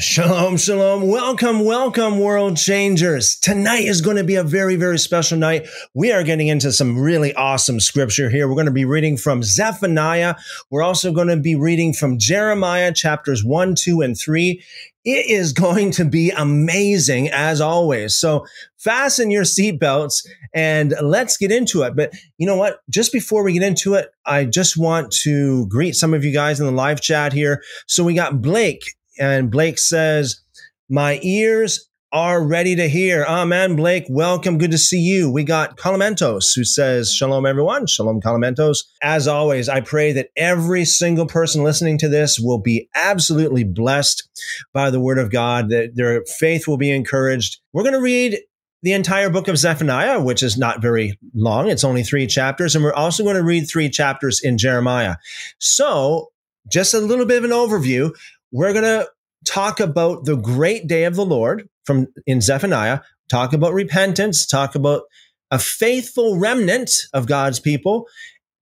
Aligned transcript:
Shalom, 0.00 0.56
shalom. 0.58 1.08
Welcome, 1.08 1.64
welcome, 1.64 2.20
world 2.20 2.56
changers. 2.56 3.34
Tonight 3.34 3.82
is 3.82 4.00
going 4.00 4.16
to 4.16 4.22
be 4.22 4.36
a 4.36 4.44
very, 4.44 4.76
very 4.76 4.96
special 4.96 5.36
night. 5.36 5.66
We 5.92 6.12
are 6.12 6.22
getting 6.22 6.46
into 6.46 6.70
some 6.70 6.96
really 6.96 7.34
awesome 7.34 7.80
scripture 7.80 8.30
here. 8.30 8.46
We're 8.46 8.54
going 8.54 8.66
to 8.66 8.72
be 8.72 8.84
reading 8.84 9.16
from 9.16 9.42
Zephaniah. 9.42 10.36
We're 10.70 10.84
also 10.84 11.10
going 11.10 11.26
to 11.26 11.36
be 11.36 11.56
reading 11.56 11.92
from 11.92 12.16
Jeremiah 12.16 12.92
chapters 12.92 13.42
one, 13.42 13.74
two, 13.74 14.00
and 14.00 14.16
three. 14.16 14.62
It 15.04 15.26
is 15.28 15.52
going 15.52 15.90
to 15.92 16.04
be 16.04 16.30
amazing 16.30 17.30
as 17.30 17.60
always. 17.60 18.14
So 18.14 18.46
fasten 18.76 19.32
your 19.32 19.42
seatbelts 19.42 20.24
and 20.54 20.94
let's 21.02 21.36
get 21.36 21.50
into 21.50 21.82
it. 21.82 21.96
But 21.96 22.12
you 22.36 22.46
know 22.46 22.56
what? 22.56 22.82
Just 22.88 23.12
before 23.12 23.42
we 23.42 23.52
get 23.52 23.64
into 23.64 23.94
it, 23.94 24.12
I 24.24 24.44
just 24.44 24.76
want 24.76 25.10
to 25.24 25.66
greet 25.66 25.96
some 25.96 26.14
of 26.14 26.24
you 26.24 26.32
guys 26.32 26.60
in 26.60 26.66
the 26.66 26.72
live 26.72 27.00
chat 27.00 27.32
here. 27.32 27.64
So 27.88 28.04
we 28.04 28.14
got 28.14 28.40
Blake 28.40 28.94
and 29.18 29.50
Blake 29.50 29.78
says, 29.78 30.40
My 30.88 31.20
ears 31.22 31.88
are 32.12 32.42
ready 32.42 32.74
to 32.74 32.88
hear. 32.88 33.24
Amen, 33.24 33.76
Blake. 33.76 34.04
Welcome. 34.08 34.56
Good 34.56 34.70
to 34.70 34.78
see 34.78 34.98
you. 34.98 35.30
We 35.30 35.44
got 35.44 35.76
Calamentos 35.76 36.54
who 36.54 36.64
says, 36.64 37.12
Shalom, 37.12 37.44
everyone. 37.44 37.86
Shalom, 37.86 38.20
Calamentos. 38.20 38.84
As 39.02 39.28
always, 39.28 39.68
I 39.68 39.82
pray 39.82 40.12
that 40.12 40.30
every 40.36 40.84
single 40.84 41.26
person 41.26 41.62
listening 41.62 41.98
to 41.98 42.08
this 42.08 42.38
will 42.38 42.58
be 42.58 42.88
absolutely 42.94 43.64
blessed 43.64 44.26
by 44.72 44.90
the 44.90 45.00
word 45.00 45.18
of 45.18 45.30
God, 45.30 45.68
that 45.68 45.96
their 45.96 46.24
faith 46.38 46.66
will 46.66 46.78
be 46.78 46.90
encouraged. 46.90 47.60
We're 47.72 47.82
going 47.82 47.94
to 47.94 48.00
read 48.00 48.38
the 48.82 48.92
entire 48.92 49.28
book 49.28 49.48
of 49.48 49.58
Zephaniah, 49.58 50.22
which 50.22 50.42
is 50.42 50.56
not 50.56 50.80
very 50.80 51.18
long. 51.34 51.68
It's 51.68 51.84
only 51.84 52.04
three 52.04 52.26
chapters. 52.26 52.74
And 52.74 52.84
we're 52.84 52.94
also 52.94 53.22
going 53.22 53.36
to 53.36 53.42
read 53.42 53.66
three 53.68 53.90
chapters 53.90 54.40
in 54.42 54.56
Jeremiah. 54.56 55.16
So, 55.58 56.28
just 56.70 56.94
a 56.94 57.00
little 57.00 57.26
bit 57.26 57.38
of 57.38 57.44
an 57.44 57.50
overview. 57.50 58.12
We're 58.52 58.72
going 58.72 58.84
to 58.84 59.08
talk 59.46 59.80
about 59.80 60.24
the 60.24 60.36
great 60.36 60.86
day 60.86 61.04
of 61.04 61.16
the 61.16 61.24
Lord 61.24 61.68
from 61.84 62.06
in 62.26 62.40
Zephaniah, 62.40 63.00
talk 63.28 63.52
about 63.52 63.72
repentance, 63.72 64.46
talk 64.46 64.74
about 64.74 65.02
a 65.50 65.58
faithful 65.58 66.38
remnant 66.38 66.90
of 67.12 67.26
God's 67.26 67.60
people, 67.60 68.06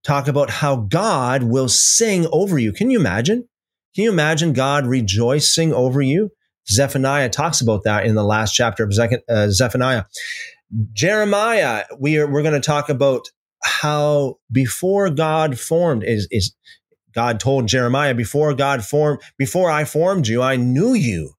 talk 0.03 0.27
about 0.27 0.49
how 0.49 0.77
God 0.77 1.43
will 1.43 1.67
sing 1.67 2.27
over 2.31 2.57
you. 2.57 2.71
Can 2.71 2.89
you 2.89 2.99
imagine? 2.99 3.47
Can 3.95 4.03
you 4.03 4.11
imagine 4.11 4.53
God 4.53 4.85
rejoicing 4.85 5.73
over 5.73 6.01
you? 6.01 6.31
Zephaniah 6.69 7.29
talks 7.29 7.61
about 7.61 7.83
that 7.83 8.05
in 8.05 8.15
the 8.15 8.23
last 8.23 8.53
chapter 8.53 8.83
of 8.83 8.91
uh, 9.29 9.49
Zephaniah. 9.49 10.03
Jeremiah, 10.93 11.85
we 11.97 12.17
are, 12.17 12.29
we're 12.29 12.41
going 12.41 12.53
to 12.53 12.65
talk 12.65 12.89
about 12.89 13.29
how 13.63 14.35
before 14.51 15.09
God 15.09 15.57
formed 15.57 16.03
is, 16.03 16.27
is 16.29 16.53
God 17.17 17.39
told 17.39 17.67
Jeremiah, 17.67 18.13
before 18.13 18.53
God 18.53 18.85
formed, 18.85 19.19
before 19.39 19.71
I 19.71 19.85
formed 19.85 20.27
you, 20.27 20.43
I 20.43 20.55
knew 20.55 20.93
you. 20.93 21.31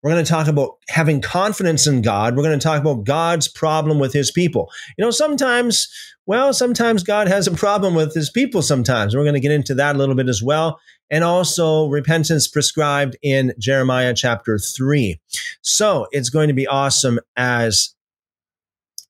We're 0.00 0.12
going 0.12 0.24
to 0.24 0.30
talk 0.30 0.46
about 0.46 0.76
having 0.88 1.20
confidence 1.20 1.88
in 1.88 2.02
God. 2.02 2.36
We're 2.36 2.44
going 2.44 2.56
to 2.56 2.62
talk 2.62 2.80
about 2.80 3.02
God's 3.02 3.48
problem 3.48 3.98
with 3.98 4.12
his 4.12 4.30
people. 4.30 4.70
You 4.96 5.04
know, 5.04 5.10
sometimes, 5.10 5.88
well, 6.24 6.52
sometimes 6.52 7.02
God 7.02 7.26
has 7.26 7.48
a 7.48 7.50
problem 7.50 7.96
with 7.96 8.14
his 8.14 8.30
people 8.30 8.62
sometimes. 8.62 9.16
We're 9.16 9.24
going 9.24 9.34
to 9.34 9.40
get 9.40 9.50
into 9.50 9.74
that 9.74 9.96
a 9.96 9.98
little 9.98 10.14
bit 10.14 10.28
as 10.28 10.40
well. 10.40 10.78
And 11.10 11.24
also 11.24 11.88
repentance 11.88 12.46
prescribed 12.46 13.16
in 13.22 13.52
Jeremiah 13.58 14.14
chapter 14.14 14.56
3. 14.56 15.20
So 15.62 16.06
it's 16.12 16.30
going 16.30 16.46
to 16.46 16.54
be 16.54 16.68
awesome 16.68 17.18
as 17.36 17.92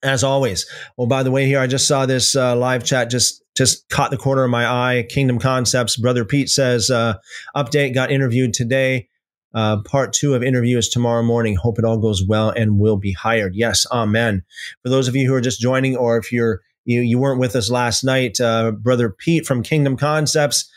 as 0.03 0.25
always. 0.25 0.67
Well, 0.97 1.07
by 1.07 1.23
the 1.23 1.31
way, 1.31 1.47
here 1.47 1.61
I 1.61 1.67
just 1.67 1.87
saw 1.87 2.07
this 2.07 2.35
uh, 2.35 2.57
live 2.57 2.85
chat 2.85 3.11
just 3.11 3.43
just 3.57 3.89
caught 3.89 4.11
the 4.11 4.17
corner 4.17 4.45
of 4.45 4.51
my 4.51 4.67
eye. 4.67 5.07
Kingdom 5.09 5.39
Concepts, 5.39 5.97
brother 5.97 6.25
Pete 6.25 6.49
says, 6.49 6.89
uh, 6.89 7.15
update 7.55 7.95
got 7.95 8.11
interviewed 8.11 8.55
today. 8.55 9.09
Uh, 9.53 9.83
part 9.83 10.13
two 10.13 10.35
of 10.35 10.43
interview 10.43 10.79
is 10.79 10.89
tomorrow 10.89 11.23
morning. 11.23 11.57
Hope 11.57 11.79
it 11.79 11.85
all 11.85 11.99
goes 11.99 12.23
well 12.27 12.51
and 12.51 12.79
will 12.79 12.97
be 12.97 13.13
hired. 13.13 13.55
Yes, 13.57 13.85
amen. 13.91 14.45
For 14.83 14.89
those 14.89 15.09
of 15.09 15.17
you 15.17 15.27
who 15.27 15.35
are 15.35 15.41
just 15.41 15.61
joining, 15.61 15.97
or 15.97 16.17
if 16.17 16.31
you're 16.33 16.61
you 16.85 17.01
you 17.01 17.19
weren't 17.19 17.41
with 17.41 17.57
us 17.57 17.71
last 17.71 18.05
night, 18.05 18.41
uh, 18.41 18.71
brother 18.71 19.11
Pete 19.11 19.47
from 19.47 19.63
Kingdom 19.63 19.97
Concepts 19.97 20.71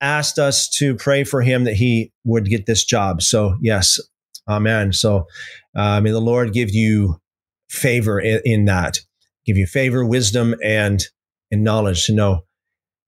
asked 0.00 0.38
us 0.38 0.68
to 0.68 0.94
pray 0.96 1.24
for 1.24 1.42
him 1.42 1.64
that 1.64 1.74
he 1.74 2.12
would 2.24 2.46
get 2.46 2.66
this 2.66 2.84
job. 2.84 3.22
So 3.22 3.56
yes, 3.60 4.00
amen. 4.48 4.92
So 4.92 5.26
uh, 5.74 6.00
may 6.00 6.10
the 6.10 6.20
Lord 6.20 6.52
give 6.52 6.70
you 6.70 7.20
favor 7.68 8.20
in, 8.20 8.40
in 8.44 8.64
that, 8.66 9.00
give 9.44 9.56
you 9.56 9.66
favor, 9.66 10.04
wisdom, 10.04 10.54
and 10.64 11.02
and 11.50 11.62
knowledge 11.62 12.06
to 12.06 12.12
know 12.12 12.40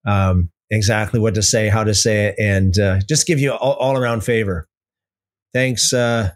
um, 0.07 0.51
exactly 0.71 1.19
what 1.21 1.35
to 1.35 1.43
say, 1.43 1.69
how 1.69 1.85
to 1.85 1.95
say 1.95 2.27
it, 2.27 2.35
and 2.39 2.79
uh, 2.79 3.01
just 3.09 3.27
give 3.27 3.41
you 3.41 3.53
all, 3.53 3.75
all 3.75 3.97
around 3.97 4.23
favor. 4.23 4.69
Thanks, 5.53 5.93
uh, 5.93 6.31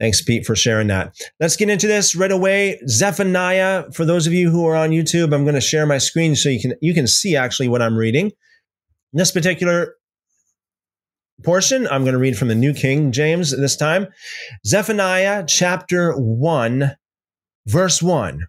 thanks, 0.00 0.22
Pete, 0.22 0.46
for 0.46 0.56
sharing 0.56 0.88
that. 0.88 1.14
Let's 1.38 1.56
get 1.56 1.68
into 1.68 1.86
this 1.86 2.16
right 2.16 2.32
away. 2.32 2.80
Zephaniah. 2.88 3.92
For 3.92 4.04
those 4.04 4.26
of 4.26 4.32
you 4.32 4.50
who 4.50 4.66
are 4.66 4.76
on 4.76 4.90
YouTube, 4.90 5.34
I'm 5.34 5.44
going 5.44 5.54
to 5.54 5.60
share 5.60 5.86
my 5.86 5.98
screen 5.98 6.34
so 6.34 6.48
you 6.48 6.60
can 6.60 6.74
you 6.80 6.94
can 6.94 7.06
see 7.06 7.36
actually 7.36 7.68
what 7.68 7.82
I'm 7.82 7.96
reading. 7.96 8.26
In 8.26 9.18
this 9.18 9.30
particular 9.30 9.94
portion, 11.42 11.86
I'm 11.88 12.02
going 12.02 12.14
to 12.14 12.18
read 12.18 12.36
from 12.38 12.48
the 12.48 12.54
New 12.54 12.72
King 12.72 13.12
James 13.12 13.50
this 13.50 13.76
time. 13.76 14.08
Zephaniah 14.66 15.44
chapter 15.46 16.12
one 16.12 16.96
Verse 17.66 18.02
1 18.02 18.46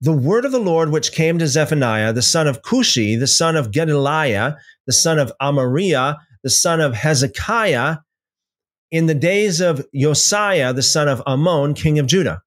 The 0.00 0.12
word 0.12 0.44
of 0.44 0.52
the 0.52 0.58
Lord 0.58 0.90
which 0.90 1.12
came 1.12 1.38
to 1.38 1.46
Zephaniah, 1.46 2.12
the 2.12 2.22
son 2.22 2.46
of 2.46 2.62
Cushi, 2.62 3.18
the 3.18 3.26
son 3.26 3.56
of 3.56 3.70
Gedaliah, 3.70 4.56
the 4.86 4.92
son 4.92 5.18
of 5.18 5.32
Amariah, 5.40 6.16
the 6.42 6.50
son 6.50 6.80
of 6.80 6.94
Hezekiah, 6.94 7.98
in 8.90 9.06
the 9.06 9.14
days 9.14 9.60
of 9.60 9.86
Josiah, 9.94 10.72
the 10.72 10.82
son 10.82 11.08
of 11.08 11.20
Amon, 11.22 11.74
king 11.74 11.98
of 11.98 12.06
Judah. 12.06 12.42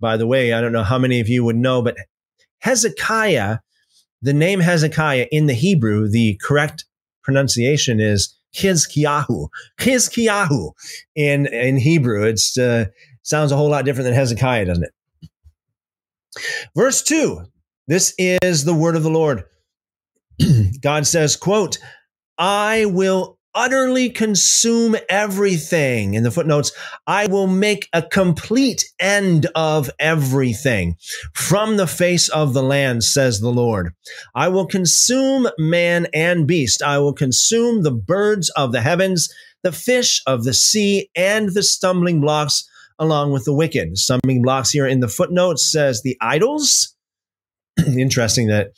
By 0.00 0.16
the 0.16 0.26
way, 0.26 0.52
I 0.52 0.60
don't 0.60 0.72
know 0.72 0.84
how 0.84 0.98
many 0.98 1.20
of 1.20 1.28
you 1.28 1.44
would 1.44 1.56
know, 1.56 1.82
but 1.82 1.96
Hezekiah, 2.60 3.58
the 4.22 4.32
name 4.32 4.60
Hezekiah 4.60 5.26
in 5.32 5.46
the 5.46 5.54
Hebrew, 5.54 6.08
the 6.08 6.38
correct 6.40 6.84
pronunciation 7.22 8.00
is 8.00 8.34
Hizkiyahu. 8.56 9.48
Hizkiyahu 9.80 10.72
in, 11.14 11.46
in 11.46 11.76
Hebrew. 11.78 12.24
It 12.24 12.40
uh, 12.58 12.86
sounds 13.22 13.52
a 13.52 13.56
whole 13.56 13.68
lot 13.70 13.84
different 13.84 14.06
than 14.06 14.14
Hezekiah, 14.14 14.66
doesn't 14.66 14.84
it? 14.84 14.92
Verse 16.76 17.02
2 17.02 17.44
This 17.86 18.14
is 18.18 18.64
the 18.64 18.74
word 18.74 18.96
of 18.96 19.02
the 19.02 19.10
Lord. 19.10 19.44
God 20.82 21.06
says, 21.06 21.36
quote, 21.36 21.78
I 22.36 22.84
will 22.86 23.38
utterly 23.54 24.08
consume 24.10 24.94
everything. 25.08 26.14
In 26.14 26.22
the 26.22 26.30
footnotes, 26.30 26.70
I 27.06 27.26
will 27.26 27.48
make 27.48 27.88
a 27.92 28.02
complete 28.02 28.84
end 29.00 29.46
of 29.56 29.90
everything 29.98 30.94
from 31.34 31.76
the 31.76 31.88
face 31.88 32.28
of 32.28 32.54
the 32.54 32.62
land, 32.62 33.02
says 33.02 33.40
the 33.40 33.50
Lord. 33.50 33.92
I 34.34 34.48
will 34.48 34.66
consume 34.66 35.48
man 35.58 36.06
and 36.14 36.46
beast. 36.46 36.82
I 36.82 36.98
will 36.98 37.14
consume 37.14 37.82
the 37.82 37.90
birds 37.90 38.48
of 38.50 38.70
the 38.70 38.80
heavens, 38.80 39.28
the 39.64 39.72
fish 39.72 40.22
of 40.26 40.44
the 40.44 40.54
sea, 40.54 41.10
and 41.16 41.52
the 41.52 41.64
stumbling 41.64 42.20
blocks 42.20 42.68
along 42.98 43.32
with 43.32 43.44
the 43.44 43.54
wicked. 43.54 43.96
Stumbling 43.96 44.42
blocks 44.42 44.70
here 44.70 44.86
in 44.86 45.00
the 45.00 45.08
footnotes 45.08 45.70
says 45.70 46.02
the 46.02 46.16
idols. 46.20 46.94
Interesting 47.86 48.48
that 48.48 48.68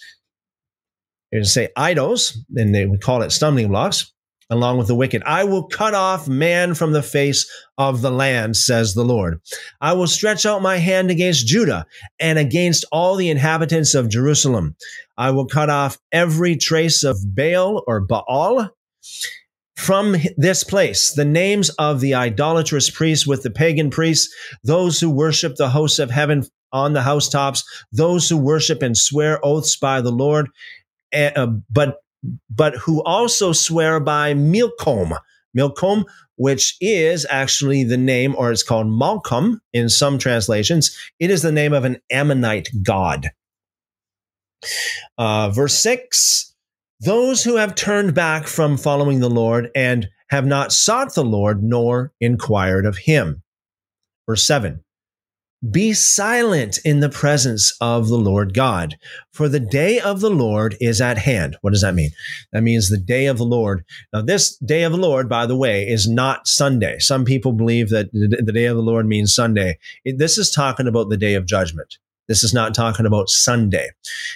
you 1.33 1.45
say 1.45 1.69
idols, 1.77 2.39
and 2.57 2.75
they 2.75 2.87
would 2.87 3.01
call 3.01 3.23
it 3.23 3.31
stumbling 3.31 3.69
blocks, 3.69 4.13
along 4.51 4.79
with 4.79 4.89
the 4.89 4.97
wicked. 4.97 5.23
I 5.25 5.45
will 5.45 5.69
cut 5.69 5.95
off 5.95 6.27
man 6.27 6.75
from 6.75 6.93
the 6.93 7.03
face 7.03 7.49
of 7.79 8.03
the 8.03 8.11
land, 8.11 8.57
says 8.57 8.95
the 8.95 9.05
Lord. 9.05 9.41
I 9.81 9.93
will 9.93 10.09
stretch 10.09 10.45
out 10.45 10.61
my 10.61 10.79
hand 10.79 11.11
against 11.11 11.47
Judah 11.47 11.87
and 12.19 12.39
against 12.39 12.85
all 12.91 13.15
the 13.15 13.31
inhabitants 13.31 13.95
of 13.95 14.09
Jerusalem. 14.09 14.75
I 15.17 15.31
will 15.31 15.47
cut 15.47 15.71
off 15.71 15.99
every 16.11 16.57
trace 16.57 17.05
of 17.05 17.19
Baal 17.25 17.85
or 17.87 18.01
Baal 18.01 18.71
from 19.77 20.17
this 20.37 20.63
place 20.65 21.13
the 21.15 21.25
names 21.25 21.71
of 21.71 22.01
the 22.01 22.15
idolatrous 22.15 22.91
priests 22.91 23.27
with 23.27 23.43
the 23.43 23.51
pagan 23.51 23.91
priests, 23.91 24.35
those 24.65 25.01
who 25.01 25.11
worship 25.11 25.57
the 25.57 25.71
hosts 25.71 25.99
of 25.99 26.11
heaven 26.11 26.45
on 26.73 26.93
the 26.93 27.03
housetops, 27.03 27.65
those 27.93 28.29
who 28.29 28.37
worship 28.37 28.83
and 28.83 28.97
swear 28.97 29.45
oaths 29.45 29.77
by 29.77 30.01
the 30.01 30.13
Lord, 30.13 30.49
uh, 31.15 31.47
but 31.71 31.99
but 32.51 32.77
who 32.77 33.03
also 33.03 33.53
swear 33.53 33.99
by 33.99 34.35
Milcom, 34.35 35.15
Milcom, 35.55 36.05
which 36.37 36.77
is 36.81 37.27
actually 37.31 37.85
the 37.85 37.97
name, 37.97 38.35
or 38.37 38.53
it's 38.53 38.63
called 38.63 38.89
Malcolm 38.89 39.61
in 39.73 39.89
some 39.89 40.19
translations. 40.19 40.97
It 41.19 41.31
is 41.31 41.43
the 41.43 41.53
name 41.53 41.73
of 41.73 41.85
an 41.85 42.01
Ammonite 42.11 42.69
god. 42.83 43.31
Uh, 45.17 45.49
verse 45.51 45.75
six 45.75 46.50
those 47.01 47.43
who 47.43 47.57
have 47.57 47.75
turned 47.75 48.15
back 48.15 48.47
from 48.47 48.77
following 48.77 49.21
the 49.21 49.31
Lord 49.31 49.71
and 49.75 50.09
have 50.29 50.47
not 50.47 50.73
sought 50.73 51.15
the 51.15 51.25
Lord 51.25 51.63
nor 51.63 52.13
inquired 52.21 52.87
of 52.87 52.99
him. 52.99 53.43
Verse 54.27 54.45
7 54.45 54.85
be 55.69 55.93
silent 55.93 56.79
in 56.87 57.01
the 57.01 57.11
presence 57.11 57.77
of 57.83 58.09
the 58.09 58.17
Lord 58.17 58.55
God, 58.55 58.97
for 59.35 59.47
the 59.47 59.61
day 59.61 60.01
of 60.01 60.21
the 60.21 60.31
Lord 60.31 60.75
is 60.81 61.03
at 61.03 61.19
hand. 61.19 61.57
What 61.61 61.75
does 61.75 61.83
that 61.83 61.95
mean? 61.95 62.13
That 62.53 62.63
means 62.63 62.89
the 62.89 62.97
day 62.97 63.27
of 63.27 63.37
the 63.37 63.45
Lord. 63.45 63.85
Now, 64.13 64.23
this 64.23 64.57
day 64.57 64.85
of 64.85 64.93
the 64.93 64.99
Lord, 64.99 65.29
by 65.29 65.45
the 65.45 65.57
way, 65.57 65.87
is 65.87 66.09
not 66.09 66.49
Sunday. 66.49 66.99
Some 66.99 67.27
people 67.27 67.53
believe 67.53 67.91
that 67.91 68.11
the 68.13 68.53
day 68.53 68.65
of 68.67 68.77
the 68.77 68.83
Lord 68.83 69.07
means 69.07 69.35
Sunday. 69.35 69.79
This 70.07 70.39
is 70.39 70.51
talking 70.51 70.87
about 70.87 71.11
the 71.11 71.19
day 71.19 71.35
of 71.35 71.45
judgment. 71.45 71.99
This 72.31 72.45
is 72.45 72.55
not 72.55 72.77
talking 72.77 73.07
about 73.07 73.29
Sunday. 73.29 73.89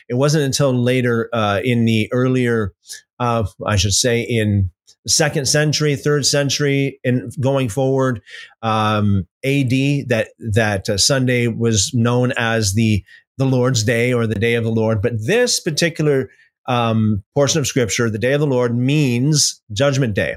It 0.09 0.15
wasn't 0.15 0.43
until 0.43 0.75
later 0.75 1.31
uh, 1.33 1.61
in 1.63 1.85
the 1.85 2.09
earlier, 2.13 2.73
uh, 3.21 3.47
I 3.65 3.77
should 3.77 3.93
say, 3.93 4.21
in 4.21 4.73
second 5.07 5.47
century, 5.47 5.95
third 5.95 6.27
century, 6.27 6.99
and 7.05 7.33
going 7.41 7.69
forward, 7.69 8.21
um, 8.63 9.29
AD 9.45 9.71
that 10.09 10.31
that 10.41 10.89
uh, 10.89 10.99
Sunday 10.99 11.47
was 11.47 11.93
known 11.95 12.33
as 12.37 12.75
the 12.75 13.05
the 13.39 13.47
Lord's 13.47 13.85
Day 13.85 14.13
or 14.13 14.27
the 14.27 14.35
Day 14.35 14.55
of 14.55 14.65
the 14.65 14.73
Lord. 14.73 15.01
But 15.01 15.13
this 15.25 15.61
particular 15.61 16.31
um, 16.67 17.23
portion 17.33 17.61
of 17.61 17.67
Scripture, 17.69 18.11
the 18.11 18.19
Day 18.19 18.33
of 18.33 18.41
the 18.41 18.47
Lord, 18.49 18.77
means 18.77 19.63
Judgment 19.73 20.15
Day. 20.15 20.35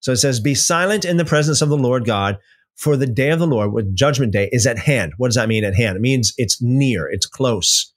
So 0.00 0.12
it 0.12 0.18
says, 0.18 0.38
"Be 0.38 0.54
silent 0.54 1.04
in 1.04 1.16
the 1.16 1.24
presence 1.24 1.60
of 1.60 1.70
the 1.70 1.76
Lord 1.76 2.04
God." 2.04 2.38
For 2.80 2.96
the 2.96 3.06
day 3.06 3.28
of 3.28 3.38
the 3.38 3.46
Lord, 3.46 3.74
with 3.74 3.94
Judgment 3.94 4.32
Day, 4.32 4.48
is 4.52 4.66
at 4.66 4.78
hand. 4.78 5.12
What 5.18 5.28
does 5.28 5.34
that 5.34 5.48
mean? 5.48 5.64
At 5.64 5.76
hand. 5.76 5.96
It 5.96 6.00
means 6.00 6.32
it's 6.38 6.62
near. 6.62 7.10
It's 7.10 7.26
close. 7.26 7.92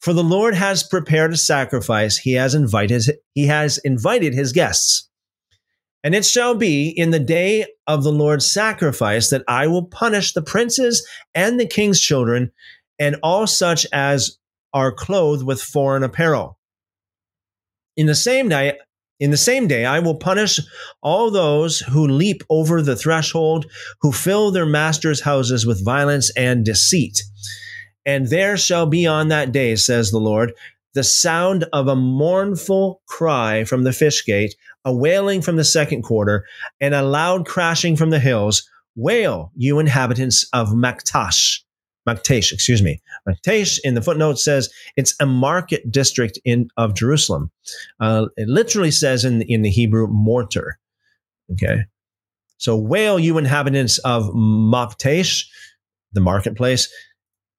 For 0.00 0.12
the 0.12 0.22
Lord 0.22 0.54
has 0.54 0.82
prepared 0.82 1.32
a 1.32 1.36
sacrifice. 1.38 2.18
He 2.18 2.34
has 2.34 2.54
invited. 2.54 3.04
He 3.32 3.46
has 3.46 3.78
invited 3.78 4.34
his 4.34 4.52
guests. 4.52 5.08
And 6.04 6.14
it 6.14 6.26
shall 6.26 6.54
be 6.54 6.90
in 6.90 7.10
the 7.10 7.18
day 7.18 7.64
of 7.86 8.04
the 8.04 8.12
Lord's 8.12 8.50
sacrifice 8.50 9.30
that 9.30 9.44
I 9.48 9.66
will 9.66 9.86
punish 9.86 10.34
the 10.34 10.42
princes 10.42 11.08
and 11.34 11.58
the 11.58 11.66
king's 11.66 11.98
children 11.98 12.52
and 12.98 13.16
all 13.22 13.46
such 13.46 13.86
as 13.94 14.36
are 14.74 14.92
clothed 14.92 15.46
with 15.46 15.62
foreign 15.62 16.02
apparel. 16.02 16.58
In 17.96 18.06
the 18.06 18.14
same 18.14 18.50
day, 18.50 18.76
in 19.20 19.30
the 19.30 19.36
same 19.36 19.68
day, 19.68 19.84
I 19.84 20.00
will 20.00 20.16
punish 20.16 20.58
all 21.02 21.30
those 21.30 21.78
who 21.80 22.08
leap 22.08 22.42
over 22.50 22.82
the 22.82 22.96
threshold, 22.96 23.66
who 24.00 24.10
fill 24.10 24.50
their 24.50 24.66
masters' 24.66 25.20
houses 25.20 25.64
with 25.64 25.84
violence 25.84 26.30
and 26.36 26.64
deceit. 26.64 27.22
And 28.04 28.26
there 28.26 28.56
shall 28.56 28.86
be 28.86 29.06
on 29.06 29.28
that 29.28 29.52
day, 29.52 29.76
says 29.76 30.10
the 30.10 30.18
Lord, 30.18 30.52
the 30.94 31.04
sound 31.04 31.64
of 31.72 31.88
a 31.88 31.96
mournful 31.96 33.00
cry 33.06 33.64
from 33.64 33.84
the 33.84 33.92
fish 33.92 34.24
gate, 34.26 34.54
a 34.84 34.92
wailing 34.92 35.40
from 35.40 35.56
the 35.56 35.64
second 35.64 36.02
quarter, 36.02 36.44
and 36.80 36.94
a 36.94 37.02
loud 37.02 37.46
crashing 37.46 37.96
from 37.96 38.10
the 38.10 38.18
hills. 38.18 38.68
Wail, 38.96 39.52
you 39.56 39.78
inhabitants 39.78 40.46
of 40.52 40.68
Maktesh. 40.70 41.60
Maktesh, 42.08 42.52
excuse 42.52 42.82
me. 42.82 43.00
Maktesh 43.28 43.78
in 43.84 43.94
the 43.94 44.02
footnote 44.02 44.38
says 44.38 44.70
it's 44.96 45.14
a 45.20 45.26
market 45.26 45.90
district 45.90 46.38
in 46.44 46.68
of 46.76 46.94
Jerusalem. 46.94 47.50
Uh, 48.00 48.26
it 48.36 48.48
literally 48.48 48.90
says 48.90 49.24
in 49.24 49.42
in 49.42 49.62
the 49.62 49.70
Hebrew 49.70 50.06
mortar. 50.08 50.78
Okay, 51.52 51.84
so 52.58 52.76
wail, 52.76 53.18
you 53.18 53.38
inhabitants 53.38 53.98
of 53.98 54.24
Maktesh, 54.34 55.44
the 56.12 56.20
marketplace. 56.20 56.88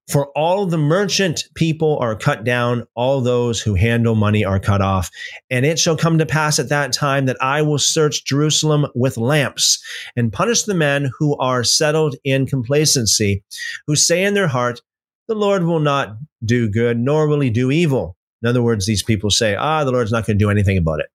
For 0.10 0.28
all 0.38 0.66
the 0.66 0.78
merchant 0.78 1.46
people 1.56 1.98
are 2.00 2.16
cut 2.16 2.44
down, 2.44 2.84
all 2.94 3.22
those 3.22 3.62
who 3.62 3.74
handle 3.74 4.16
money 4.16 4.44
are 4.44 4.60
cut 4.60 4.82
off. 4.82 5.10
And 5.50 5.66
it 5.66 5.80
shall 5.80 5.96
come 5.96 6.18
to 6.18 6.26
pass 6.26 6.60
at 6.60 6.70
that 6.70 6.92
time 6.92 7.26
that 7.26 7.42
I 7.42 7.62
will 7.62 7.80
search 7.80 8.26
Jerusalem 8.26 8.88
with 8.96 9.18
lamps 9.18 9.82
and 10.16 10.34
punish 10.34 10.64
the 10.64 10.74
men 10.74 11.10
who 11.18 11.38
are 11.38 11.64
settled 11.64 12.16
in 12.26 12.46
complacency, 12.46 13.44
who 13.88 13.96
say 13.96 14.24
in 14.24 14.34
their 14.34 14.48
heart, 14.48 14.82
The 15.30 15.36
Lord 15.36 15.64
will 15.64 15.80
not 15.80 16.18
do 16.44 16.70
good, 16.70 17.00
nor 17.00 17.28
will 17.28 17.40
he 17.40 17.50
do 17.50 17.72
evil. 17.72 18.18
In 18.42 18.50
other 18.50 18.62
words, 18.62 18.86
these 18.86 19.04
people 19.04 19.30
say, 19.30 19.56
Ah, 19.56 19.86
the 19.86 19.92
Lord's 19.92 20.12
not 20.12 20.26
going 20.26 20.38
to 20.38 20.44
do 20.44 20.50
anything 20.50 20.78
about 20.78 21.00
it. 21.00 21.08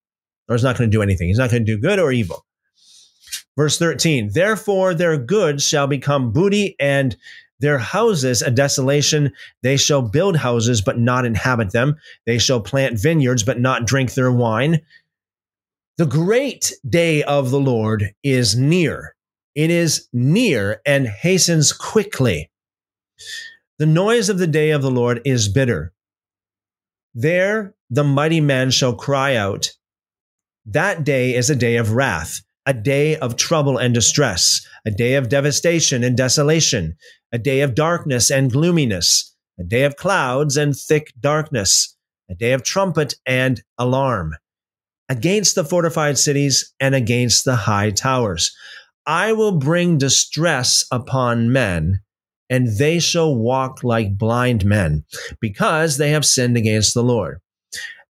The 0.46 0.54
Lord's 0.54 0.64
not 0.64 0.78
going 0.78 0.90
to 0.90 0.96
do 0.96 1.02
anything. 1.02 1.28
He's 1.28 1.38
not 1.38 1.50
going 1.50 1.66
to 1.66 1.76
do 1.76 1.80
good 1.80 1.98
or 1.98 2.10
evil. 2.10 2.46
Verse 3.54 3.76
13, 3.76 4.30
therefore 4.34 4.94
their 4.94 5.18
goods 5.18 5.66
shall 5.66 5.88
become 5.88 6.32
booty 6.32 6.76
and 6.78 7.16
their 7.60 7.78
houses 7.78 8.42
a 8.42 8.50
desolation. 8.50 9.32
They 9.62 9.76
shall 9.76 10.02
build 10.02 10.36
houses, 10.36 10.80
but 10.80 10.98
not 10.98 11.24
inhabit 11.24 11.72
them. 11.72 11.96
They 12.26 12.38
shall 12.38 12.60
plant 12.60 13.00
vineyards, 13.00 13.42
but 13.42 13.60
not 13.60 13.86
drink 13.86 14.14
their 14.14 14.32
wine. 14.32 14.80
The 15.96 16.06
great 16.06 16.72
day 16.88 17.22
of 17.24 17.50
the 17.50 17.60
Lord 17.60 18.14
is 18.22 18.56
near. 18.56 19.16
It 19.54 19.70
is 19.70 20.08
near 20.12 20.80
and 20.86 21.08
hastens 21.08 21.72
quickly. 21.72 22.50
The 23.78 23.86
noise 23.86 24.28
of 24.28 24.38
the 24.38 24.46
day 24.46 24.70
of 24.70 24.82
the 24.82 24.90
Lord 24.90 25.20
is 25.24 25.48
bitter. 25.48 25.92
There 27.14 27.74
the 27.90 28.04
mighty 28.04 28.40
man 28.40 28.70
shall 28.70 28.94
cry 28.94 29.34
out. 29.34 29.72
That 30.66 31.04
day 31.04 31.34
is 31.34 31.50
a 31.50 31.56
day 31.56 31.76
of 31.76 31.92
wrath, 31.92 32.42
a 32.68 32.74
day 32.74 33.16
of 33.16 33.34
trouble 33.34 33.78
and 33.78 33.94
distress, 33.94 34.60
a 34.86 34.90
day 34.90 35.14
of 35.14 35.30
devastation 35.30 36.04
and 36.04 36.18
desolation, 36.18 36.94
a 37.32 37.38
day 37.38 37.62
of 37.62 37.74
darkness 37.74 38.30
and 38.30 38.52
gloominess, 38.52 39.34
a 39.58 39.64
day 39.64 39.84
of 39.84 39.96
clouds 39.96 40.58
and 40.58 40.76
thick 40.76 41.10
darkness, 41.18 41.96
a 42.30 42.34
day 42.34 42.52
of 42.52 42.62
trumpet 42.62 43.14
and 43.24 43.62
alarm, 43.78 44.34
against 45.08 45.54
the 45.54 45.64
fortified 45.64 46.18
cities 46.18 46.74
and 46.78 46.94
against 46.94 47.46
the 47.46 47.56
high 47.56 47.90
towers. 47.90 48.54
I 49.06 49.32
will 49.32 49.52
bring 49.52 49.96
distress 49.96 50.84
upon 50.92 51.50
men, 51.50 52.00
and 52.50 52.76
they 52.76 52.98
shall 52.98 53.34
walk 53.34 53.82
like 53.82 54.18
blind 54.18 54.66
men, 54.66 55.04
because 55.40 55.96
they 55.96 56.10
have 56.10 56.26
sinned 56.26 56.58
against 56.58 56.92
the 56.92 57.02
Lord. 57.02 57.40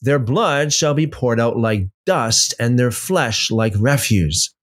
Their 0.02 0.20
blood 0.20 0.72
shall 0.72 0.94
be 0.94 1.08
poured 1.08 1.40
out 1.40 1.58
like 1.58 1.88
dust, 2.06 2.54
and 2.60 2.78
their 2.78 2.92
flesh 2.92 3.52
like 3.52 3.74
refuse. 3.78 4.54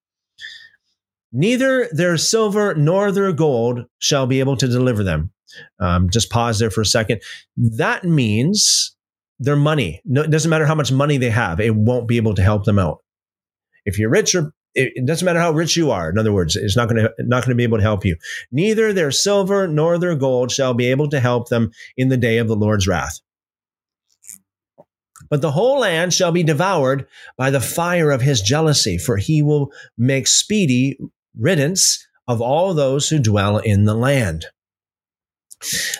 Neither 1.32 1.88
their 1.90 2.16
silver 2.16 2.74
nor 2.74 3.10
their 3.10 3.32
gold 3.32 3.86
shall 3.98 4.26
be 4.26 4.38
able 4.38 4.56
to 4.56 4.68
deliver 4.68 5.02
them. 5.02 5.32
Um, 5.80 6.08
just 6.08 6.30
pause 6.30 6.58
there 6.58 6.70
for 6.70 6.80
a 6.80 6.86
second. 6.86 7.22
That 7.56 8.04
means 8.04 8.96
their 9.40 9.56
money. 9.56 10.00
No, 10.04 10.22
it 10.22 10.30
doesn't 10.30 10.50
matter 10.50 10.66
how 10.66 10.76
much 10.76 10.92
money 10.92 11.16
they 11.16 11.30
have, 11.30 11.60
it 11.60 11.74
won't 11.74 12.06
be 12.06 12.16
able 12.16 12.34
to 12.34 12.42
help 12.42 12.64
them 12.64 12.78
out. 12.78 12.98
If 13.84 13.98
you're 13.98 14.10
rich 14.10 14.34
or 14.34 14.52
it 14.76 15.06
doesn't 15.06 15.24
matter 15.24 15.38
how 15.38 15.52
rich 15.52 15.76
you 15.76 15.92
are. 15.92 16.10
In 16.10 16.18
other 16.18 16.32
words, 16.32 16.56
it's 16.56 16.76
not 16.76 16.88
going 16.88 17.02
to 17.02 17.12
not 17.20 17.44
going 17.44 17.50
to 17.50 17.54
be 17.54 17.62
able 17.62 17.78
to 17.78 17.82
help 17.82 18.04
you. 18.04 18.16
Neither 18.50 18.92
their 18.92 19.12
silver 19.12 19.68
nor 19.68 19.98
their 19.98 20.16
gold 20.16 20.50
shall 20.50 20.74
be 20.74 20.90
able 20.90 21.08
to 21.10 21.20
help 21.20 21.48
them 21.48 21.70
in 21.96 22.08
the 22.08 22.16
day 22.16 22.38
of 22.38 22.48
the 22.48 22.56
Lord's 22.56 22.88
wrath. 22.88 23.20
But 25.34 25.40
the 25.40 25.50
whole 25.50 25.80
land 25.80 26.14
shall 26.14 26.30
be 26.30 26.44
devoured 26.44 27.08
by 27.36 27.50
the 27.50 27.60
fire 27.60 28.12
of 28.12 28.20
his 28.20 28.40
jealousy, 28.40 28.98
for 28.98 29.16
he 29.16 29.42
will 29.42 29.72
make 29.98 30.28
speedy 30.28 30.96
riddance 31.36 32.06
of 32.28 32.40
all 32.40 32.72
those 32.72 33.08
who 33.08 33.18
dwell 33.18 33.58
in 33.58 33.82
the 33.84 33.96
land. 33.96 34.46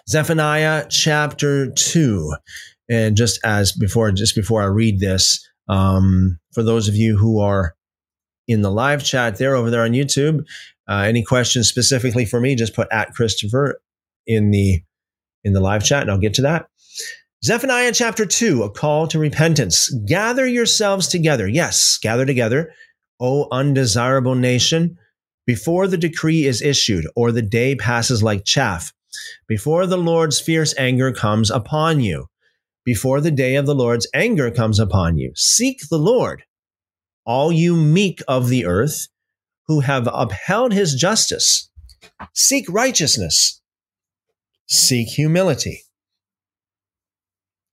Zephaniah 0.09 0.87
chapter 0.89 1.69
2. 1.69 2.33
And 2.89 3.17
just 3.17 3.41
as 3.45 3.73
before, 3.73 4.13
just 4.13 4.37
before 4.37 4.63
I 4.63 4.67
read 4.67 5.01
this, 5.01 5.45
um, 5.69 6.39
for 6.53 6.63
those 6.63 6.87
of 6.87 6.95
you 6.95 7.19
who 7.19 7.41
are 7.41 7.75
in 8.47 8.63
the 8.63 8.71
live 8.71 9.03
chat 9.03 9.39
there 9.39 9.57
over 9.57 9.69
there 9.69 9.83
on 9.83 9.95
YouTube, 9.95 10.45
uh, 10.89 10.99
any 11.09 11.25
questions 11.25 11.69
specifically 11.69 12.25
for 12.25 12.41
me, 12.41 12.55
just 12.55 12.73
put 12.73 12.87
at 12.93 13.15
Christopher 13.15 13.81
in 14.29 14.53
the 14.53 14.85
in 15.43 15.55
the 15.55 15.61
live 15.61 15.83
chat, 15.83 16.03
and 16.03 16.11
I'll 16.13 16.19
get 16.19 16.35
to 16.35 16.43
that. 16.43 16.67
Zephaniah 17.45 17.93
chapter 17.93 18.25
2, 18.25 18.63
a 18.63 18.71
call 18.71 19.07
to 19.07 19.19
repentance. 19.19 19.91
Gather 20.07 20.47
yourselves 20.47 21.09
together. 21.09 21.47
Yes, 21.47 21.99
gather 21.99 22.25
together, 22.25 22.73
O 23.21 23.49
undesirable 23.53 24.35
nation 24.35 24.97
before 25.47 25.87
the 25.87 25.99
decree 25.99 26.47
is 26.47 26.63
issued 26.63 27.07
or 27.15 27.33
the 27.33 27.43
day 27.43 27.75
passes 27.75 28.23
like 28.23 28.47
chaff, 28.47 28.95
before 29.47 29.87
the 29.87 29.99
Lord's 29.99 30.41
fierce 30.41 30.75
anger 30.79 31.13
comes 31.13 31.51
upon 31.51 32.01
you, 32.01 32.29
before 32.83 33.21
the 33.21 33.31
day 33.31 33.57
of 33.57 33.67
the 33.67 33.75
Lord's 33.75 34.09
anger 34.15 34.51
comes 34.51 34.81
upon 34.81 35.19
you. 35.19 35.31
Seek 35.37 35.81
the 35.91 35.99
Lord, 35.99 36.45
all 37.27 37.53
you 37.53 37.77
meek 37.77 38.23
of 38.27 38.49
the 38.49 38.65
earth 38.65 39.09
who 39.67 39.81
have 39.81 40.09
upheld 40.11 40.73
his 40.73 40.95
justice. 40.95 41.71
Seek 42.33 42.65
righteousness. 42.71 43.61
Seek 44.67 45.09
humility. 45.09 45.83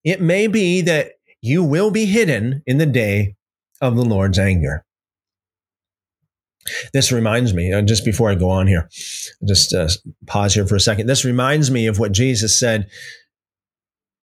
It 0.03 0.21
may 0.21 0.47
be 0.47 0.81
that 0.81 1.13
you 1.41 1.63
will 1.63 1.91
be 1.91 2.05
hidden 2.05 2.63
in 2.65 2.77
the 2.77 2.85
day 2.85 3.35
of 3.81 3.95
the 3.95 4.05
Lord's 4.05 4.39
anger. 4.39 4.85
This 6.93 7.11
reminds 7.11 7.53
me, 7.53 7.73
uh, 7.73 7.81
just 7.81 8.05
before 8.05 8.29
I 8.29 8.35
go 8.35 8.49
on 8.49 8.67
here, 8.67 8.87
just 9.47 9.73
uh, 9.73 9.89
pause 10.27 10.53
here 10.53 10.67
for 10.67 10.75
a 10.75 10.79
second. 10.79 11.07
This 11.07 11.25
reminds 11.25 11.71
me 11.71 11.87
of 11.87 11.97
what 11.97 12.11
Jesus 12.11 12.59
said, 12.59 12.87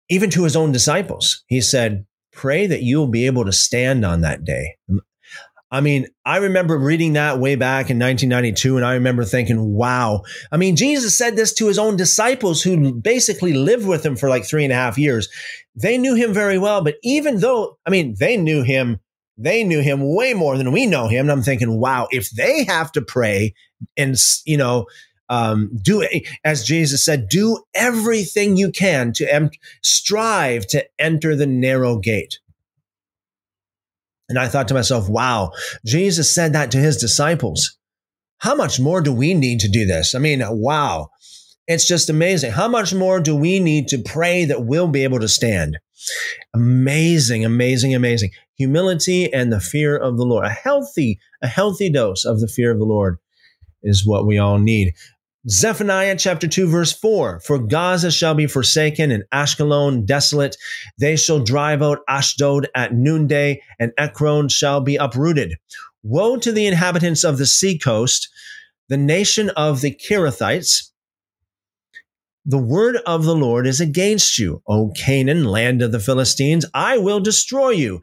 even 0.09 0.29
to 0.31 0.43
his 0.43 0.55
own 0.55 0.71
disciples. 0.71 1.43
He 1.47 1.61
said, 1.61 2.05
Pray 2.31 2.67
that 2.67 2.83
you 2.83 2.99
will 2.99 3.07
be 3.07 3.25
able 3.25 3.45
to 3.45 3.51
stand 3.51 4.05
on 4.05 4.21
that 4.21 4.45
day. 4.45 4.75
I 5.69 5.81
mean, 5.81 6.07
I 6.23 6.37
remember 6.37 6.77
reading 6.77 7.13
that 7.13 7.39
way 7.39 7.55
back 7.55 7.89
in 7.89 7.99
1992, 7.99 8.77
and 8.77 8.85
I 8.85 8.93
remember 8.93 9.25
thinking, 9.25 9.73
wow. 9.73 10.21
I 10.51 10.55
mean, 10.55 10.77
Jesus 10.77 11.17
said 11.17 11.35
this 11.35 11.53
to 11.55 11.67
his 11.67 11.77
own 11.77 11.97
disciples 11.97 12.61
who 12.61 12.93
basically 12.93 13.53
lived 13.53 13.85
with 13.85 14.05
him 14.05 14.15
for 14.15 14.29
like 14.29 14.45
three 14.45 14.63
and 14.63 14.71
a 14.71 14.77
half 14.77 14.97
years. 14.97 15.27
They 15.79 15.97
knew 15.97 16.15
him 16.15 16.33
very 16.33 16.57
well, 16.57 16.83
but 16.83 16.95
even 17.03 17.39
though, 17.39 17.77
I 17.85 17.91
mean, 17.91 18.15
they 18.19 18.35
knew 18.35 18.63
him, 18.63 18.99
they 19.37 19.63
knew 19.63 19.79
him 19.79 20.15
way 20.15 20.33
more 20.33 20.57
than 20.57 20.71
we 20.71 20.87
know 20.87 21.07
him. 21.07 21.25
And 21.25 21.31
I'm 21.31 21.43
thinking, 21.43 21.79
wow, 21.79 22.07
if 22.09 22.31
they 22.31 22.63
have 22.63 22.91
to 22.93 23.01
pray 23.01 23.53
and, 23.95 24.17
you 24.45 24.57
know, 24.57 24.87
um, 25.29 25.69
do 25.81 26.07
as 26.43 26.63
Jesus 26.63 27.05
said, 27.05 27.29
do 27.29 27.61
everything 27.75 28.57
you 28.57 28.71
can 28.71 29.13
to 29.13 29.31
em- 29.31 29.51
strive 29.83 30.65
to 30.67 30.85
enter 30.97 31.35
the 31.35 31.45
narrow 31.45 31.97
gate. 31.99 32.39
And 34.29 34.39
I 34.39 34.47
thought 34.47 34.67
to 34.69 34.73
myself, 34.73 35.07
wow, 35.07 35.51
Jesus 35.85 36.33
said 36.33 36.53
that 36.53 36.71
to 36.71 36.77
his 36.77 36.97
disciples. 36.97 37.77
How 38.39 38.55
much 38.55 38.79
more 38.79 39.01
do 39.01 39.13
we 39.13 39.33
need 39.33 39.59
to 39.61 39.69
do 39.69 39.85
this? 39.85 40.15
I 40.15 40.19
mean, 40.19 40.41
wow. 40.43 41.09
It's 41.67 41.85
just 41.85 42.09
amazing. 42.09 42.51
How 42.51 42.67
much 42.67 42.93
more 42.93 43.19
do 43.19 43.35
we 43.35 43.59
need 43.59 43.89
to 43.89 43.97
pray 43.97 44.45
that 44.45 44.65
we'll 44.65 44.87
be 44.87 45.03
able 45.03 45.19
to 45.19 45.27
stand? 45.27 45.77
Amazing, 46.53 47.43
amazing, 47.43 47.93
amazing. 47.93 48.31
Humility 48.57 49.31
and 49.33 49.51
the 49.51 49.59
fear 49.59 49.97
of 49.97 50.17
the 50.17 50.25
Lord. 50.25 50.45
A 50.45 50.49
healthy, 50.49 51.19
a 51.41 51.47
healthy 51.47 51.89
dose 51.89 52.23
of 52.23 52.39
the 52.39 52.47
fear 52.47 52.71
of 52.71 52.79
the 52.79 52.85
Lord 52.85 53.17
is 53.83 54.05
what 54.05 54.25
we 54.25 54.37
all 54.37 54.59
need. 54.59 54.93
Zephaniah 55.49 56.15
chapter 56.17 56.47
2, 56.47 56.67
verse 56.67 56.91
4 56.91 57.41
For 57.41 57.59
Gaza 57.59 58.11
shall 58.11 58.33
be 58.33 58.47
forsaken 58.47 59.11
and 59.11 59.23
Ashkelon 59.33 60.05
desolate. 60.05 60.57
They 60.99 61.15
shall 61.15 61.39
drive 61.39 61.81
out 61.81 61.99
Ashdod 62.09 62.67
at 62.75 62.93
noonday, 62.93 63.61
and 63.79 63.93
Ekron 63.97 64.49
shall 64.49 64.81
be 64.81 64.95
uprooted. 64.95 65.55
Woe 66.03 66.37
to 66.37 66.51
the 66.51 66.67
inhabitants 66.67 67.23
of 67.23 67.37
the 67.37 67.45
seacoast, 67.45 68.29
the 68.89 68.97
nation 68.97 69.49
of 69.51 69.81
the 69.81 69.91
Cherethites. 69.91 70.91
The 72.49 72.57
word 72.57 72.95
of 73.05 73.25
the 73.25 73.35
Lord 73.35 73.67
is 73.67 73.81
against 73.81 74.39
you, 74.39 74.61
O 74.67 74.89
Canaan, 74.95 75.43
land 75.43 75.81
of 75.81 75.91
the 75.91 75.99
Philistines. 75.99 76.65
I 76.73 76.97
will 76.97 77.19
destroy 77.19 77.71
you. 77.71 78.01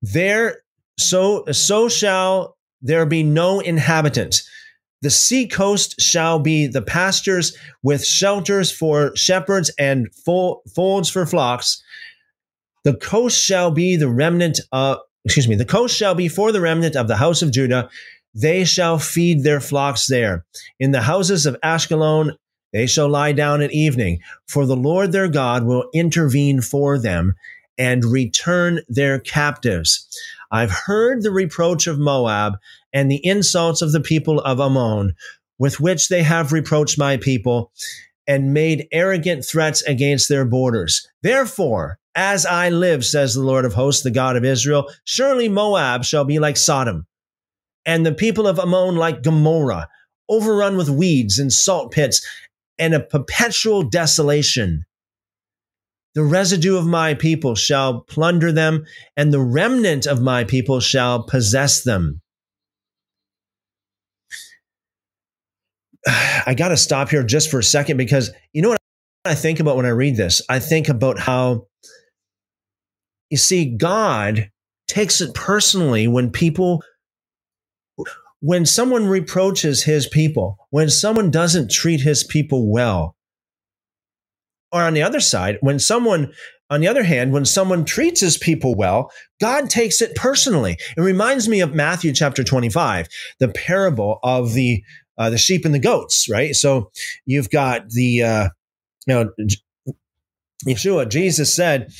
There, 0.00 0.62
so, 0.98 1.44
so 1.52 1.90
shall 1.90 2.56
there 2.80 3.04
be 3.04 3.22
no 3.22 3.60
inhabitants. 3.60 4.48
The 5.02 5.10
sea 5.10 5.46
coast 5.46 6.00
shall 6.00 6.38
be 6.38 6.66
the 6.66 6.80
pastures 6.80 7.54
with 7.82 8.02
shelters 8.02 8.72
for 8.72 9.14
shepherds 9.14 9.70
and 9.78 10.08
folds 10.24 11.10
for 11.10 11.26
flocks. 11.26 11.82
The 12.84 12.94
coast 12.94 13.38
shall 13.38 13.70
be 13.70 13.96
the 13.96 14.08
remnant 14.08 14.58
of, 14.72 15.00
excuse 15.26 15.48
me, 15.48 15.54
the 15.54 15.66
coast 15.66 15.94
shall 15.94 16.14
be 16.14 16.28
for 16.28 16.50
the 16.50 16.62
remnant 16.62 16.96
of 16.96 17.08
the 17.08 17.16
house 17.16 17.42
of 17.42 17.52
Judah. 17.52 17.90
They 18.32 18.64
shall 18.64 18.98
feed 18.98 19.42
their 19.42 19.60
flocks 19.60 20.06
there. 20.06 20.46
In 20.80 20.92
the 20.92 21.02
houses 21.02 21.44
of 21.44 21.58
Ashkelon, 21.62 22.36
they 22.72 22.86
shall 22.86 23.08
lie 23.08 23.32
down 23.32 23.62
at 23.62 23.72
evening, 23.72 24.20
for 24.48 24.66
the 24.66 24.76
Lord 24.76 25.12
their 25.12 25.28
God 25.28 25.64
will 25.64 25.88
intervene 25.94 26.60
for 26.60 26.98
them 26.98 27.34
and 27.78 28.04
return 28.04 28.80
their 28.88 29.18
captives. 29.18 30.06
I've 30.50 30.70
heard 30.70 31.22
the 31.22 31.30
reproach 31.30 31.86
of 31.86 31.98
Moab 31.98 32.54
and 32.92 33.10
the 33.10 33.24
insults 33.24 33.82
of 33.82 33.92
the 33.92 34.00
people 34.00 34.40
of 34.40 34.60
Ammon, 34.60 35.14
with 35.58 35.80
which 35.80 36.08
they 36.08 36.22
have 36.22 36.52
reproached 36.52 36.98
my 36.98 37.16
people 37.16 37.72
and 38.26 38.52
made 38.52 38.88
arrogant 38.92 39.44
threats 39.44 39.82
against 39.82 40.28
their 40.28 40.44
borders. 40.44 41.06
Therefore, 41.22 41.98
as 42.14 42.46
I 42.46 42.70
live, 42.70 43.04
says 43.04 43.34
the 43.34 43.42
Lord 43.42 43.64
of 43.64 43.74
hosts, 43.74 44.02
the 44.02 44.10
God 44.10 44.36
of 44.36 44.44
Israel, 44.44 44.90
surely 45.04 45.48
Moab 45.48 46.04
shall 46.04 46.24
be 46.24 46.38
like 46.38 46.56
Sodom, 46.56 47.06
and 47.84 48.04
the 48.04 48.12
people 48.12 48.46
of 48.46 48.58
Ammon 48.58 48.96
like 48.96 49.22
Gomorrah, 49.22 49.88
overrun 50.28 50.76
with 50.76 50.88
weeds 50.88 51.38
and 51.38 51.52
salt 51.52 51.92
pits, 51.92 52.26
and 52.78 52.94
a 52.94 53.00
perpetual 53.00 53.82
desolation. 53.82 54.84
The 56.14 56.24
residue 56.24 56.76
of 56.76 56.86
my 56.86 57.14
people 57.14 57.54
shall 57.54 58.00
plunder 58.00 58.50
them, 58.50 58.86
and 59.16 59.32
the 59.32 59.40
remnant 59.40 60.06
of 60.06 60.22
my 60.22 60.44
people 60.44 60.80
shall 60.80 61.24
possess 61.24 61.82
them. 61.82 62.22
I 66.46 66.54
got 66.56 66.68
to 66.68 66.76
stop 66.76 67.10
here 67.10 67.22
just 67.22 67.50
for 67.50 67.58
a 67.58 67.64
second 67.64 67.96
because 67.96 68.30
you 68.52 68.62
know 68.62 68.70
what 68.70 68.78
I 69.24 69.34
think 69.34 69.60
about 69.60 69.76
when 69.76 69.86
I 69.86 69.90
read 69.90 70.16
this? 70.16 70.40
I 70.48 70.58
think 70.58 70.88
about 70.88 71.18
how 71.18 71.66
you 73.30 73.36
see, 73.36 73.76
God 73.76 74.50
takes 74.88 75.20
it 75.20 75.34
personally 75.34 76.06
when 76.06 76.30
people, 76.30 76.82
when 78.46 78.64
someone 78.64 79.08
reproaches 79.08 79.82
his 79.82 80.06
people, 80.06 80.56
when 80.70 80.88
someone 80.88 81.32
doesn't 81.32 81.68
treat 81.68 82.02
his 82.02 82.22
people 82.22 82.70
well. 82.70 83.16
Or 84.70 84.82
on 84.82 84.94
the 84.94 85.02
other 85.02 85.18
side, 85.18 85.58
when 85.62 85.80
someone, 85.80 86.32
on 86.70 86.80
the 86.80 86.86
other 86.86 87.02
hand, 87.02 87.32
when 87.32 87.44
someone 87.44 87.84
treats 87.84 88.20
his 88.20 88.38
people 88.38 88.76
well, 88.76 89.10
God 89.40 89.68
takes 89.68 90.00
it 90.00 90.14
personally. 90.14 90.76
It 90.96 91.00
reminds 91.00 91.48
me 91.48 91.60
of 91.60 91.74
Matthew 91.74 92.12
chapter 92.12 92.44
25, 92.44 93.08
the 93.40 93.48
parable 93.48 94.20
of 94.22 94.52
the 94.54 94.84
uh, 95.18 95.28
the 95.28 95.38
sheep 95.38 95.64
and 95.64 95.74
the 95.74 95.80
goats, 95.80 96.28
right? 96.30 96.54
So 96.54 96.92
you've 97.24 97.50
got 97.50 97.88
the, 97.88 98.22
uh, 98.22 98.48
you 99.08 99.14
know, 99.14 99.30
Yeshua, 100.64 101.08
Jesus 101.08 101.52
said, 101.52 101.90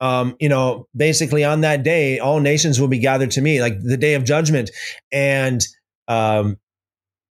um, 0.00 0.34
you 0.40 0.48
know, 0.48 0.88
basically 0.96 1.44
on 1.44 1.60
that 1.60 1.84
day, 1.84 2.18
all 2.18 2.40
nations 2.40 2.80
will 2.80 2.88
be 2.88 2.98
gathered 2.98 3.30
to 3.32 3.40
me, 3.40 3.60
like 3.60 3.80
the 3.80 3.98
day 3.98 4.14
of 4.14 4.24
judgment, 4.24 4.70
and 5.12 5.64
um, 6.08 6.58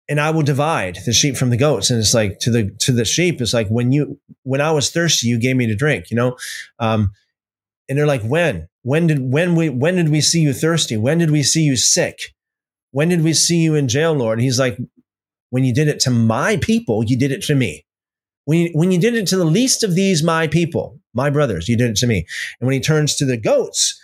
and 0.10 0.20
I 0.20 0.32
will 0.32 0.44
divide 0.44 1.00
the 1.06 1.14
sheep 1.14 1.38
from 1.38 1.50
the 1.50 1.58
goats. 1.58 1.90
And 1.90 2.00
it's 2.00 2.14
like 2.14 2.40
to 2.40 2.52
the 2.52 2.70
to 2.80 2.92
the 2.92 3.06
sheep, 3.06 3.42
it's 3.42 3.54
like 3.54 3.68
when 3.70 3.92
you 3.92 4.20
when 4.44 4.62
I 4.62 4.72
was 4.72 4.90
thirsty, 4.90 5.28
you 5.28 5.40
gave 5.40 5.56
me 5.56 5.68
to 5.68 5.76
drink, 5.76 6.12
you 6.12 6.18
know. 6.18 6.38
Um, 6.80 7.12
and 7.88 7.98
they're 7.98 8.08
like, 8.08 8.24
when? 8.24 8.68
When 8.82 9.08
did 9.08 9.20
when 9.20 9.56
we 9.56 9.70
when 9.70 9.96
did 9.96 10.10
we 10.10 10.22
see 10.22 10.42
you 10.42 10.54
thirsty? 10.54 10.98
When 10.98 11.18
did 11.18 11.32
we 11.32 11.44
see 11.44 11.64
you 11.64 11.78
sick? 11.78 12.20
When 12.92 13.10
did 13.10 13.24
we 13.24 13.34
see 13.34 13.58
you 13.58 13.76
in 13.76 13.88
jail, 13.88 14.14
Lord? 14.14 14.38
And 14.38 14.44
he's 14.44 14.60
like, 14.60 14.78
when 15.50 15.64
you 15.64 15.74
did 15.74 15.88
it 15.88 16.00
to 16.02 16.12
my 16.12 16.58
people, 16.58 17.04
you 17.04 17.18
did 17.18 17.32
it 17.32 17.42
to 17.44 17.56
me. 17.56 17.86
When 18.46 18.60
you, 18.60 18.70
when 18.74 18.92
you 18.92 19.00
did 19.00 19.16
it 19.16 19.26
to 19.28 19.38
the 19.38 19.46
least 19.46 19.84
of 19.84 19.96
these, 19.96 20.22
my 20.22 20.48
people, 20.48 21.00
my 21.14 21.30
brothers, 21.30 21.70
you 21.70 21.78
did 21.78 21.92
it 21.92 21.96
to 21.98 22.08
me. 22.08 22.26
And 22.60 22.68
when 22.68 22.74
he 22.74 22.80
turns 22.82 23.16
to 23.16 23.26
the 23.26 23.38
goats, 23.38 24.00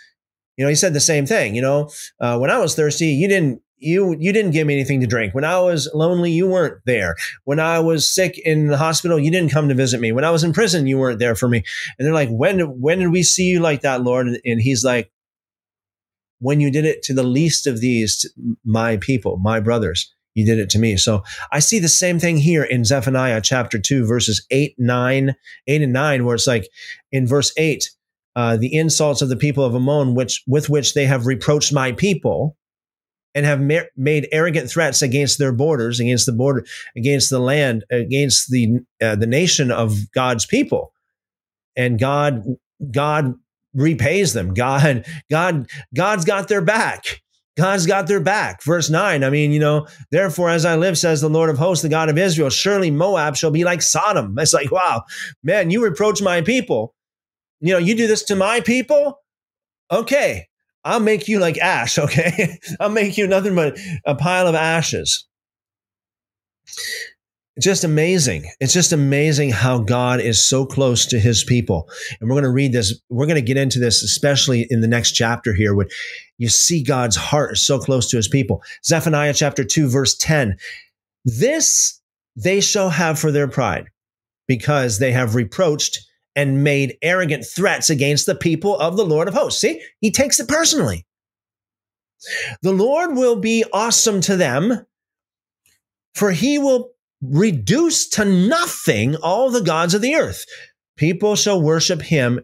you 0.56 0.64
know, 0.64 0.68
he 0.68 0.74
said 0.74 0.94
the 0.94 1.00
same 1.00 1.26
thing. 1.26 1.54
You 1.54 1.62
know, 1.62 1.90
uh, 2.20 2.38
when 2.38 2.50
I 2.50 2.58
was 2.58 2.74
thirsty, 2.74 3.06
you 3.06 3.28
didn't 3.28 3.62
you 3.80 4.16
you 4.18 4.32
didn't 4.32 4.52
give 4.52 4.66
me 4.66 4.74
anything 4.74 5.00
to 5.00 5.06
drink. 5.06 5.34
When 5.34 5.44
I 5.44 5.58
was 5.60 5.88
lonely, 5.94 6.30
you 6.30 6.46
weren't 6.46 6.80
there. 6.86 7.16
When 7.44 7.58
I 7.58 7.80
was 7.80 8.12
sick 8.12 8.38
in 8.38 8.68
the 8.68 8.76
hospital, 8.76 9.18
you 9.18 9.30
didn't 9.30 9.52
come 9.52 9.68
to 9.68 9.74
visit 9.74 10.00
me. 10.00 10.12
When 10.12 10.24
I 10.24 10.30
was 10.30 10.44
in 10.44 10.52
prison, 10.52 10.86
you 10.86 10.98
weren't 10.98 11.18
there 11.18 11.34
for 11.34 11.48
me. 11.48 11.62
And 11.98 12.06
they're 12.06 12.14
like, 12.14 12.30
when 12.30 12.60
when 12.80 12.98
did 12.98 13.10
we 13.10 13.22
see 13.22 13.44
you 13.44 13.60
like 13.60 13.80
that, 13.82 14.02
Lord? 14.02 14.28
And 14.44 14.60
he's 14.60 14.84
like, 14.84 15.10
when 16.38 16.60
you 16.60 16.70
did 16.70 16.84
it 16.84 17.02
to 17.04 17.14
the 17.14 17.22
least 17.22 17.66
of 17.66 17.80
these, 17.80 18.30
my 18.64 18.96
people, 18.98 19.36
my 19.38 19.60
brothers 19.60 20.12
you 20.34 20.46
did 20.46 20.58
it 20.58 20.70
to 20.70 20.78
me. 20.78 20.96
So 20.96 21.22
I 21.52 21.58
see 21.58 21.78
the 21.78 21.88
same 21.88 22.18
thing 22.18 22.36
here 22.36 22.62
in 22.62 22.84
Zephaniah 22.84 23.40
chapter 23.40 23.78
2, 23.78 24.06
verses 24.06 24.46
8, 24.50 24.74
9, 24.78 25.34
8 25.66 25.82
and 25.82 25.92
9, 25.92 26.24
where 26.24 26.34
it's 26.34 26.46
like 26.46 26.68
in 27.10 27.26
verse 27.26 27.52
8, 27.56 27.90
uh, 28.36 28.56
the 28.56 28.74
insults 28.74 29.22
of 29.22 29.28
the 29.28 29.36
people 29.36 29.64
of 29.64 29.74
Ammon, 29.74 30.14
which 30.14 30.42
with 30.46 30.70
which 30.70 30.94
they 30.94 31.06
have 31.06 31.26
reproached 31.26 31.72
my 31.72 31.92
people 31.92 32.56
and 33.34 33.46
have 33.46 33.60
ma- 33.60 33.88
made 33.96 34.28
arrogant 34.32 34.70
threats 34.70 35.02
against 35.02 35.38
their 35.38 35.52
borders, 35.52 36.00
against 36.00 36.26
the 36.26 36.32
border, 36.32 36.64
against 36.96 37.30
the 37.30 37.38
land, 37.38 37.84
against 37.90 38.50
the 38.50 38.80
uh, 39.02 39.16
the 39.16 39.26
nation 39.26 39.70
of 39.70 40.10
God's 40.12 40.46
people. 40.46 40.92
And 41.76 41.98
God, 41.98 42.44
God 42.90 43.34
repays 43.74 44.32
them. 44.32 44.54
God, 44.54 45.06
God, 45.30 45.68
God's 45.94 46.24
got 46.24 46.48
their 46.48 46.60
back. 46.62 47.22
God's 47.56 47.86
got 47.86 48.06
their 48.06 48.20
back. 48.20 48.62
Verse 48.62 48.88
9, 48.88 49.22
I 49.22 49.30
mean, 49.30 49.52
you 49.52 49.58
know, 49.58 49.86
therefore, 50.10 50.50
as 50.50 50.64
I 50.64 50.76
live, 50.76 50.96
says 50.96 51.20
the 51.20 51.28
Lord 51.28 51.50
of 51.50 51.58
hosts, 51.58 51.82
the 51.82 51.88
God 51.88 52.08
of 52.08 52.16
Israel, 52.16 52.48
surely 52.48 52.90
Moab 52.90 53.36
shall 53.36 53.50
be 53.50 53.64
like 53.64 53.82
Sodom. 53.82 54.34
It's 54.38 54.54
like, 54.54 54.70
wow, 54.70 55.02
man, 55.42 55.70
you 55.70 55.82
reproach 55.82 56.22
my 56.22 56.40
people. 56.40 56.94
You 57.60 57.74
know, 57.74 57.78
you 57.78 57.94
do 57.94 58.06
this 58.06 58.22
to 58.24 58.36
my 58.36 58.60
people. 58.60 59.20
Okay, 59.92 60.48
I'll 60.84 61.00
make 61.00 61.28
you 61.28 61.38
like 61.38 61.58
ash. 61.58 61.98
Okay, 61.98 62.58
I'll 62.78 62.88
make 62.88 63.18
you 63.18 63.26
nothing 63.26 63.54
but 63.54 63.78
a 64.04 64.14
pile 64.14 64.46
of 64.46 64.54
ashes 64.54 65.26
just 67.60 67.84
amazing. 67.84 68.50
It's 68.60 68.72
just 68.72 68.92
amazing 68.92 69.50
how 69.50 69.78
God 69.78 70.20
is 70.20 70.46
so 70.46 70.64
close 70.64 71.06
to 71.06 71.18
his 71.18 71.44
people. 71.44 71.88
And 72.20 72.28
we're 72.28 72.34
going 72.34 72.44
to 72.44 72.50
read 72.50 72.72
this. 72.72 72.98
We're 73.10 73.26
going 73.26 73.36
to 73.36 73.42
get 73.42 73.56
into 73.56 73.78
this, 73.78 74.02
especially 74.02 74.66
in 74.70 74.80
the 74.80 74.88
next 74.88 75.12
chapter 75.12 75.52
here, 75.52 75.74
when 75.74 75.88
you 76.38 76.48
see 76.48 76.82
God's 76.82 77.16
heart 77.16 77.52
is 77.52 77.66
so 77.66 77.78
close 77.78 78.08
to 78.10 78.16
his 78.16 78.28
people. 78.28 78.62
Zephaniah 78.84 79.34
chapter 79.34 79.64
2, 79.64 79.88
verse 79.88 80.16
10. 80.16 80.56
This 81.24 82.00
they 82.36 82.60
shall 82.60 82.90
have 82.90 83.18
for 83.18 83.30
their 83.30 83.48
pride, 83.48 83.88
because 84.46 84.98
they 84.98 85.12
have 85.12 85.34
reproached 85.34 85.98
and 86.36 86.64
made 86.64 86.96
arrogant 87.02 87.44
threats 87.44 87.90
against 87.90 88.26
the 88.26 88.34
people 88.34 88.78
of 88.78 88.96
the 88.96 89.04
Lord 89.04 89.28
of 89.28 89.34
hosts. 89.34 89.60
See, 89.60 89.82
he 90.00 90.10
takes 90.10 90.38
it 90.38 90.48
personally. 90.48 91.06
The 92.62 92.72
Lord 92.72 93.16
will 93.16 93.36
be 93.36 93.64
awesome 93.72 94.20
to 94.22 94.36
them, 94.36 94.86
for 96.14 96.32
he 96.32 96.58
will 96.58 96.90
reduce 97.22 98.08
to 98.10 98.24
nothing 98.24 99.16
all 99.16 99.50
the 99.50 99.62
gods 99.62 99.94
of 99.94 100.02
the 100.02 100.14
earth. 100.14 100.44
People 100.96 101.36
shall 101.36 101.60
worship 101.60 102.02
him, 102.02 102.40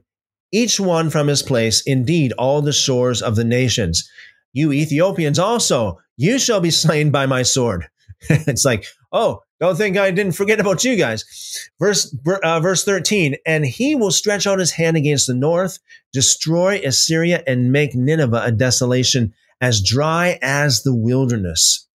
each 0.53 0.81
one 0.81 1.11
from 1.11 1.29
his 1.29 1.43
place, 1.43 1.83
indeed, 1.85 2.33
all 2.39 2.63
the 2.63 2.73
shores 2.73 3.21
of 3.21 3.37
the 3.37 3.45
nations. 3.45 4.09
You 4.53 4.73
Ethiopians 4.73 5.39
also, 5.39 5.99
you 6.17 6.39
shall 6.39 6.61
be 6.61 6.71
slain 6.83 7.11
by 7.11 7.27
my 7.27 7.43
sword. 7.43 7.89
it's 8.31 8.65
like, 8.65 8.87
oh, 9.17 9.43
don't 9.59 9.77
think 9.77 9.97
I 9.97 10.11
didn't 10.11 10.33
forget 10.33 10.61
about 10.61 10.85
you 10.85 10.97
guys. 10.97 11.25
Verse 11.81 12.15
uh, 12.43 12.61
verse 12.61 12.85
13, 12.85 13.37
and 13.47 13.65
he 13.65 13.95
will 13.95 14.11
stretch 14.11 14.47
out 14.47 14.59
his 14.59 14.73
hand 14.73 14.97
against 14.97 15.27
the 15.27 15.35
north, 15.35 15.79
destroy 16.13 16.81
Assyria, 16.85 17.43
and 17.47 17.73
make 17.73 17.95
Nineveh 17.95 18.43
a 18.45 18.53
desolation 18.53 19.33
as 19.61 19.83
dry 19.83 20.39
as 20.43 20.83
the 20.83 20.95
wilderness. 20.95 21.89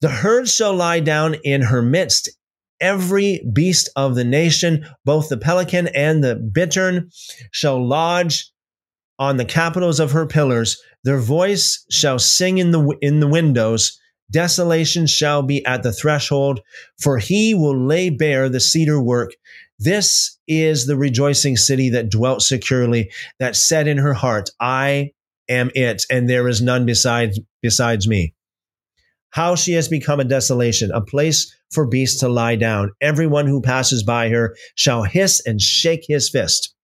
The 0.00 0.08
herd 0.08 0.48
shall 0.48 0.74
lie 0.74 1.00
down 1.00 1.36
in 1.44 1.62
her 1.62 1.82
midst, 1.82 2.30
every 2.80 3.40
beast 3.52 3.88
of 3.94 4.14
the 4.14 4.24
nation, 4.24 4.86
both 5.04 5.28
the 5.28 5.36
pelican 5.36 5.88
and 5.88 6.24
the 6.24 6.34
bittern, 6.34 7.10
shall 7.52 7.86
lodge 7.86 8.50
on 9.18 9.36
the 9.36 9.44
capitals 9.44 10.00
of 10.00 10.12
her 10.12 10.26
pillars. 10.26 10.82
Their 11.04 11.18
voice 11.18 11.84
shall 11.90 12.18
sing 12.18 12.58
in 12.58 12.72
the 12.72 12.96
in 13.00 13.20
the 13.20 13.28
windows. 13.28 13.99
Desolation 14.30 15.06
shall 15.06 15.42
be 15.42 15.64
at 15.66 15.82
the 15.82 15.92
threshold, 15.92 16.60
for 17.00 17.18
he 17.18 17.54
will 17.54 17.78
lay 17.78 18.10
bare 18.10 18.48
the 18.48 18.60
cedar 18.60 19.02
work. 19.02 19.32
This 19.78 20.38
is 20.46 20.86
the 20.86 20.96
rejoicing 20.96 21.56
city 21.56 21.90
that 21.90 22.10
dwelt 22.10 22.42
securely, 22.42 23.10
that 23.38 23.56
said 23.56 23.88
in 23.88 23.98
her 23.98 24.14
heart, 24.14 24.50
I 24.60 25.12
am 25.48 25.70
it, 25.74 26.04
and 26.10 26.28
there 26.28 26.48
is 26.48 26.62
none 26.62 26.86
besides 26.86 27.40
besides 27.62 28.06
me. 28.06 28.34
How 29.30 29.54
she 29.54 29.72
has 29.72 29.88
become 29.88 30.20
a 30.20 30.24
desolation, 30.24 30.90
a 30.92 31.00
place 31.00 31.54
for 31.72 31.86
beasts 31.86 32.20
to 32.20 32.28
lie 32.28 32.56
down. 32.56 32.92
Everyone 33.00 33.46
who 33.46 33.62
passes 33.62 34.02
by 34.02 34.28
her 34.28 34.56
shall 34.74 35.04
hiss 35.04 35.40
and 35.46 35.60
shake 35.60 36.04
his 36.06 36.28
fist. 36.28 36.74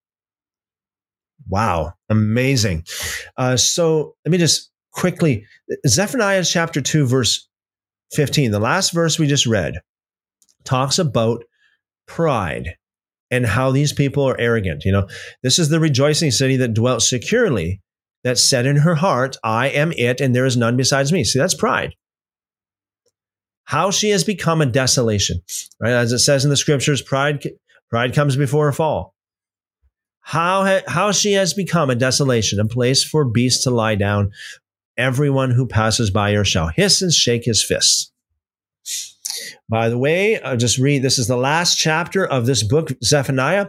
Wow, 1.49 1.93
amazing. 2.09 2.85
Uh, 3.37 3.57
so 3.57 4.17
let 4.25 4.33
me 4.33 4.39
just 4.39 4.71
quickly 4.97 5.45
Zephaniah 5.87 6.43
chapter 6.43 6.81
2, 6.81 7.07
verse 7.07 7.49
15, 8.15 8.51
the 8.51 8.59
last 8.59 8.93
verse 8.93 9.19
we 9.19 9.27
just 9.27 9.47
read, 9.47 9.75
talks 10.65 10.99
about 10.99 11.45
pride 12.07 12.77
and 13.31 13.47
how 13.47 13.71
these 13.71 13.93
people 13.93 14.25
are 14.25 14.41
arrogant. 14.41 14.85
You 14.85 14.93
know, 14.93 15.09
this 15.43 15.59
is 15.59 15.69
the 15.69 15.81
rejoicing 15.81 16.31
city 16.31 16.57
that 16.57 16.75
dwelt 16.75 17.03
securely, 17.03 17.81
that 18.25 18.39
said 18.39 18.67
in 18.67 18.77
her 18.77 18.95
heart, 18.95 19.37
I 19.45 19.69
am 19.69 19.93
it, 19.93 20.21
and 20.21 20.35
there 20.35 20.47
is 20.47 20.57
none 20.57 20.77
besides 20.77 21.13
me. 21.13 21.25
See, 21.25 21.39
that's 21.39 21.55
pride. 21.55 21.95
How 23.65 23.91
she 23.91 24.11
has 24.11 24.23
become 24.25 24.61
a 24.61 24.67
desolation, 24.67 25.41
right? 25.81 25.93
As 25.93 26.13
it 26.13 26.21
says 26.21 26.45
in 26.45 26.51
the 26.51 26.57
scriptures, 26.57 27.03
pride, 27.03 27.45
pride 27.91 28.15
comes 28.15 28.37
before 28.37 28.69
a 28.69 28.73
fall. 28.73 29.15
How, 30.21 30.65
ha- 30.65 30.83
how 30.87 31.13
she 31.13 31.33
has 31.33 31.53
become 31.53 31.91
a 31.91 31.97
desolation, 31.97 32.61
a 32.61 32.65
place 32.67 33.05
for 33.05 33.25
beasts 33.25 33.65
to 33.65 33.71
lie 33.71 33.97
down, 33.97 34.31
Everyone 34.97 35.51
who 35.51 35.67
passes 35.67 36.11
by 36.11 36.33
her 36.33 36.45
shall 36.45 36.69
hiss 36.69 37.03
and 37.03 37.13
shake 37.13 37.45
his 37.45 37.63
fists. 37.63 38.13
By 39.69 39.89
the 39.89 39.99
way, 39.99 40.41
I'll 40.41 40.57
just 40.57 40.79
read 40.79 41.03
this 41.03 41.19
is 41.19 41.27
the 41.27 41.37
last 41.37 41.77
chapter 41.77 42.25
of 42.25 42.47
this 42.47 42.63
book, 42.63 42.93
Zephaniah. 43.03 43.69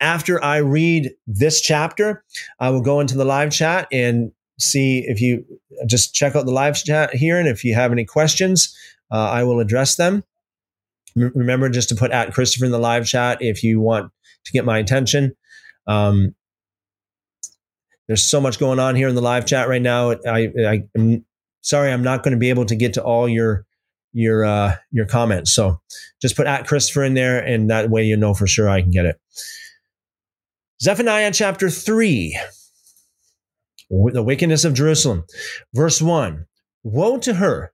After 0.00 0.42
I 0.42 0.58
read 0.58 1.10
this 1.26 1.60
chapter, 1.60 2.22
I 2.60 2.70
will 2.70 2.82
go 2.82 3.00
into 3.00 3.16
the 3.16 3.24
live 3.24 3.50
chat 3.50 3.88
and 3.90 4.30
see 4.58 5.04
if 5.06 5.20
you 5.20 5.44
just 5.86 6.14
check 6.14 6.36
out 6.36 6.44
the 6.44 6.52
live 6.52 6.76
chat 6.76 7.14
here. 7.14 7.38
And 7.38 7.48
if 7.48 7.64
you 7.64 7.74
have 7.74 7.92
any 7.92 8.04
questions, 8.04 8.76
uh, 9.10 9.30
I 9.30 9.44
will 9.44 9.60
address 9.60 9.96
them. 9.96 10.22
M- 11.16 11.32
remember 11.34 11.68
just 11.68 11.88
to 11.88 11.94
put 11.94 12.10
at 12.10 12.34
Christopher 12.34 12.66
in 12.66 12.72
the 12.72 12.78
live 12.78 13.06
chat 13.06 13.38
if 13.40 13.62
you 13.62 13.80
want 13.80 14.12
to 14.44 14.52
get 14.52 14.64
my 14.64 14.78
attention. 14.78 15.34
Um, 15.86 16.34
there's 18.08 18.28
so 18.28 18.40
much 18.40 18.58
going 18.58 18.80
on 18.80 18.96
here 18.96 19.06
in 19.06 19.14
the 19.14 19.22
live 19.22 19.46
chat 19.46 19.68
right 19.68 19.82
now. 19.82 20.12
I, 20.26 20.50
I 20.66 20.82
am 20.96 21.24
sorry, 21.60 21.92
I'm 21.92 22.02
not 22.02 22.24
going 22.24 22.32
to 22.32 22.38
be 22.38 22.50
able 22.50 22.64
to 22.66 22.74
get 22.74 22.94
to 22.94 23.02
all 23.04 23.28
your 23.28 23.64
your 24.12 24.44
uh, 24.44 24.76
your 24.90 25.06
comments. 25.06 25.54
So 25.54 25.80
just 26.20 26.34
put 26.34 26.46
at 26.46 26.66
Christopher 26.66 27.04
in 27.04 27.14
there, 27.14 27.38
and 27.38 27.70
that 27.70 27.90
way 27.90 28.04
you 28.04 28.16
know 28.16 28.34
for 28.34 28.46
sure 28.46 28.68
I 28.68 28.80
can 28.80 28.90
get 28.90 29.06
it. 29.06 29.20
Zephaniah 30.82 31.32
chapter 31.32 31.70
three, 31.70 32.38
the 33.90 34.22
wickedness 34.22 34.64
of 34.64 34.74
Jerusalem, 34.74 35.24
verse 35.74 36.02
one. 36.02 36.46
Woe 36.84 37.18
to 37.18 37.34
her 37.34 37.72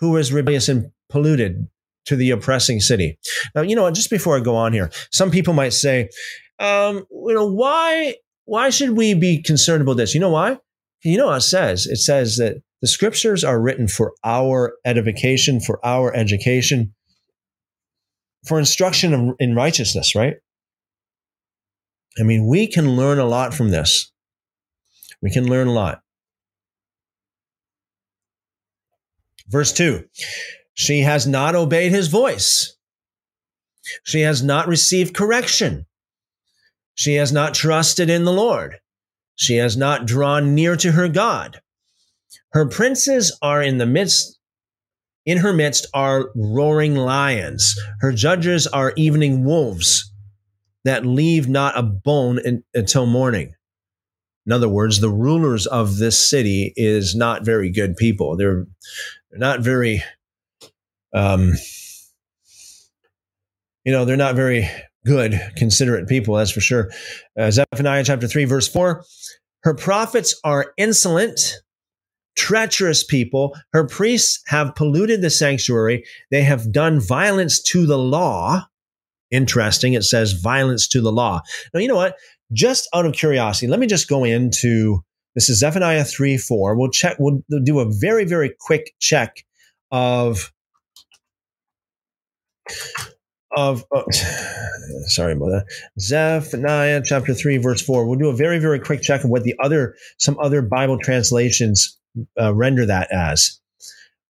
who 0.00 0.16
is 0.16 0.32
rebellious 0.32 0.68
and 0.68 0.90
polluted 1.08 1.68
to 2.04 2.16
the 2.16 2.32
oppressing 2.32 2.80
city. 2.80 3.16
Now, 3.54 3.62
you 3.62 3.76
know, 3.76 3.88
just 3.92 4.10
before 4.10 4.36
I 4.36 4.40
go 4.40 4.56
on 4.56 4.72
here, 4.72 4.90
some 5.12 5.30
people 5.30 5.54
might 5.54 5.72
say, 5.72 6.10
um, 6.58 7.06
you 7.10 7.34
know, 7.34 7.46
why 7.46 8.16
why 8.52 8.68
should 8.68 8.90
we 8.90 9.14
be 9.14 9.40
concerned 9.40 9.80
about 9.80 9.96
this? 9.96 10.12
You 10.12 10.20
know 10.20 10.28
why? 10.28 10.58
You 11.02 11.16
know 11.16 11.28
what 11.28 11.38
it 11.38 11.40
says? 11.40 11.86
It 11.86 11.96
says 11.96 12.36
that 12.36 12.56
the 12.82 12.86
scriptures 12.86 13.44
are 13.44 13.58
written 13.58 13.88
for 13.88 14.12
our 14.22 14.74
edification, 14.84 15.58
for 15.58 15.80
our 15.82 16.14
education, 16.14 16.92
for 18.44 18.58
instruction 18.58 19.34
in 19.38 19.54
righteousness, 19.54 20.14
right? 20.14 20.34
I 22.20 22.24
mean, 22.24 22.46
we 22.46 22.66
can 22.66 22.94
learn 22.94 23.18
a 23.18 23.24
lot 23.24 23.54
from 23.54 23.70
this. 23.70 24.12
We 25.22 25.30
can 25.30 25.48
learn 25.48 25.68
a 25.68 25.72
lot. 25.72 26.02
Verse 29.48 29.72
2 29.72 30.04
She 30.74 31.00
has 31.00 31.26
not 31.26 31.54
obeyed 31.54 31.90
his 31.90 32.08
voice. 32.08 32.76
She 34.04 34.20
has 34.20 34.42
not 34.42 34.68
received 34.68 35.14
correction. 35.14 35.86
She 36.94 37.14
has 37.14 37.32
not 37.32 37.54
trusted 37.54 38.10
in 38.10 38.24
the 38.24 38.32
Lord. 38.32 38.78
She 39.34 39.56
has 39.56 39.76
not 39.76 40.06
drawn 40.06 40.54
near 40.54 40.76
to 40.76 40.92
her 40.92 41.08
God. 41.08 41.60
Her 42.52 42.66
princes 42.66 43.36
are 43.40 43.62
in 43.62 43.78
the 43.78 43.86
midst, 43.86 44.38
in 45.24 45.38
her 45.38 45.52
midst 45.52 45.86
are 45.94 46.30
roaring 46.34 46.94
lions. 46.94 47.74
Her 48.00 48.12
judges 48.12 48.66
are 48.66 48.92
evening 48.96 49.44
wolves 49.44 50.12
that 50.84 51.06
leave 51.06 51.48
not 51.48 51.78
a 51.78 51.82
bone 51.82 52.38
in, 52.44 52.62
until 52.74 53.06
morning. 53.06 53.54
In 54.44 54.52
other 54.52 54.68
words, 54.68 55.00
the 55.00 55.08
rulers 55.08 55.66
of 55.66 55.98
this 55.98 56.18
city 56.18 56.72
is 56.76 57.14
not 57.14 57.44
very 57.44 57.70
good 57.70 57.96
people. 57.96 58.36
They're, 58.36 58.66
they're 59.30 59.38
not 59.38 59.60
very, 59.60 60.02
um, 61.14 61.52
you 63.84 63.92
know, 63.92 64.04
they're 64.04 64.16
not 64.16 64.34
very 64.34 64.68
good, 65.04 65.40
considerate 65.56 66.08
people, 66.08 66.34
that's 66.34 66.50
for 66.50 66.60
sure. 66.60 66.90
Uh, 67.38 67.50
Zephaniah 67.50 68.04
chapter 68.04 68.26
3, 68.28 68.44
verse 68.44 68.68
4 68.68 69.04
Her 69.62 69.74
prophets 69.74 70.38
are 70.44 70.72
insolent, 70.76 71.40
treacherous 72.36 73.04
people. 73.04 73.56
Her 73.72 73.86
priests 73.86 74.42
have 74.46 74.74
polluted 74.74 75.22
the 75.22 75.30
sanctuary. 75.30 76.04
They 76.30 76.42
have 76.42 76.72
done 76.72 77.00
violence 77.00 77.60
to 77.64 77.86
the 77.86 77.98
law. 77.98 78.66
Interesting. 79.30 79.94
It 79.94 80.04
says 80.04 80.32
violence 80.32 80.86
to 80.88 81.00
the 81.00 81.12
law. 81.12 81.40
Now, 81.72 81.80
you 81.80 81.88
know 81.88 81.96
what? 81.96 82.16
Just 82.52 82.88
out 82.94 83.06
of 83.06 83.14
curiosity, 83.14 83.66
let 83.66 83.80
me 83.80 83.86
just 83.86 84.08
go 84.08 84.24
into 84.24 85.02
this 85.34 85.48
is 85.48 85.60
Zephaniah 85.60 86.04
3 86.04 86.36
4. 86.36 86.76
We'll 86.76 86.90
check, 86.90 87.16
we'll 87.18 87.42
do 87.64 87.80
a 87.80 87.90
very, 87.90 88.24
very 88.24 88.54
quick 88.60 88.92
check 89.00 89.44
of 89.90 90.52
of 93.56 93.84
uh, 93.94 94.02
sorry 95.06 95.32
about 95.32 95.46
that. 95.46 95.66
Zephaniah 96.00 97.02
chapter 97.04 97.34
3 97.34 97.58
verse 97.58 97.82
4 97.82 98.06
we'll 98.06 98.18
do 98.18 98.28
a 98.28 98.36
very 98.36 98.58
very 98.58 98.78
quick 98.78 99.02
check 99.02 99.24
of 99.24 99.30
what 99.30 99.44
the 99.44 99.54
other 99.62 99.94
some 100.18 100.36
other 100.40 100.62
bible 100.62 100.98
translations 100.98 101.98
uh, 102.40 102.54
render 102.54 102.86
that 102.86 103.12
as. 103.12 103.60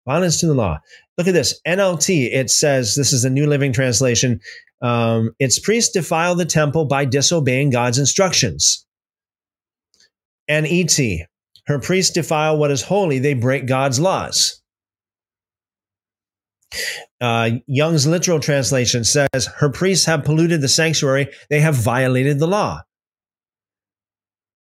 Violence 0.07 0.41
to 0.41 0.47
the 0.47 0.55
law. 0.55 0.79
Look 1.19 1.29
at 1.29 1.35
this. 1.35 1.61
Nlt 1.67 2.09
it 2.33 2.51
says 2.51 2.95
this 2.95 3.13
is 3.13 3.23
the 3.23 3.31
new 3.31 3.47
living 3.47 3.73
translation 3.73 4.41
um, 4.83 5.33
its 5.39 5.59
priests 5.59 5.93
defile 5.93 6.35
the 6.35 6.47
temple 6.47 6.87
by 6.87 7.05
disobeying 7.05 7.71
god's 7.71 7.99
instructions. 7.99 8.87
NET 10.49 10.99
her 11.67 11.79
priests 11.79 12.13
defile 12.13 12.57
what 12.57 12.71
is 12.71 12.83
holy. 12.83 13.19
They 13.19 13.35
break 13.35 13.67
god's 13.67 14.01
laws 14.01 14.61
uh, 17.21 17.51
Young's 17.67 18.07
literal 18.07 18.41
translation 18.41 19.05
says, 19.05 19.47
Her 19.57 19.69
priests 19.69 20.07
have 20.07 20.25
polluted 20.25 20.61
the 20.61 20.69
sanctuary, 20.69 21.29
they 21.49 21.61
have 21.61 21.75
violated 21.75 22.39
the 22.39 22.47
law. 22.47 22.83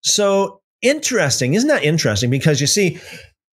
So 0.02 0.60
interesting. 0.82 1.54
Isn't 1.54 1.68
that 1.68 1.84
interesting? 1.84 2.30
Because 2.30 2.60
you 2.60 2.66
see, 2.66 2.98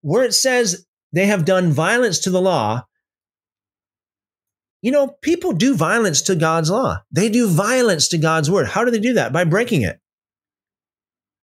where 0.02 0.24
it 0.24 0.34
says 0.34 0.86
they 1.14 1.26
have 1.26 1.46
done 1.46 1.72
violence 1.72 2.20
to 2.20 2.30
the 2.30 2.42
law, 2.42 2.86
you 4.82 4.92
know, 4.92 5.08
people 5.22 5.54
do 5.54 5.76
violence 5.76 6.22
to 6.24 6.36
God's 6.36 6.70
law. 6.70 7.02
They 7.12 7.30
do 7.30 7.48
violence 7.50 8.08
to 8.10 8.18
God's 8.18 8.50
word. 8.50 8.68
How 8.68 8.86
do 8.86 8.92
they 8.92 9.00
do 9.00 9.14
that? 9.14 9.34
By 9.34 9.44
breaking 9.44 9.82
it. 9.82 10.00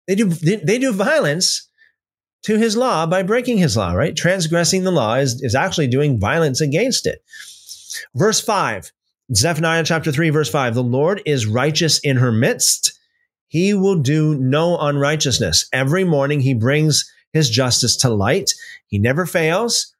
They 0.07 0.15
do, 0.15 0.25
they, 0.25 0.57
they 0.57 0.79
do 0.79 0.93
violence 0.93 1.69
to 2.43 2.57
his 2.57 2.75
law 2.77 3.05
by 3.05 3.23
breaking 3.23 3.57
his 3.57 3.75
law, 3.75 3.93
right? 3.93 4.15
Transgressing 4.15 4.83
the 4.83 4.91
law 4.91 5.15
is, 5.15 5.41
is 5.41 5.55
actually 5.55 5.87
doing 5.87 6.19
violence 6.19 6.61
against 6.61 7.07
it. 7.07 7.23
Verse 8.15 8.39
5, 8.41 8.91
Zephaniah 9.33 9.83
chapter 9.83 10.11
3, 10.11 10.29
verse 10.29 10.49
5 10.49 10.75
The 10.75 10.83
Lord 10.83 11.21
is 11.25 11.47
righteous 11.47 11.99
in 11.99 12.17
her 12.17 12.31
midst. 12.31 12.97
He 13.47 13.73
will 13.73 13.99
do 13.99 14.35
no 14.35 14.77
unrighteousness. 14.79 15.67
Every 15.71 16.03
morning 16.03 16.41
he 16.41 16.53
brings 16.53 17.09
his 17.33 17.49
justice 17.49 17.95
to 17.97 18.09
light. 18.09 18.51
He 18.87 18.97
never 18.97 19.25
fails. 19.25 19.93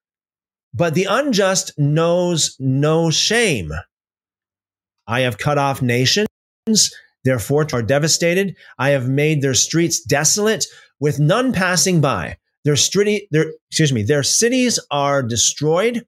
But 0.73 0.95
the 0.95 1.07
unjust 1.09 1.71
knows 1.77 2.55
no 2.59 3.11
shame. 3.11 3.71
I 5.05 5.21
have 5.21 5.37
cut 5.37 5.57
off 5.57 5.81
nations, 5.81 6.27
their 7.23 7.39
forts 7.39 7.73
are 7.73 7.81
devastated. 7.81 8.55
I 8.77 8.89
have 8.89 9.07
made 9.07 9.41
their 9.41 9.53
streets 9.53 10.01
desolate 10.01 10.65
with 10.99 11.19
none 11.19 11.53
passing 11.53 12.01
by. 12.01 12.37
Their 12.63 12.75
street, 12.75 13.27
their, 13.31 13.53
excuse 13.69 13.91
me, 13.91 14.03
their 14.03 14.23
cities 14.23 14.79
are 14.89 15.21
destroyed. 15.21 16.05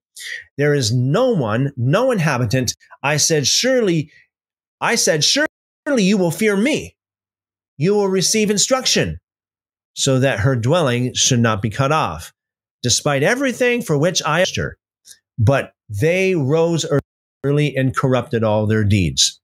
There 0.57 0.73
is 0.73 0.93
no 0.93 1.31
one, 1.31 1.73
no 1.75 2.11
inhabitant. 2.11 2.75
I 3.03 3.17
said, 3.17 3.45
surely, 3.45 4.11
I 4.79 4.95
said, 4.95 5.23
surely 5.23 6.03
you 6.03 6.17
will 6.17 6.31
fear 6.31 6.55
me. 6.55 6.95
You 7.77 7.93
will 7.93 8.07
receive 8.07 8.49
instruction 8.49 9.19
so 9.95 10.19
that 10.19 10.39
her 10.39 10.55
dwelling 10.55 11.13
should 11.13 11.39
not 11.39 11.61
be 11.61 11.69
cut 11.69 11.91
off, 11.91 12.31
despite 12.83 13.23
everything 13.23 13.81
for 13.81 13.97
which 13.97 14.21
I 14.25 14.41
asked 14.41 14.55
her. 14.55 14.77
But 15.37 15.73
they 15.89 16.35
rose 16.35 16.85
early 17.43 17.75
and 17.75 17.95
corrupted 17.95 18.43
all 18.43 18.65
their 18.65 18.83
deeds. 18.85 19.41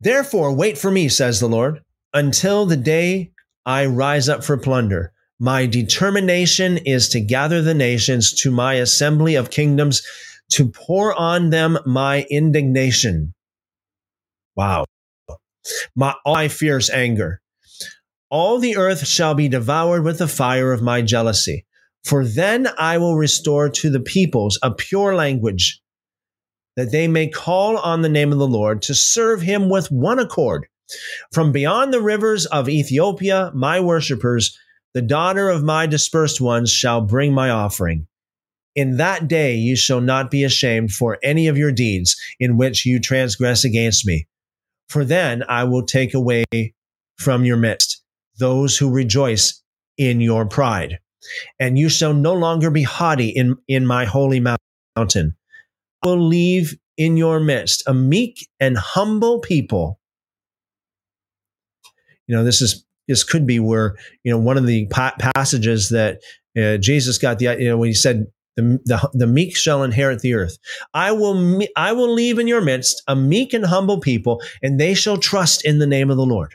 Therefore, 0.00 0.54
wait 0.54 0.78
for 0.78 0.90
me, 0.90 1.08
says 1.08 1.40
the 1.40 1.48
Lord, 1.48 1.82
until 2.12 2.66
the 2.66 2.76
day 2.76 3.32
I 3.66 3.86
rise 3.86 4.28
up 4.28 4.44
for 4.44 4.56
plunder. 4.56 5.12
My 5.38 5.66
determination 5.66 6.78
is 6.78 7.08
to 7.10 7.20
gather 7.20 7.62
the 7.62 7.74
nations 7.74 8.32
to 8.42 8.50
my 8.50 8.74
assembly 8.74 9.34
of 9.34 9.50
kingdoms 9.50 10.02
to 10.52 10.68
pour 10.68 11.14
on 11.14 11.50
them 11.50 11.78
my 11.86 12.26
indignation. 12.30 13.34
Wow. 14.56 14.84
My, 15.96 16.14
my 16.26 16.48
fierce 16.48 16.90
anger. 16.90 17.40
All 18.30 18.58
the 18.58 18.76
earth 18.76 19.06
shall 19.06 19.34
be 19.34 19.48
devoured 19.48 20.04
with 20.04 20.18
the 20.18 20.28
fire 20.28 20.72
of 20.72 20.82
my 20.82 21.02
jealousy. 21.02 21.66
For 22.04 22.24
then 22.24 22.68
I 22.78 22.98
will 22.98 23.16
restore 23.16 23.70
to 23.70 23.90
the 23.90 24.00
peoples 24.00 24.58
a 24.62 24.70
pure 24.70 25.14
language, 25.14 25.80
that 26.76 26.92
they 26.92 27.08
may 27.08 27.28
call 27.28 27.78
on 27.78 28.02
the 28.02 28.08
name 28.08 28.30
of 28.30 28.38
the 28.38 28.46
Lord 28.46 28.82
to 28.82 28.94
serve 28.94 29.40
him 29.40 29.70
with 29.70 29.90
one 29.90 30.18
accord. 30.18 30.66
From 31.32 31.52
beyond 31.52 31.92
the 31.92 32.02
rivers 32.02 32.46
of 32.46 32.68
Ethiopia, 32.68 33.50
my 33.54 33.80
worshippers, 33.80 34.58
the 34.92 35.02
daughter 35.02 35.48
of 35.48 35.62
my 35.62 35.86
dispersed 35.86 36.40
ones, 36.40 36.70
shall 36.70 37.00
bring 37.00 37.32
my 37.32 37.50
offering. 37.50 38.06
In 38.76 38.96
that 38.96 39.28
day 39.28 39.54
you 39.54 39.76
shall 39.76 40.00
not 40.00 40.30
be 40.30 40.44
ashamed 40.44 40.90
for 40.90 41.18
any 41.22 41.46
of 41.48 41.56
your 41.56 41.72
deeds 41.72 42.16
in 42.40 42.56
which 42.56 42.84
you 42.84 43.00
transgress 43.00 43.64
against 43.64 44.06
me. 44.06 44.26
For 44.88 45.04
then 45.04 45.44
I 45.48 45.64
will 45.64 45.84
take 45.84 46.14
away 46.14 46.44
from 47.18 47.44
your 47.44 47.56
midst 47.56 48.02
those 48.38 48.76
who 48.76 48.90
rejoice 48.90 49.62
in 49.96 50.20
your 50.20 50.46
pride. 50.46 50.98
And 51.58 51.78
you 51.78 51.88
shall 51.88 52.12
no 52.12 52.34
longer 52.34 52.70
be 52.70 52.82
haughty 52.82 53.28
in, 53.28 53.56
in 53.68 53.86
my 53.86 54.04
holy 54.04 54.40
mountain. 54.40 55.36
I 56.02 56.08
will 56.08 56.20
leave 56.20 56.76
in 56.96 57.16
your 57.16 57.40
midst 57.40 57.82
a 57.86 57.94
meek 57.94 58.48
and 58.60 58.76
humble 58.76 59.40
people. 59.40 60.00
You 62.26 62.36
know, 62.36 62.44
this 62.44 62.62
is 62.62 62.84
this 63.08 63.24
could 63.24 63.46
be 63.46 63.60
where 63.60 63.96
you 64.22 64.32
know 64.32 64.38
one 64.38 64.56
of 64.56 64.66
the 64.66 64.86
pa- 64.86 65.14
passages 65.18 65.90
that 65.90 66.20
uh, 66.58 66.78
Jesus 66.78 67.18
got 67.18 67.38
the 67.38 67.56
you 67.58 67.68
know 67.68 67.78
when 67.78 67.88
he 67.88 67.94
said 67.94 68.26
the, 68.56 68.78
the, 68.84 69.10
the 69.12 69.26
meek 69.26 69.56
shall 69.56 69.82
inherit 69.82 70.20
the 70.20 70.34
earth. 70.34 70.56
I 70.92 71.12
will 71.12 71.34
me- 71.34 71.72
I 71.76 71.92
will 71.92 72.12
leave 72.12 72.38
in 72.38 72.46
your 72.46 72.60
midst 72.60 73.02
a 73.06 73.16
meek 73.16 73.52
and 73.52 73.66
humble 73.66 74.00
people, 74.00 74.40
and 74.62 74.78
they 74.78 74.94
shall 74.94 75.16
trust 75.16 75.64
in 75.64 75.78
the 75.78 75.86
name 75.86 76.10
of 76.10 76.16
the 76.16 76.26
Lord. 76.26 76.54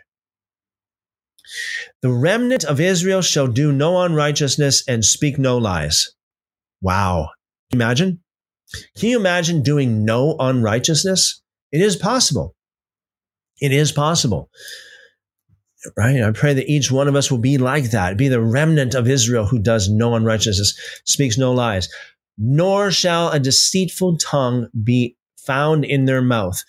The 2.01 2.11
remnant 2.11 2.63
of 2.63 2.79
Israel 2.79 3.21
shall 3.21 3.47
do 3.47 3.71
no 3.71 4.01
unrighteousness 4.01 4.83
and 4.87 5.03
speak 5.03 5.37
no 5.37 5.57
lies. 5.57 6.07
Wow. 6.81 7.29
Can 7.71 7.79
you 7.79 7.85
imagine? 7.85 8.19
Can 8.97 9.09
you 9.09 9.19
imagine 9.19 9.63
doing 9.63 10.05
no 10.05 10.35
unrighteousness? 10.39 11.41
It 11.71 11.81
is 11.81 11.95
possible. 11.95 12.55
It 13.59 13.73
is 13.73 13.91
possible. 13.91 14.49
Right? 15.95 16.21
I 16.21 16.31
pray 16.31 16.53
that 16.53 16.69
each 16.69 16.91
one 16.91 17.07
of 17.07 17.15
us 17.15 17.31
will 17.31 17.37
be 17.37 17.57
like 17.57 17.91
that, 17.91 18.17
be 18.17 18.27
the 18.27 18.41
remnant 18.41 18.95
of 18.95 19.07
Israel 19.07 19.45
who 19.45 19.59
does 19.59 19.89
no 19.89 20.15
unrighteousness, 20.15 20.77
speaks 21.05 21.37
no 21.37 21.53
lies. 21.53 21.87
Nor 22.37 22.91
shall 22.91 23.29
a 23.29 23.39
deceitful 23.39 24.17
tongue 24.17 24.67
be 24.83 25.15
found 25.37 25.85
in 25.85 26.05
their 26.05 26.21
mouth, 26.21 26.63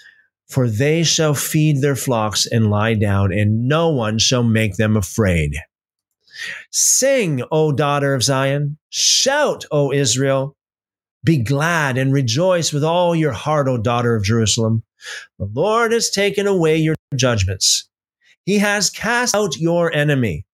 for 0.49 0.69
they 0.69 1.03
shall 1.03 1.35
feed 1.35 1.81
their 1.81 1.97
flocks 1.97 2.47
and 2.47 2.71
lie 2.71 2.95
down, 2.95 3.33
and 3.33 3.69
no 3.69 3.89
one 3.89 4.19
shall 4.19 4.43
make 4.43 4.77
them 4.77 4.97
afraid. 4.97 5.57
Sing, 6.71 7.43
O 7.51 7.73
daughter 7.73 8.15
of 8.15 8.23
Zion. 8.23 8.79
Shout, 8.89 9.65
O 9.71 9.93
Israel. 9.93 10.57
Be 11.23 11.37
glad 11.37 11.99
and 11.99 12.13
rejoice 12.13 12.73
with 12.73 12.85
all 12.85 13.15
your 13.15 13.33
heart, 13.33 13.69
O 13.69 13.77
daughter 13.77 14.15
of 14.15 14.25
Jerusalem. 14.25 14.83
The 15.39 15.51
Lord 15.53 15.93
has 15.93 16.11
taken 16.11 16.47
away 16.47 16.77
your 16.77 16.95
judgments. 17.15 17.90
He 18.45 18.59
has 18.59 18.91
cast 18.91 19.35
out 19.35 19.57
your 19.59 19.93
enemy. 19.93 20.47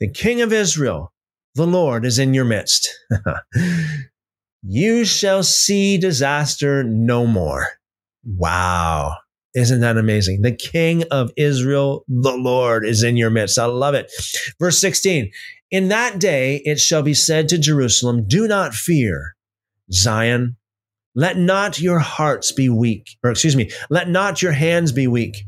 The 0.00 0.10
King 0.10 0.42
of 0.42 0.52
Israel, 0.52 1.12
the 1.54 1.66
Lord, 1.66 2.04
is 2.04 2.18
in 2.18 2.34
your 2.34 2.44
midst. 2.44 2.88
you 4.62 5.04
shall 5.04 5.42
see 5.42 5.98
disaster 5.98 6.82
no 6.84 7.26
more. 7.26 7.68
Wow. 8.24 9.16
Isn't 9.54 9.80
that 9.80 9.96
amazing? 9.96 10.42
The 10.42 10.52
King 10.52 11.04
of 11.10 11.30
Israel, 11.36 12.04
the 12.08 12.36
Lord, 12.36 12.86
is 12.86 13.02
in 13.02 13.16
your 13.16 13.30
midst. 13.30 13.58
I 13.58 13.64
love 13.64 13.94
it. 13.94 14.12
Verse 14.60 14.78
16 14.78 15.30
In 15.70 15.88
that 15.88 16.18
day 16.18 16.60
it 16.66 16.78
shall 16.78 17.02
be 17.02 17.14
said 17.14 17.48
to 17.48 17.58
Jerusalem, 17.58 18.26
Do 18.28 18.46
not 18.46 18.74
fear, 18.74 19.34
Zion. 19.90 20.56
Let 21.14 21.38
not 21.38 21.80
your 21.80 22.00
hearts 22.00 22.52
be 22.52 22.68
weak, 22.68 23.16
or 23.24 23.30
excuse 23.30 23.56
me, 23.56 23.70
let 23.88 24.10
not 24.10 24.42
your 24.42 24.52
hands 24.52 24.92
be 24.92 25.06
weak. 25.06 25.44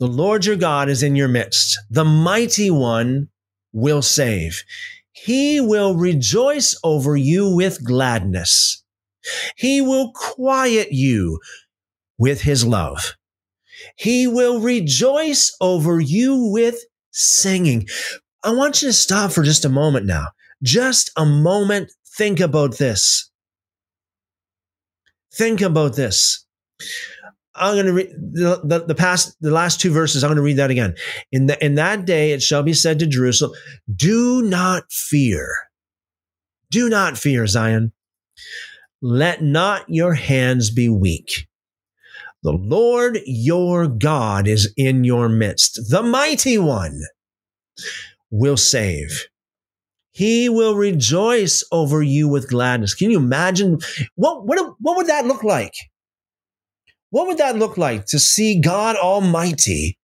The 0.00 0.06
Lord 0.06 0.46
your 0.46 0.56
God 0.56 0.88
is 0.88 1.02
in 1.02 1.16
your 1.16 1.28
midst. 1.28 1.78
The 1.90 2.04
mighty 2.04 2.70
one 2.70 3.28
will 3.72 4.02
save. 4.02 4.62
He 5.12 5.60
will 5.60 5.96
rejoice 5.96 6.78
over 6.82 7.16
you 7.16 7.54
with 7.54 7.84
gladness. 7.84 8.82
He 9.56 9.80
will 9.80 10.12
quiet 10.12 10.92
you 10.92 11.40
with 12.18 12.42
his 12.42 12.64
love. 12.64 13.14
He 13.96 14.26
will 14.26 14.60
rejoice 14.60 15.56
over 15.60 16.00
you 16.00 16.36
with 16.52 16.84
singing. 17.10 17.86
I 18.42 18.52
want 18.52 18.82
you 18.82 18.88
to 18.88 18.92
stop 18.92 19.32
for 19.32 19.42
just 19.42 19.64
a 19.64 19.68
moment 19.70 20.06
now. 20.06 20.28
Just 20.62 21.10
a 21.16 21.24
moment. 21.24 21.92
Think 22.16 22.40
about 22.40 22.78
this. 22.78 23.30
Think 25.32 25.60
about 25.60 25.96
this. 25.96 26.44
I'm 27.56 27.74
going 27.74 27.86
to 27.86 27.92
read 27.92 28.10
the, 28.10 28.60
the, 28.64 28.84
the, 28.86 28.94
past, 28.94 29.36
the 29.40 29.50
last 29.50 29.80
two 29.80 29.92
verses. 29.92 30.24
I'm 30.24 30.28
going 30.28 30.36
to 30.36 30.42
read 30.42 30.56
that 30.56 30.70
again. 30.70 30.94
In, 31.30 31.46
the, 31.46 31.64
in 31.64 31.76
that 31.76 32.04
day, 32.04 32.32
it 32.32 32.42
shall 32.42 32.62
be 32.62 32.72
said 32.72 32.98
to 32.98 33.06
Jerusalem, 33.06 33.52
do 33.94 34.42
not 34.42 34.90
fear. 34.90 35.54
Do 36.70 36.88
not 36.88 37.16
fear, 37.16 37.46
Zion. 37.46 37.92
Let 39.00 39.42
not 39.42 39.84
your 39.88 40.14
hands 40.14 40.70
be 40.70 40.88
weak. 40.88 41.46
The 42.42 42.52
Lord 42.52 43.20
your 43.24 43.86
God 43.86 44.48
is 44.48 44.72
in 44.76 45.04
your 45.04 45.28
midst. 45.28 45.90
The 45.90 46.02
mighty 46.02 46.58
one 46.58 47.00
will 48.30 48.56
save. 48.56 49.26
He 50.12 50.48
will 50.48 50.74
rejoice 50.74 51.64
over 51.72 52.02
you 52.02 52.28
with 52.28 52.50
gladness. 52.50 52.94
Can 52.94 53.10
you 53.10 53.18
imagine 53.18 53.78
what, 54.14 54.46
what, 54.46 54.74
what 54.78 54.96
would 54.96 55.06
that 55.06 55.26
look 55.26 55.42
like? 55.42 55.74
What 57.14 57.28
would 57.28 57.38
that 57.38 57.54
look 57.54 57.78
like 57.78 58.06
to 58.06 58.18
see 58.18 58.60
God 58.60 58.96
Almighty 58.96 60.00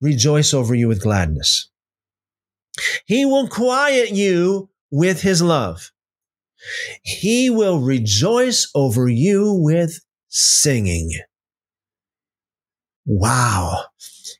rejoice 0.00 0.52
over 0.52 0.74
you 0.74 0.88
with 0.88 1.00
gladness? 1.00 1.70
He 3.06 3.24
will 3.24 3.46
quiet 3.46 4.10
you 4.10 4.68
with 4.90 5.22
his 5.22 5.40
love. 5.42 5.92
He 7.04 7.50
will 7.50 7.78
rejoice 7.78 8.68
over 8.74 9.08
you 9.08 9.52
with 9.62 10.00
singing. 10.28 11.12
Wow. 13.06 13.84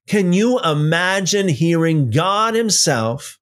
Can 0.09 0.33
you 0.33 0.59
imagine 0.59 1.49
hearing 1.49 2.11
God 2.11 2.57
Himself? 2.57 3.39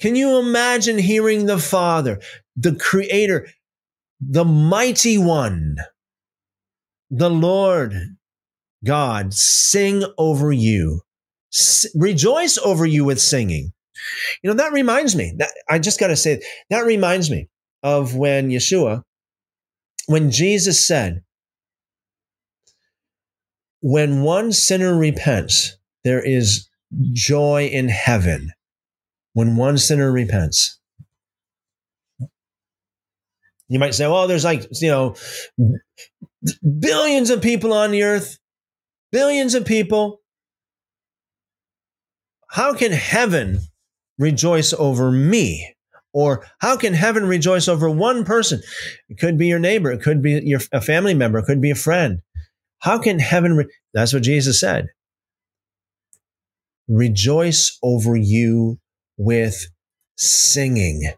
Can 0.00 0.16
you 0.16 0.40
imagine 0.40 0.98
hearing 0.98 1.46
the 1.46 1.60
Father, 1.60 2.20
the 2.56 2.74
Creator, 2.74 3.46
the 4.20 4.44
Mighty 4.44 5.18
One, 5.18 5.76
the 7.10 7.30
Lord 7.30 7.94
God 8.84 9.34
sing 9.34 10.04
over 10.16 10.52
you 10.52 11.02
S- 11.52 11.86
rejoice 11.94 12.58
over 12.58 12.86
you 12.86 13.04
with 13.04 13.20
singing. 13.20 13.72
You 14.42 14.50
know, 14.50 14.56
that 14.56 14.72
reminds 14.72 15.16
me, 15.16 15.34
that 15.38 15.50
I 15.68 15.78
just 15.78 16.00
got 16.00 16.08
to 16.08 16.16
say, 16.16 16.42
that 16.70 16.86
reminds 16.86 17.30
me 17.30 17.48
of 17.82 18.14
when 18.14 18.50
Yeshua, 18.50 19.02
when 20.06 20.30
Jesus 20.30 20.86
said, 20.86 21.22
when 23.80 24.22
one 24.22 24.52
sinner 24.52 24.96
repents, 24.96 25.76
there 26.04 26.22
is 26.22 26.68
joy 27.12 27.66
in 27.66 27.88
heaven. 27.88 28.50
When 29.32 29.56
one 29.56 29.78
sinner 29.78 30.10
repents. 30.10 30.78
You 33.68 33.78
might 33.78 33.94
say, 33.94 34.06
well, 34.06 34.26
there's 34.26 34.44
like, 34.44 34.66
you 34.80 34.90
know, 34.90 35.14
billions 36.78 37.30
of 37.30 37.42
people 37.42 37.72
on 37.72 37.90
the 37.90 38.02
earth, 38.02 38.38
billions 39.12 39.54
of 39.54 39.64
people. 39.64 40.20
How 42.48 42.74
can 42.74 42.92
heaven 42.92 43.60
rejoice 44.18 44.72
over 44.72 45.10
me? 45.10 45.74
Or 46.12 46.44
how 46.58 46.76
can 46.76 46.94
heaven 46.94 47.26
rejoice 47.26 47.68
over 47.68 47.88
one 47.88 48.24
person? 48.24 48.60
It 49.08 49.18
could 49.18 49.38
be 49.38 49.46
your 49.46 49.60
neighbor. 49.60 49.92
It 49.92 50.02
could 50.02 50.22
be 50.22 50.40
your, 50.44 50.60
a 50.72 50.80
family 50.80 51.14
member. 51.14 51.38
It 51.38 51.44
could 51.44 51.60
be 51.60 51.70
a 51.70 51.76
friend. 51.76 52.20
How 52.80 52.98
can 52.98 53.20
heaven? 53.20 53.54
Re- 53.54 53.72
That's 53.94 54.12
what 54.12 54.24
Jesus 54.24 54.58
said. 54.58 54.86
Rejoice 56.88 57.78
over 57.82 58.16
you 58.16 58.80
with 59.16 59.66
singing. 60.16 61.12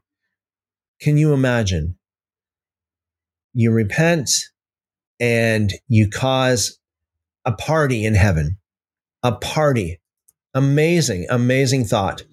Can 1.01 1.17
you 1.17 1.33
imagine? 1.33 1.97
You 3.55 3.71
repent 3.71 4.31
and 5.23 5.73
you 5.87 6.11
cause 6.11 6.81
a 7.45 7.53
party 7.53 8.05
in 8.05 8.15
heaven. 8.15 8.59
A 9.23 9.31
party. 9.31 10.01
Amazing, 10.53 11.27
amazing 11.31 11.85
thought. 11.85 12.25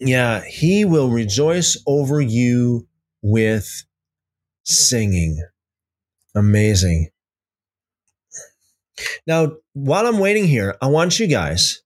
Yeah, 0.00 0.42
he 0.42 0.86
will 0.86 1.10
rejoice 1.10 1.76
over 1.86 2.20
you 2.20 2.88
with 3.20 3.84
singing. 4.64 5.44
Amazing. 6.34 7.10
Now, 9.26 9.52
while 9.74 10.06
I'm 10.06 10.18
waiting 10.18 10.46
here, 10.46 10.76
I 10.80 10.86
want 10.86 11.20
you 11.20 11.26
guys, 11.26 11.82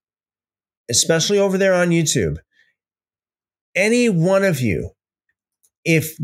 especially 0.89 1.37
over 1.37 1.57
there 1.57 1.73
on 1.73 1.89
YouTube, 1.89 2.37
any 3.75 4.07
one 4.07 4.45
of 4.45 4.61
you, 4.61 4.91
if 5.85 6.15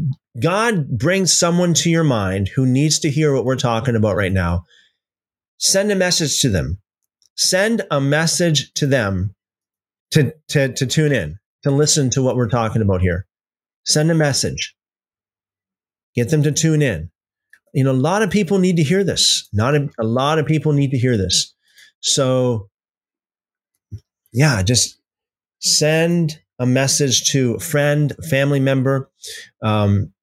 God 0.42 0.98
brings 0.98 1.38
someone 1.38 1.74
to 1.76 1.90
your 1.90 2.04
mind 2.04 2.50
who 2.56 2.66
needs 2.66 3.00
to 3.00 3.10
hear 3.10 3.34
what 3.34 3.46
we're 3.46 3.56
talking 3.56 3.96
about 3.96 4.16
right 4.16 4.32
now, 4.32 4.64
send 5.58 5.92
a 5.92 5.96
message 5.96 6.40
to 6.42 6.50
them. 6.50 6.80
Send 7.36 7.84
a 7.92 8.02
message 8.02 8.74
to 8.74 8.86
them 8.86 9.36
to, 10.12 10.34
to, 10.50 10.74
to 10.74 10.86
tune 10.86 11.12
in, 11.12 11.38
to 11.64 11.72
listen 11.72 12.10
to 12.12 12.22
what 12.22 12.36
we're 12.36 12.50
talking 12.50 12.82
about 12.82 13.02
here. 13.02 13.26
Send 13.86 14.12
a 14.12 14.16
message. 14.16 14.76
Get 16.16 16.30
them 16.30 16.44
to 16.44 16.52
tune 16.52 16.82
in. 16.82 17.12
You 17.74 17.84
know, 17.84 17.92
a 17.92 17.94
lot 17.94 18.24
of 18.24 18.30
people 18.30 18.58
need 18.58 18.78
to 18.78 18.84
hear 18.84 19.04
this. 19.04 19.48
Not 19.54 19.76
a, 19.76 19.90
a 20.00 20.04
lot 20.04 20.40
of 20.40 20.46
people 20.46 20.74
need 20.74 20.92
to 20.92 20.98
hear 20.98 21.18
this. 21.18 21.54
So, 22.02 22.70
yeah, 24.34 24.62
just 24.64 25.00
send 25.60 26.40
a 26.60 26.66
message 26.66 27.32
to 27.32 27.56
a 27.56 27.60
friend, 27.60 28.14
family 28.30 28.60
member, 28.60 29.10
um, 29.64 30.14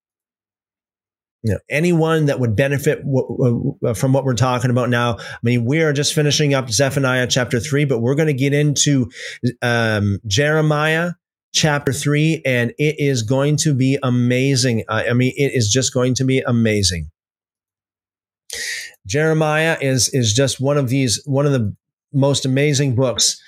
you 1.43 1.53
know, 1.53 1.59
anyone 1.71 2.27
that 2.27 2.41
would 2.41 2.57
benefit 2.57 2.99
w- 3.05 3.77
w- 3.81 3.95
from 3.95 4.13
what 4.13 4.25
we're 4.25 4.35
talking 4.35 4.71
about 4.71 4.91
now. 4.91 5.17
I 5.19 5.39
mean, 5.43 5.65
we 5.65 5.81
are 5.83 5.93
just 5.93 6.13
finishing 6.13 6.55
up 6.55 6.69
Zephaniah 6.71 7.29
chapter 7.29 7.61
three, 7.61 7.85
but 7.85 8.01
we're 8.01 8.17
going 8.17 8.27
to 8.27 8.35
get 8.35 8.53
into 8.53 9.09
um, 9.63 10.19
Jeremiah 10.27 11.13
chapter 11.55 11.93
three, 11.93 12.43
and 12.45 12.73
it 12.79 12.97
is 12.99 13.23
going 13.23 13.57
to 13.59 13.75
be 13.75 13.97
amazing. 14.03 14.85
I 14.89 15.13
mean, 15.13 15.33
it 15.37 15.53
is 15.55 15.71
just 15.71 15.95
going 15.95 16.15
to 16.15 16.25
be 16.25 16.41
amazing. 16.41 17.11
Jeremiah 19.07 19.77
is 19.81 20.09
is 20.13 20.33
just 20.33 20.61
one 20.61 20.77
of 20.77 20.89
these 20.89 21.23
one 21.27 21.47
of 21.47 21.53
the 21.53 21.75
most 22.13 22.45
amazing 22.45 22.97
books, 22.97 23.41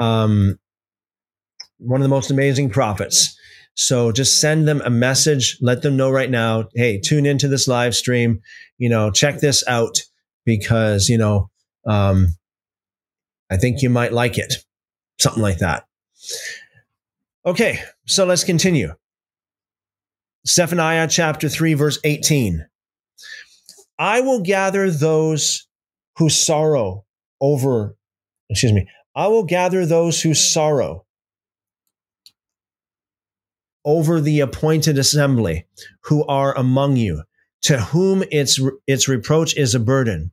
um, 0.00 0.58
one 1.84 2.00
of 2.00 2.04
the 2.04 2.08
most 2.08 2.30
amazing 2.30 2.70
prophets. 2.70 3.36
So 3.74 4.12
just 4.12 4.40
send 4.40 4.68
them 4.68 4.80
a 4.84 4.90
message, 4.90 5.58
let 5.60 5.82
them 5.82 5.96
know 5.96 6.10
right 6.10 6.30
now, 6.30 6.68
hey, 6.74 7.00
tune 7.00 7.26
into 7.26 7.48
this 7.48 7.66
live 7.66 7.94
stream, 7.94 8.40
you 8.78 8.88
know, 8.88 9.10
check 9.10 9.40
this 9.40 9.66
out 9.66 10.00
because 10.44 11.08
you 11.08 11.18
know, 11.18 11.50
um, 11.86 12.28
I 13.50 13.56
think 13.56 13.82
you 13.82 13.90
might 13.90 14.12
like 14.12 14.38
it, 14.38 14.54
something 15.18 15.42
like 15.42 15.58
that. 15.58 15.86
Okay, 17.46 17.80
so 18.06 18.24
let's 18.24 18.44
continue. 18.44 18.94
Zephaniah 20.46 21.08
chapter 21.08 21.48
3, 21.48 21.74
verse 21.74 21.98
18. 22.04 22.66
I 23.98 24.20
will 24.20 24.40
gather 24.40 24.90
those 24.90 25.66
who 26.16 26.28
sorrow 26.28 27.04
over, 27.40 27.96
excuse 28.50 28.72
me, 28.72 28.88
I 29.14 29.28
will 29.28 29.44
gather 29.44 29.86
those 29.86 30.20
who 30.20 30.34
sorrow 30.34 31.06
over 33.84 34.20
the 34.20 34.40
appointed 34.40 34.98
assembly 34.98 35.66
who 36.02 36.24
are 36.26 36.56
among 36.56 36.96
you, 36.96 37.22
to 37.62 37.78
whom 37.78 38.24
its, 38.30 38.60
its 38.86 39.08
reproach 39.08 39.56
is 39.56 39.74
a 39.74 39.80
burden. 39.80 40.30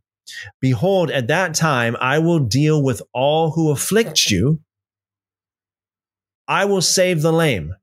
Behold, 0.60 1.12
at 1.12 1.28
that 1.28 1.54
time 1.54 1.96
I 2.00 2.20
will 2.20 2.40
deal 2.40 2.82
with 2.82 3.02
all 3.14 3.52
who 3.52 3.72
afflict 3.72 4.30
you. 4.30 4.62
I 6.48 6.66
will 6.66 6.82
save 6.82 7.22
the 7.22 7.34
lame 7.34 7.76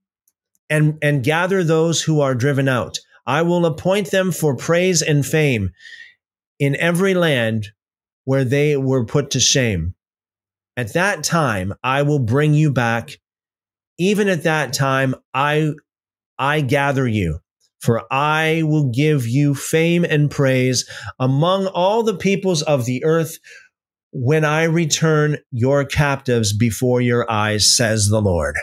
and, 0.71 0.99
and 1.03 1.25
gather 1.25 1.65
those 1.65 2.03
who 2.03 2.21
are 2.21 2.35
driven 2.35 2.69
out. 2.69 2.99
I 3.27 3.43
will 3.43 3.67
appoint 3.67 4.11
them 4.11 4.33
for 4.33 4.57
praise 4.57 5.03
and 5.03 5.25
fame 5.25 5.71
in 6.59 6.77
every 6.77 7.15
land 7.15 7.69
where 8.25 8.45
they 8.45 8.77
were 8.77 9.05
put 9.05 9.31
to 9.31 9.41
shame. 9.41 9.95
At 10.77 10.93
that 10.93 11.25
time, 11.25 11.75
I 11.83 12.03
will 12.03 12.19
bring 12.19 12.55
you 12.55 12.71
back. 12.71 13.19
Even 13.99 14.29
at 14.29 14.45
that 14.45 14.73
time, 14.73 15.15
I, 15.35 15.73
I 16.39 16.61
gather 16.61 17.07
you, 17.07 17.41
for 17.81 18.03
I 18.13 18.63
will 18.65 18.91
give 18.91 19.27
you 19.27 19.55
fame 19.55 20.05
and 20.05 20.31
praise 20.31 20.89
among 21.19 21.67
all 21.67 22.03
the 22.03 22.17
peoples 22.17 22.63
of 22.63 22.85
the 22.87 23.05
earth 23.05 23.39
when 24.13 24.45
I 24.45 24.65
return 24.65 25.39
your 25.53 25.85
captives 25.85 26.57
before 26.57 27.01
your 27.01 27.31
eyes, 27.31 27.77
says 27.77 28.09
the 28.09 28.21
Lord. 28.21 28.57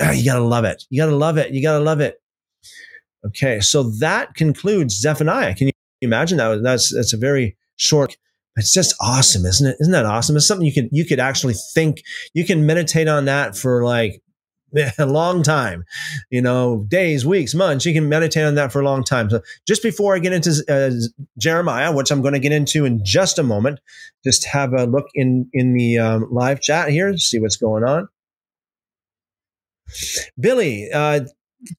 Ah, 0.00 0.10
you 0.10 0.24
gotta 0.24 0.44
love 0.44 0.64
it. 0.64 0.84
You 0.90 1.00
gotta 1.00 1.16
love 1.16 1.38
it. 1.38 1.52
You 1.52 1.62
gotta 1.62 1.82
love 1.82 2.00
it. 2.00 2.16
Okay, 3.26 3.60
so 3.60 3.84
that 4.00 4.34
concludes 4.34 5.00
Zephaniah. 5.00 5.54
Can 5.54 5.68
you 5.68 5.72
imagine 6.02 6.38
that? 6.38 6.62
That's 6.62 6.94
that's 6.94 7.12
a 7.12 7.16
very 7.16 7.56
short. 7.76 8.16
It's 8.56 8.72
just 8.72 8.94
awesome, 9.00 9.46
isn't 9.46 9.66
it? 9.66 9.76
Isn't 9.80 9.92
that 9.92 10.04
awesome? 10.04 10.36
It's 10.36 10.46
something 10.46 10.66
you 10.66 10.72
could 10.72 10.88
you 10.92 11.04
could 11.04 11.20
actually 11.20 11.54
think. 11.74 12.02
You 12.34 12.44
can 12.44 12.66
meditate 12.66 13.08
on 13.08 13.24
that 13.24 13.56
for 13.56 13.84
like 13.84 14.20
a 14.98 15.06
long 15.06 15.42
time, 15.42 15.84
you 16.30 16.42
know, 16.42 16.84
days, 16.88 17.24
weeks, 17.24 17.54
months. 17.54 17.86
You 17.86 17.92
can 17.92 18.08
meditate 18.08 18.44
on 18.44 18.54
that 18.56 18.72
for 18.72 18.80
a 18.80 18.84
long 18.84 19.04
time. 19.04 19.30
So 19.30 19.40
just 19.66 19.82
before 19.82 20.14
I 20.14 20.18
get 20.18 20.32
into 20.32 20.64
uh, 20.68 20.90
Jeremiah, 21.38 21.92
which 21.92 22.10
I'm 22.10 22.22
going 22.22 22.34
to 22.34 22.40
get 22.40 22.52
into 22.52 22.84
in 22.84 23.04
just 23.04 23.38
a 23.38 23.42
moment, 23.42 23.80
just 24.24 24.44
have 24.46 24.72
a 24.72 24.84
look 24.84 25.06
in 25.14 25.48
in 25.52 25.74
the 25.74 25.98
um, 25.98 26.28
live 26.30 26.60
chat 26.60 26.88
here, 26.88 27.16
see 27.16 27.38
what's 27.38 27.56
going 27.56 27.84
on. 27.84 28.08
Billy, 30.38 30.90
uh, 30.92 31.20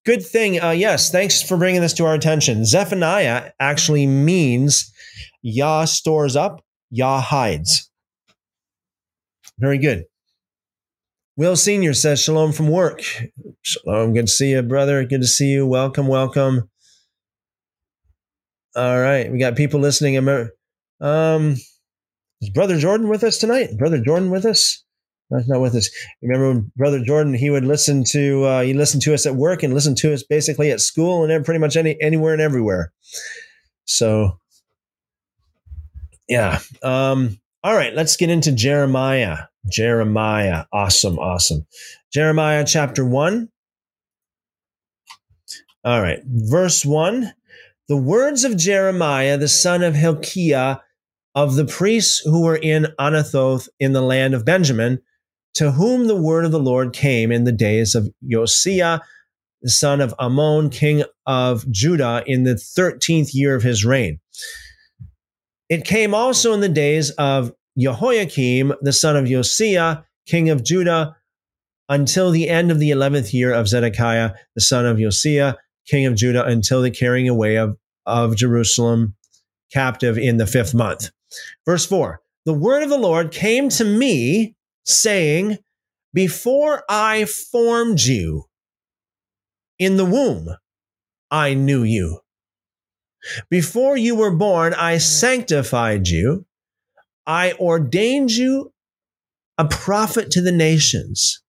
good 0.06 0.26
thing. 0.26 0.62
Uh, 0.62 0.72
yes, 0.72 1.12
thanks 1.12 1.42
for 1.42 1.58
bringing 1.58 1.82
this 1.82 1.94
to 1.94 2.06
our 2.06 2.14
attention. 2.14 2.66
Zephaniah 2.66 3.52
actually 3.60 4.08
means 4.08 4.92
Yah 5.42 5.86
stores 5.86 6.36
up, 6.36 6.64
Yah 6.92 7.20
hides. 7.20 7.90
Very 9.58 9.78
good. 9.78 10.06
Will 11.38 11.58
Senior 11.58 11.94
says 11.94 12.22
shalom 12.22 12.54
from 12.54 12.70
work. 12.70 13.02
Shalom. 13.62 14.14
Good 14.14 14.28
to 14.28 14.32
see 14.32 14.52
you, 14.52 14.62
brother. 14.62 15.04
Good 15.04 15.20
to 15.20 15.28
see 15.28 15.48
you. 15.48 15.68
Welcome, 15.68 16.08
welcome. 16.08 16.70
All 18.74 19.00
right, 19.02 19.30
we 19.30 19.38
got 19.38 19.58
people 19.58 19.82
listening. 19.82 20.18
Um, 21.02 21.56
is 22.40 22.50
Brother 22.54 22.80
Jordan 22.80 23.10
with 23.10 23.26
us 23.26 23.38
tonight? 23.38 23.78
Brother 23.78 24.02
Jordan 24.02 24.30
with 24.30 24.46
us? 24.46 24.82
That's 25.30 25.50
not 25.50 25.60
with 25.60 25.76
us. 25.76 25.90
Remember 26.22 26.54
when 26.54 26.72
Brother 26.78 27.04
Jordan, 27.04 27.34
he 27.34 27.50
would 27.50 27.66
listen 27.66 28.06
to, 28.12 28.44
uh, 28.46 28.62
he 28.62 28.74
listened 28.74 29.04
to 29.04 29.14
us 29.14 29.26
at 29.26 29.36
work 29.36 29.62
and 29.62 29.74
listen 29.74 29.96
to 29.96 30.14
us 30.14 30.24
basically 30.24 30.72
at 30.72 30.80
school 30.80 31.30
and 31.30 31.44
pretty 31.44 31.60
much 31.60 31.76
any, 31.76 31.98
anywhere 32.02 32.32
and 32.32 32.42
everywhere. 32.42 32.94
So, 33.84 34.40
yeah. 36.30 36.60
Um, 36.82 37.42
all 37.62 37.76
right, 37.76 37.94
let's 37.94 38.16
get 38.16 38.30
into 38.30 38.54
Jeremiah. 38.54 39.38
Jeremiah. 39.70 40.66
Awesome, 40.72 41.20
awesome. 41.20 41.66
Jeremiah 42.14 42.66
chapter 42.66 43.06
1. 43.06 43.50
All 45.84 46.02
right, 46.02 46.20
verse 46.26 46.84
1. 46.86 47.34
The 47.88 47.98
words 47.98 48.44
of 48.44 48.58
Jeremiah, 48.58 49.38
the 49.38 49.48
son 49.48 49.84
of 49.84 49.94
Hilkiah, 49.94 50.78
of 51.36 51.56
the 51.56 51.66
priests 51.66 52.20
who 52.20 52.42
were 52.42 52.56
in 52.56 52.88
Anathoth 53.00 53.68
in 53.80 53.94
the 53.94 54.02
land 54.02 54.34
of 54.34 54.46
Benjamin, 54.46 55.02
to 55.54 55.72
whom 55.72 56.08
the 56.08 56.16
word 56.16 56.46
of 56.46 56.52
the 56.52 56.60
Lord 56.60 56.94
came 56.94 57.32
in 57.32 57.44
the 57.44 57.52
days 57.52 57.94
of 57.94 58.10
Josiah, 58.28 59.00
the 59.62 59.70
son 59.70 60.02
of 60.02 60.14
Amon, 60.20 60.70
king 60.70 61.04
of 61.26 61.70
Judah, 61.72 62.24
in 62.26 62.44
the 62.44 62.56
13th 62.56 63.34
year 63.34 63.56
of 63.56 63.64
his 63.64 63.86
reign. 63.86 64.20
It 65.70 65.86
came 65.86 66.14
also 66.14 66.54
in 66.54 66.62
the 66.62 66.70
days 66.70 67.12
of 67.12 67.52
Jehoiakim, 67.78 68.74
the 68.82 68.94
son 68.94 69.16
of 69.16 69.26
Josiah, 69.26 69.98
king 70.26 70.50
of 70.50 70.64
Judah, 70.64 71.16
until 71.90 72.32
the 72.32 72.50
end 72.50 72.72
of 72.72 72.80
the 72.80 72.92
11th 72.92 73.34
year 73.34 73.54
of 73.54 73.68
Zedekiah, 73.68 74.32
the 74.56 74.62
son 74.62 74.86
of 74.86 74.98
Josiah, 74.98 75.56
king 75.86 76.06
of 76.06 76.16
Judah, 76.16 76.46
until 76.46 76.82
the 76.82 76.92
carrying 76.92 77.30
away 77.30 77.58
of, 77.58 77.78
of 78.06 78.36
Jerusalem 78.36 79.16
captive 79.72 80.18
in 80.18 80.38
the 80.38 80.48
fifth 80.48 80.74
month. 80.74 81.12
Verse 81.66 81.86
4 81.86 82.22
The 82.46 82.54
word 82.54 82.84
of 82.84 82.90
the 82.90 82.98
Lord 82.98 83.32
came 83.32 83.70
to 83.70 83.84
me, 83.84 84.56
saying, 84.84 85.58
Before 86.14 86.84
I 86.90 87.26
formed 87.26 88.02
you 88.02 88.46
in 89.78 89.98
the 89.98 90.06
womb, 90.06 90.50
I 91.30 91.54
knew 91.54 91.84
you. 91.84 92.22
Before 93.50 93.98
you 93.98 94.16
were 94.16 94.36
born, 94.36 94.74
I 94.74 95.00
sanctified 95.00 96.08
you. 96.08 96.46
I 97.28 97.54
ordained 97.54 98.32
you 98.32 98.74
a 99.58 99.66
prophet 99.66 100.32
to 100.32 100.42
the 100.42 100.52
nations. 100.52 101.42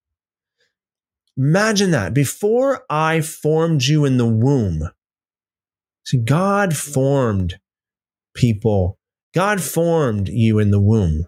Imagine 1.37 1.91
that. 1.91 2.13
Before 2.13 2.83
I 2.89 3.21
formed 3.21 3.83
you 3.83 4.05
in 4.05 4.17
the 4.17 4.25
womb, 4.25 4.89
see, 6.05 6.17
God 6.17 6.75
formed 6.75 7.59
people. 8.33 8.97
God 9.35 9.61
formed 9.61 10.29
you 10.29 10.57
in 10.57 10.71
the 10.71 10.81
womb. 10.81 11.25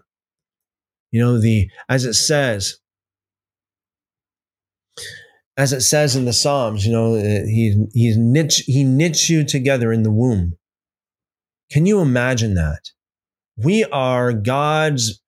You 1.12 1.20
know, 1.20 1.38
the 1.38 1.70
as 1.88 2.04
it 2.04 2.14
says, 2.14 2.78
as 5.56 5.72
it 5.72 5.82
says 5.82 6.16
in 6.16 6.24
the 6.24 6.32
Psalms, 6.32 6.86
you 6.86 6.92
know, 6.92 7.14
uh, 7.14 7.20
he 7.20 7.86
he, 7.92 8.14
knit 8.16 8.54
he 8.66 8.82
knits 8.82 9.28
you 9.28 9.44
together 9.44 9.92
in 9.92 10.02
the 10.02 10.10
womb. 10.10 10.56
Can 11.70 11.86
you 11.86 12.00
imagine 12.00 12.54
that? 12.54 12.90
We 13.62 13.84
are 13.84 14.32
God's 14.32 15.22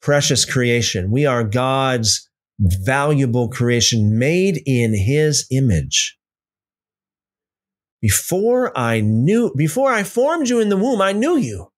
precious 0.00 0.44
creation. 0.44 1.10
We 1.10 1.26
are 1.26 1.42
God's 1.42 2.28
valuable 2.58 3.48
creation 3.48 4.18
made 4.18 4.62
in 4.66 4.94
his 4.94 5.46
image. 5.50 6.16
Before 8.00 8.76
I 8.78 9.00
knew, 9.00 9.52
before 9.56 9.90
I 9.90 10.04
formed 10.04 10.48
you 10.48 10.60
in 10.60 10.68
the 10.68 10.76
womb, 10.76 11.00
I 11.00 11.12
knew 11.12 11.36
you. 11.36 11.68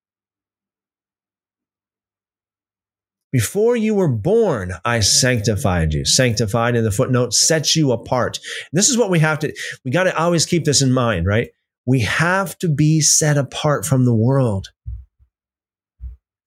Before 3.31 3.77
you 3.77 3.95
were 3.95 4.09
born, 4.09 4.73
I 4.85 5.01
sanctified 5.01 5.93
you. 5.93 6.05
Sanctified 6.05 6.77
in 6.77 6.85
the 6.85 6.91
footnote, 6.91 7.35
set 7.35 7.77
you 7.77 7.93
apart. 7.93 8.39
This 8.73 8.89
is 8.89 8.97
what 8.97 9.11
we 9.11 9.19
have 9.19 9.39
to, 9.41 9.55
we 9.85 9.91
got 9.91 10.05
to 10.05 10.19
always 10.19 10.47
keep 10.47 10.65
this 10.65 10.81
in 10.83 10.93
mind, 10.93 11.27
right? 11.27 11.49
We 11.87 12.01
have 12.01 12.59
to 12.59 12.69
be 12.69 13.01
set 13.01 13.37
apart 13.37 13.85
from 13.85 14.05
the 14.05 14.15
world. 14.15 14.69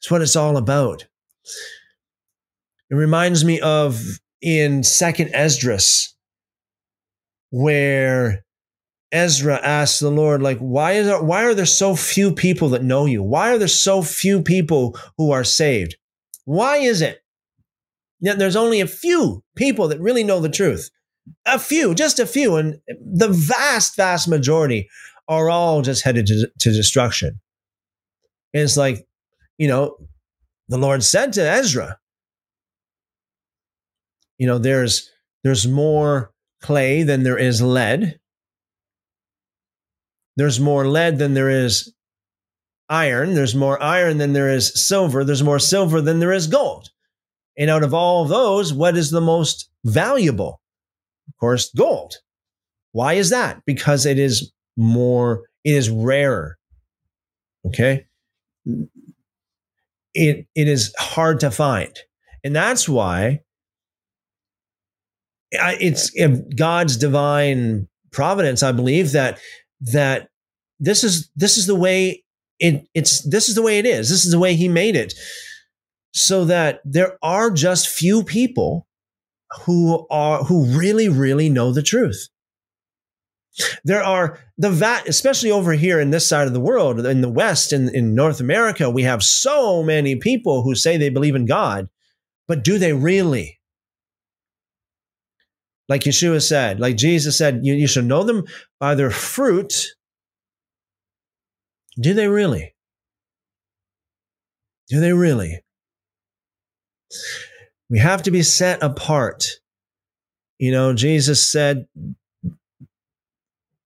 It's 0.02 0.10
what 0.10 0.24
it's 0.24 0.36
all 0.36 0.58
about. 0.58 1.06
It 2.90 2.96
reminds 2.96 3.46
me 3.46 3.60
of 3.60 4.02
in 4.42 4.82
Second 4.82 5.30
Esdras, 5.36 6.16
where 7.52 8.44
Ezra 9.12 9.60
asks 9.62 10.00
the 10.00 10.10
Lord, 10.10 10.42
like, 10.42 10.58
why 10.58 10.94
is 10.94 11.06
there, 11.06 11.22
why 11.22 11.44
are 11.44 11.54
there 11.54 11.68
so 11.68 11.96
few 11.96 12.34
people 12.34 12.70
that 12.70 12.84
know 12.84 13.06
you? 13.06 13.22
Why 13.22 13.54
are 13.54 13.60
there 13.60 13.68
so 13.68 14.02
few 14.02 14.42
people 14.42 14.98
who 15.18 15.30
are 15.30 15.44
saved? 15.44 15.98
Why 16.46 16.78
is 16.78 17.02
it 17.04 17.20
that 18.22 18.40
there's 18.40 18.56
only 18.56 18.82
a 18.82 18.88
few 18.88 19.44
people 19.56 19.88
that 19.90 20.00
really 20.00 20.24
know 20.24 20.40
the 20.40 20.50
truth? 20.50 20.90
A 21.46 21.60
few, 21.60 21.94
just 21.94 22.20
a 22.20 22.26
few, 22.26 22.56
and 22.56 22.80
the 22.88 23.30
vast, 23.30 23.96
vast 23.96 24.28
majority 24.28 24.90
are 25.28 25.52
all 25.52 25.84
just 25.84 26.04
headed 26.04 26.26
to, 26.26 26.50
to 26.60 26.72
destruction. 26.72 27.40
And 28.54 28.64
it's 28.64 28.78
like, 28.78 29.06
you 29.62 29.67
know, 29.67 29.95
the 30.69 30.80
Lord 30.80 31.04
said 31.04 31.34
to 31.34 31.47
Ezra, 31.47 32.00
you 34.39 34.47
know, 34.47 34.58
there's 34.58 35.08
there's 35.43 35.67
more 35.67 36.34
clay 36.63 37.04
than 37.04 37.21
there 37.21 37.38
is 37.38 37.62
lead. 37.62 38.19
There's 40.36 40.60
more 40.60 40.88
lead 40.88 41.19
than 41.19 41.36
there 41.36 41.52
is 41.52 41.93
iron. 42.89 43.36
There's 43.36 43.54
more 43.54 43.80
iron 43.80 44.17
than 44.17 44.34
there 44.34 44.50
is 44.50 44.88
silver. 44.88 45.24
There's 45.24 45.43
more 45.43 45.60
silver 45.60 46.02
than 46.02 46.19
there 46.19 46.32
is 46.32 46.47
gold. 46.47 46.89
And 47.56 47.69
out 47.69 47.84
of 47.84 47.93
all 47.93 48.24
of 48.24 48.30
those, 48.30 48.74
what 48.74 48.97
is 48.97 49.12
the 49.12 49.21
most 49.21 49.69
valuable? 49.86 50.60
Of 51.28 51.38
course, 51.39 51.71
gold. 51.78 52.15
Why 52.93 53.13
is 53.13 53.30
that? 53.30 53.62
Because 53.67 54.08
it 54.08 54.17
is 54.17 54.52
more, 54.76 55.43
it 55.63 55.76
is 55.76 55.91
rarer. 55.91 56.58
Okay. 57.67 58.08
It, 60.13 60.47
it 60.56 60.67
is 60.67 60.93
hard 60.97 61.39
to 61.41 61.52
find. 61.52 61.95
And 62.43 62.56
that's 62.56 62.89
why 62.89 63.41
it's 65.52 66.12
God's 66.56 66.97
divine 66.97 67.88
providence, 68.12 68.63
I 68.63 68.71
believe 68.71 69.12
that, 69.12 69.39
that 69.82 70.30
this 70.80 71.04
is, 71.04 71.30
this 71.36 71.58
is 71.58 71.67
the 71.67 71.76
way 71.76 72.24
it, 72.62 72.88
it's 72.93 73.28
this 73.28 73.50
is 73.50 73.56
the 73.56 73.62
way 73.62 73.80
it 73.80 73.86
is. 73.86 74.10
This 74.10 74.24
is 74.24 74.32
the 74.32 74.39
way 74.39 74.56
he 74.56 74.69
made 74.69 74.95
it. 74.95 75.13
So 76.13 76.45
that 76.45 76.80
there 76.86 77.17
are 77.24 77.50
just 77.50 77.89
few 77.89 78.24
people 78.24 78.88
who 79.65 80.06
are 80.10 80.43
who 80.43 80.65
really, 80.78 81.10
really 81.10 81.50
know 81.50 81.74
the 81.74 81.82
truth. 81.82 82.30
There 83.84 84.04
are 84.04 84.40
the 84.58 84.70
vat, 84.70 85.08
especially 85.08 85.52
over 85.52 85.74
here 85.74 86.00
in 86.00 86.12
this 86.12 86.28
side 86.28 86.48
of 86.48 86.54
the 86.54 86.60
world, 86.60 87.06
in 87.06 87.22
the 87.22 87.30
West, 87.30 87.74
in, 87.74 87.94
in 87.94 88.16
North 88.16 88.40
America, 88.40 88.90
we 88.90 89.04
have 89.04 89.24
so 89.24 89.84
many 89.84 90.16
people 90.16 90.64
who 90.64 90.74
say 90.74 90.96
they 90.96 91.10
believe 91.10 91.36
in 91.36 91.46
God, 91.46 91.90
but 92.48 92.64
do 92.64 92.78
they 92.78 92.94
really? 92.94 93.60
Like 95.90 96.04
Yeshua 96.04 96.42
said, 96.42 96.80
like 96.80 96.96
Jesus 96.96 97.38
said, 97.38 97.60
you, 97.64 97.74
you 97.74 97.88
should 97.88 98.06
know 98.06 98.24
them 98.24 98.46
by 98.80 98.96
their 98.96 99.12
fruit 99.12 99.88
do 102.00 102.14
they 102.14 102.28
really? 102.28 102.74
Do 104.90 105.00
they 105.00 105.14
really? 105.14 105.64
We 107.90 108.00
have 108.00 108.24
to 108.24 108.32
be 108.32 108.44
set 108.44 108.82
apart. 108.82 109.46
You 110.58 110.72
know, 110.72 110.94
Jesus 110.94 111.50
said, 111.50 111.88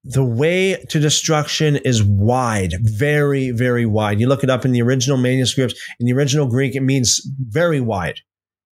the 0.06 0.24
way 0.24 0.84
to 0.90 1.00
destruction 1.00 1.76
is 1.78 2.04
wide, 2.04 2.74
very, 2.82 3.52
very 3.52 3.86
wide. 3.86 4.20
You 4.20 4.28
look 4.28 4.44
it 4.44 4.50
up 4.50 4.64
in 4.64 4.72
the 4.72 4.82
original 4.82 5.18
manuscripts. 5.18 5.76
In 6.00 6.06
the 6.06 6.14
original 6.14 6.48
Greek, 6.48 6.76
it 6.76 6.82
means 6.82 7.22
very 7.40 7.82
wide. 7.82 8.20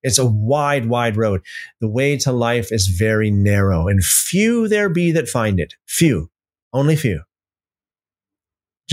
It's 0.04 0.18
a 0.18 0.26
wide, 0.26 0.86
wide 0.86 1.18
road. 1.18 1.42
The 1.82 1.90
way 1.90 2.18
to 2.18 2.32
life 2.32 2.72
is 2.72 2.88
very 2.88 3.32
narrow, 3.32 3.88
and 3.88 4.04
few 4.04 4.68
there 4.68 4.90
be 4.90 5.12
that 5.14 5.28
find 5.28 5.60
it. 5.60 5.74
Few, 5.88 6.30
only 6.72 6.96
few 6.96 7.24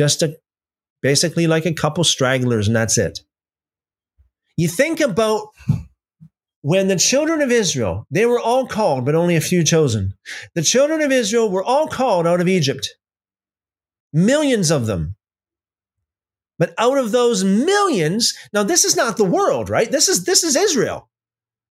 just 0.00 0.22
a 0.22 0.36
basically 1.02 1.46
like 1.46 1.66
a 1.66 1.74
couple 1.74 2.04
stragglers, 2.04 2.66
and 2.66 2.76
that's 2.76 2.98
it. 2.98 3.20
You 4.56 4.68
think 4.68 5.00
about 5.00 5.48
when 6.62 6.88
the 6.88 6.96
children 6.96 7.40
of 7.40 7.50
Israel, 7.50 8.06
they 8.10 8.26
were 8.26 8.40
all 8.40 8.66
called, 8.66 9.04
but 9.04 9.14
only 9.14 9.36
a 9.36 9.40
few 9.40 9.64
chosen. 9.64 10.14
The 10.54 10.62
children 10.62 11.00
of 11.00 11.10
Israel 11.10 11.50
were 11.50 11.64
all 11.64 11.86
called 11.86 12.26
out 12.26 12.40
of 12.40 12.48
Egypt, 12.48 12.88
millions 14.12 14.70
of 14.70 14.86
them. 14.86 15.16
But 16.58 16.74
out 16.76 16.98
of 16.98 17.10
those 17.10 17.42
millions, 17.42 18.34
now 18.52 18.62
this 18.62 18.84
is 18.84 18.94
not 18.94 19.16
the 19.16 19.24
world, 19.24 19.70
right? 19.70 19.90
This 19.90 20.08
is 20.08 20.24
this 20.24 20.44
is 20.44 20.56
Israel. 20.56 21.08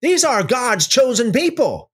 These 0.01 0.25
are 0.25 0.43
God's 0.43 0.87
chosen 0.87 1.31
people. 1.31 1.89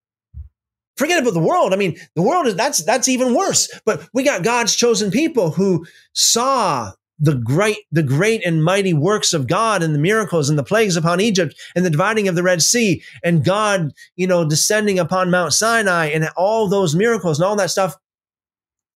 Forget 0.97 1.21
about 1.21 1.36
the 1.36 1.39
world. 1.39 1.71
I 1.71 1.78
mean, 1.78 1.97
the 2.15 2.23
world 2.23 2.47
is 2.47 2.56
that's 2.56 2.84
that's 2.84 3.08
even 3.08 3.36
worse. 3.36 3.69
But 3.86 4.10
we 4.12 4.23
got 4.23 4.43
God's 4.43 4.75
chosen 4.75 5.12
people 5.12 5.52
who 5.52 5.86
saw 6.13 6.93
the 7.19 7.36
great 7.36 7.77
the 7.91 8.03
great 8.03 8.45
and 8.45 8.63
mighty 8.63 8.93
works 8.93 9.34
of 9.34 9.47
God 9.47 9.84
and 9.84 9.93
the 9.93 9.99
miracles 9.99 10.49
and 10.49 10.58
the 10.58 10.63
plagues 10.63 10.95
upon 10.95 11.19
Egypt 11.19 11.55
and 11.75 11.86
the 11.86 11.89
dividing 11.89 12.27
of 12.27 12.36
the 12.36 12.44
Red 12.44 12.62
Sea 12.62 13.04
and 13.23 13.44
God, 13.44 13.91
you 14.15 14.25
know, 14.25 14.48
descending 14.48 15.00
upon 15.00 15.29
Mount 15.29 15.54
Sinai 15.54 16.08
and 16.08 16.29
all 16.37 16.67
those 16.67 16.96
miracles 16.96 17.39
and 17.39 17.46
all 17.46 17.56
that 17.58 17.71
stuff. 17.71 17.96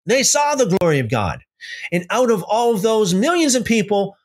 They 0.05 0.23
saw 0.23 0.55
the 0.55 0.77
glory 0.77 0.99
of 0.99 1.09
God. 1.09 1.41
And 1.91 2.05
out 2.09 2.31
of 2.31 2.43
all 2.43 2.73
of 2.73 2.81
those 2.81 3.13
millions 3.13 3.55
of 3.55 3.65
people, 3.65 4.15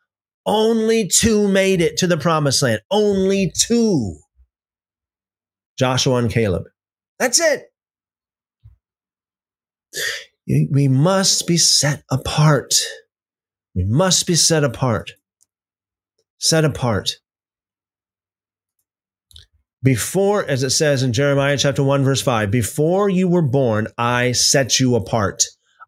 only 0.46 1.08
two 1.08 1.48
made 1.48 1.80
it 1.80 1.96
to 1.98 2.06
the 2.06 2.16
promised 2.16 2.62
land. 2.62 2.80
Only 2.90 3.52
two. 3.54 4.16
Joshua 5.78 6.16
and 6.16 6.30
Caleb. 6.30 6.64
That's 7.18 7.40
it. 7.40 7.64
We 10.70 10.88
must 10.88 11.46
be 11.46 11.56
set 11.56 12.04
apart. 12.10 12.74
We 13.76 13.84
must 13.84 14.26
be 14.26 14.34
set 14.34 14.64
apart. 14.64 15.12
Set 16.38 16.64
apart. 16.64 17.10
before, 19.86 20.44
as 20.44 20.64
it 20.64 20.70
says 20.70 21.04
in 21.04 21.12
Jeremiah 21.12 21.56
chapter 21.56 21.80
1, 21.84 22.02
verse 22.02 22.20
5, 22.20 22.50
before 22.50 23.08
you 23.08 23.28
were 23.28 23.40
born, 23.40 23.86
I 23.96 24.32
set 24.32 24.80
you 24.80 24.96
apart. 24.96 25.44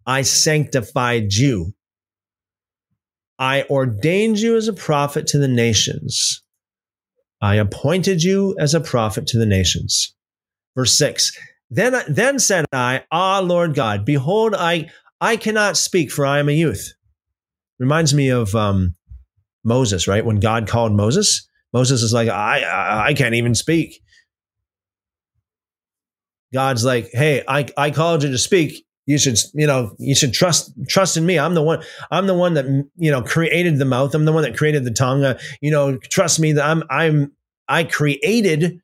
I 0.07 0.22
sanctified 0.22 1.32
you. 1.32 1.74
I 3.41 3.64
ordained 3.68 4.39
you 4.39 4.57
as 4.57 4.68
a 4.68 4.72
prophet 4.72 5.26
to 5.28 5.39
the 5.39 5.49
nations. 5.49 6.45
I 7.43 7.57
appointed 7.57 8.22
you 8.22 8.55
as 8.61 8.72
a 8.72 8.80
prophet 8.80 9.26
to 9.28 9.39
the 9.39 9.47
nations. 9.47 10.14
Verse 10.76 10.97
6 10.97 11.32
Then, 11.68 12.01
then 12.09 12.39
said 12.39 12.66
I, 12.72 13.03
Ah, 13.11 13.41
Lord 13.41 13.74
God, 13.74 14.05
behold, 14.05 14.55
I, 14.57 14.91
I 15.20 15.36
cannot 15.36 15.76
speak, 15.76 16.12
for 16.12 16.24
I 16.24 16.39
am 16.39 16.49
a 16.49 16.53
youth. 16.53 16.95
Reminds 17.79 18.12
me 18.12 18.29
of 18.31 18.55
um, 18.55 18.95
Moses, 19.64 20.09
right? 20.09 20.24
When 20.24 20.41
God 20.41 20.66
called 20.66 20.93
Moses, 20.93 21.49
Moses 21.72 22.03
is 22.03 22.12
like, 22.12 22.29
I, 22.29 22.62
I, 22.62 23.07
I 23.09 23.14
can't 23.14 23.35
even 23.35 23.55
speak. 23.55 24.01
God's 26.53 26.85
like, 26.85 27.11
hey, 27.12 27.45
I, 27.47 27.66
I 27.76 27.91
called 27.91 28.22
you 28.22 28.31
to 28.31 28.39
speak. 28.39 28.85
You 29.07 29.18
should, 29.18 29.39
you 29.55 29.66
know, 29.66 29.95
you 29.99 30.14
should 30.14 30.35
trust 30.35 30.70
trust 30.87 31.16
in 31.16 31.24
me. 31.24 31.39
I'm 31.39 31.55
the 31.55 31.62
one. 31.62 31.83
I'm 32.11 32.26
the 32.26 32.35
one 32.35 32.55
that 32.55 32.66
you 32.97 33.11
know 33.11 33.22
created 33.22 33.79
the 33.79 33.87
mouth. 33.87 34.14
I'm 34.14 34.26
the 34.26 34.33
one 34.33 34.43
that 34.43 34.55
created 34.55 34.85
the 34.85 34.91
tongue. 34.91 35.24
Uh, 35.24 35.39
you 35.62 35.70
know, 35.70 35.97
trust 35.97 36.39
me 36.39 36.53
that 36.53 36.64
I'm 36.64 36.83
I'm 36.91 37.33
I 37.66 37.85
created. 37.85 38.83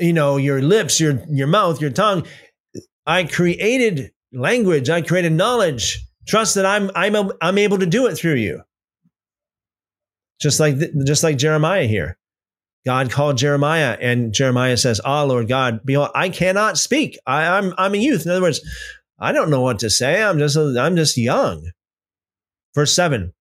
You 0.00 0.12
know, 0.12 0.38
your 0.38 0.60
lips, 0.60 0.98
your 0.98 1.22
your 1.28 1.46
mouth, 1.46 1.80
your 1.80 1.90
tongue. 1.90 2.26
I 3.06 3.22
created 3.24 4.10
language. 4.32 4.88
I 4.90 5.02
created 5.02 5.32
knowledge. 5.32 6.04
Trust 6.26 6.54
that 6.54 6.66
I'm 6.66 6.90
I'm 6.94 7.32
I'm 7.40 7.58
able 7.58 7.78
to 7.78 7.86
do 7.86 8.06
it 8.06 8.16
through 8.16 8.34
you. 8.34 8.62
Just 10.40 10.60
like 10.60 10.76
just 11.04 11.22
like 11.22 11.38
Jeremiah 11.38 11.86
here. 11.86 12.18
God 12.86 13.10
called 13.10 13.36
Jeremiah, 13.36 13.96
and 14.00 14.32
Jeremiah 14.32 14.76
says, 14.76 15.00
"Ah, 15.04 15.22
oh, 15.22 15.26
Lord 15.26 15.48
God, 15.48 15.80
behold, 15.84 16.10
I 16.14 16.30
cannot 16.30 16.78
speak. 16.78 17.18
I, 17.26 17.44
am 17.44 17.64
I'm, 17.64 17.74
I'm 17.76 17.94
a 17.94 17.98
youth. 17.98 18.24
In 18.24 18.30
other 18.30 18.40
words, 18.40 18.60
I 19.18 19.32
don't 19.32 19.50
know 19.50 19.60
what 19.60 19.80
to 19.80 19.90
say. 19.90 20.22
I'm 20.22 20.38
just 20.38 20.56
I'm 20.56 20.96
just 20.96 21.16
young." 21.16 21.70
Verse 22.74 22.92
seven. 22.92 23.34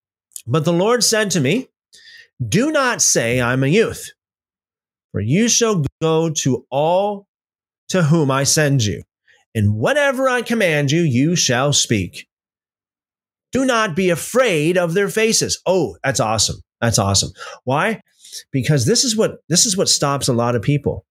But 0.46 0.66
the 0.66 0.74
Lord 0.74 1.04
said 1.04 1.32
to 1.32 1.40
me, 1.40 1.70
"Do 2.46 2.72
not 2.72 3.02
say 3.02 3.42
I'm 3.42 3.64
a 3.64 3.68
youth, 3.68 4.12
for 5.12 5.22
you 5.22 5.48
shall 5.48 5.86
go 6.02 6.30
to 6.30 6.66
all 6.70 7.28
to 7.90 8.04
whom 8.04 8.32
I 8.32 8.44
send 8.44 8.84
you, 8.84 9.04
and 9.56 9.76
whatever 9.76 10.30
I 10.30 10.41
command 10.41 10.91
you, 10.91 11.02
you 11.02 11.36
shall 11.36 11.74
speak." 11.74 12.28
Do 13.52 13.66
not 13.66 13.95
be 13.95 14.10
afraid 14.10 14.78
of 14.78 14.93
their 14.93 15.10
faces. 15.10 15.60
Oh, 15.66 15.97
that's 16.04 16.20
awesome. 16.20 16.62
That's 16.82 17.00
awesome. 17.00 17.32
Why? 17.64 18.02
Because 18.52 18.86
this 18.86 19.04
is 19.04 19.16
what 19.16 19.38
this 19.50 19.66
is 19.66 19.76
what 19.76 19.89
stops 19.89 20.28
a 20.28 20.34
lot 20.34 20.56
of 20.56 20.62
people. 20.62 21.06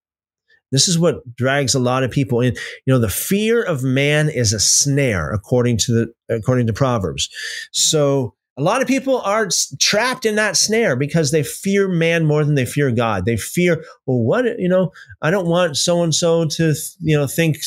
This 0.71 0.87
is 0.87 0.99
what 0.99 1.17
drags 1.35 1.75
a 1.75 1.79
lot 1.79 2.05
of 2.05 2.11
people 2.11 2.41
in. 2.41 2.55
You 2.87 2.93
know, 2.93 2.99
the 2.99 3.09
fear 3.09 3.63
of 3.63 3.83
man 3.83 4.29
is 4.29 4.53
a 4.53 4.61
snare, 4.61 5.31
according 5.33 5.79
to 5.79 5.93
the 5.93 6.35
according 6.35 6.67
to 6.67 6.73
Proverbs. 6.73 7.29
So 7.73 8.35
a 8.59 8.63
lot 8.63 8.83
of 8.83 8.89
people 8.89 9.21
are 9.21 9.49
trapped 9.81 10.27
in 10.27 10.35
that 10.35 10.57
snare 10.57 10.97
because 10.97 11.31
they 11.31 11.45
fear 11.45 11.87
man 11.87 12.27
more 12.27 12.45
than 12.45 12.57
they 12.57 12.67
fear 12.67 12.91
God. 12.91 13.25
They 13.25 13.37
fear, 13.37 13.85
well, 14.05 14.19
what, 14.19 14.45
you 14.59 14.69
know, 14.69 14.91
I 15.23 15.31
don't 15.31 15.47
want 15.47 15.77
so 15.77 16.03
and 16.03 16.13
so 16.13 16.45
to, 16.45 16.75
you 16.99 17.17
know, 17.17 17.29
think, 17.29 17.59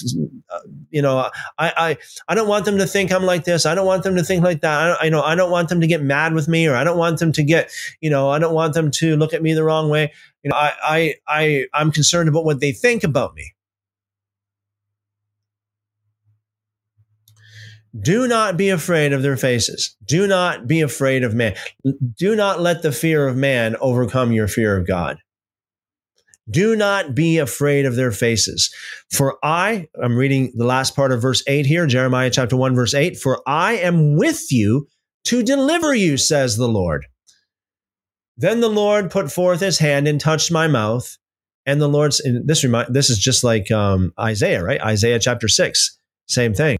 uh, 0.49 0.59
you 0.89 1.01
know, 1.01 1.29
I, 1.57 1.73
I, 1.77 1.97
I 2.27 2.35
don't 2.35 2.49
want 2.49 2.65
them 2.65 2.77
to 2.77 2.85
think 2.85 3.09
I'm 3.09 3.23
like 3.23 3.45
this. 3.45 3.65
I 3.65 3.73
don't 3.73 3.85
want 3.85 4.03
them 4.03 4.17
to 4.17 4.23
think 4.23 4.43
like 4.43 4.59
that. 4.61 5.01
I, 5.01 5.05
you 5.05 5.11
know, 5.11 5.21
I 5.21 5.33
don't 5.33 5.49
want 5.49 5.69
them 5.69 5.79
to 5.79 5.87
get 5.87 6.03
mad 6.03 6.33
with 6.33 6.49
me 6.49 6.67
or 6.67 6.75
I 6.75 6.83
don't 6.83 6.97
want 6.97 7.19
them 7.19 7.31
to 7.31 7.43
get, 7.43 7.71
you 8.01 8.09
know, 8.09 8.29
I 8.29 8.37
don't 8.37 8.53
want 8.53 8.73
them 8.73 8.91
to 8.91 9.15
look 9.15 9.33
at 9.33 9.41
me 9.41 9.53
the 9.53 9.63
wrong 9.63 9.89
way. 9.89 10.11
You 10.43 10.49
know, 10.49 10.57
I, 10.57 10.73
I, 10.83 11.15
I, 11.27 11.65
I'm 11.73 11.93
concerned 11.93 12.27
about 12.27 12.43
what 12.43 12.59
they 12.59 12.73
think 12.73 13.05
about 13.05 13.33
me. 13.33 13.53
Do 17.99 18.27
not 18.27 18.55
be 18.55 18.69
afraid 18.69 19.11
of 19.11 19.21
their 19.21 19.35
faces. 19.35 19.95
Do 20.05 20.25
not 20.25 20.65
be 20.65 20.81
afraid 20.81 21.23
of 21.23 21.33
man. 21.33 21.55
Do 22.17 22.35
not 22.35 22.61
let 22.61 22.83
the 22.83 22.91
fear 22.91 23.27
of 23.27 23.35
man 23.35 23.75
overcome 23.81 24.31
your 24.31 24.47
fear 24.47 24.77
of 24.77 24.87
God. 24.87 25.17
Do 26.49 26.75
not 26.75 27.13
be 27.13 27.37
afraid 27.37 27.85
of 27.85 27.95
their 27.95 28.11
faces. 28.11 28.73
For 29.11 29.37
I, 29.43 29.87
I'm 30.01 30.15
reading 30.17 30.53
the 30.55 30.65
last 30.65 30.95
part 30.95 31.11
of 31.11 31.21
verse 31.21 31.43
8 31.47 31.65
here, 31.65 31.85
Jeremiah 31.85 32.29
chapter 32.29 32.55
1, 32.55 32.75
verse 32.75 32.93
8. 32.93 33.17
For 33.17 33.41
I 33.45 33.73
am 33.73 34.15
with 34.15 34.51
you 34.51 34.87
to 35.25 35.43
deliver 35.43 35.93
you, 35.93 36.17
says 36.17 36.57
the 36.57 36.69
Lord. 36.69 37.05
Then 38.37 38.61
the 38.61 38.69
Lord 38.69 39.11
put 39.11 39.31
forth 39.31 39.59
his 39.59 39.79
hand 39.79 40.07
and 40.07 40.19
touched 40.19 40.51
my 40.51 40.67
mouth. 40.67 41.17
And 41.65 41.79
the 41.79 41.89
Lord's, 41.89 42.19
and 42.19 42.47
this 42.47 42.63
remind, 42.63 42.93
this 42.93 43.09
is 43.09 43.19
just 43.19 43.43
like 43.43 43.69
um, 43.69 44.13
Isaiah, 44.19 44.63
right? 44.63 44.81
Isaiah 44.81 45.19
chapter 45.19 45.47
6, 45.47 45.99
same 46.25 46.53
thing 46.53 46.77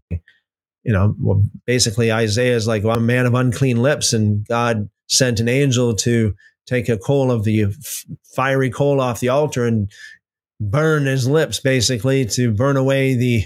you 0.84 0.92
know, 0.92 1.14
well, 1.20 1.42
basically 1.66 2.12
Isaiah 2.12 2.56
is 2.56 2.66
like, 2.66 2.82
well, 2.82 2.96
I'm 2.96 3.04
a 3.04 3.06
man 3.06 3.26
of 3.26 3.34
unclean 3.34 3.82
lips, 3.82 4.12
and 4.12 4.46
God 4.46 4.88
sent 5.08 5.40
an 5.40 5.48
angel 5.48 5.94
to 5.96 6.34
take 6.66 6.88
a 6.88 6.98
coal 6.98 7.30
of 7.30 7.44
the 7.44 7.66
fiery 8.34 8.70
coal 8.70 9.00
off 9.00 9.20
the 9.20 9.28
altar 9.28 9.66
and 9.66 9.90
burn 10.60 11.06
his 11.06 11.28
lips, 11.28 11.60
basically 11.60 12.24
to 12.26 12.52
burn 12.52 12.76
away 12.76 13.14
the 13.14 13.44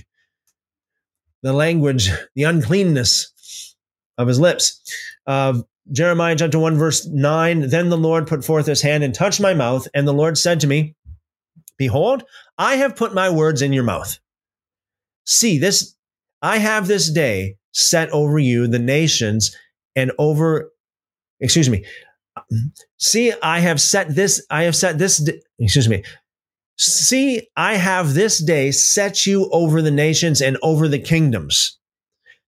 the 1.43 1.53
language, 1.53 2.11
the 2.35 2.45
uncleanness 2.45 3.77
of 4.19 4.29
his 4.29 4.41
lips. 4.41 4.81
Uh, 5.27 5.63
Jeremiah 5.93 6.35
chapter 6.35 6.59
1, 6.59 6.77
verse 6.77 7.07
9 7.07 7.69
Then 7.69 7.89
the 7.89 7.99
Lord 7.99 8.27
put 8.27 8.45
forth 8.45 8.67
his 8.67 8.83
hand 8.83 9.05
and 9.05 9.15
touched 9.15 9.41
my 9.41 9.55
mouth, 9.55 9.87
and 9.95 10.09
the 10.09 10.13
Lord 10.13 10.37
said 10.39 10.61
to 10.61 10.67
me, 10.67 10.95
Behold, 11.79 12.25
I 12.59 12.77
have 12.77 12.97
put 12.97 13.15
my 13.15 13.31
words 13.31 13.63
in 13.63 13.73
your 13.73 13.85
mouth. 13.85 14.19
See, 15.25 15.59
this 15.59 15.96
I 16.43 16.59
have 16.59 16.87
this 16.87 17.11
day 17.11 17.57
set 17.73 18.11
over 18.11 18.39
you 18.39 18.67
the 18.67 18.79
nations 18.79 19.57
and 19.95 20.13
over, 20.19 20.71
excuse 21.41 21.69
me. 21.69 21.85
See, 22.99 23.33
I 23.43 23.61
have 23.61 23.81
set 23.81 24.15
this, 24.15 24.45
I 24.51 24.65
have 24.65 24.77
set 24.77 24.99
this, 24.99 25.29
excuse 25.59 25.89
me. 25.89 26.03
See, 26.79 27.49
I 27.57 27.77
have 27.77 28.15
this 28.15 28.39
day 28.39 28.71
set 28.71 29.25
you 29.27 29.49
over 29.51 29.81
the 29.81 29.91
nations 29.91 30.43
and 30.43 30.59
over 30.63 30.89
the 30.89 30.99
kingdoms 30.99 31.79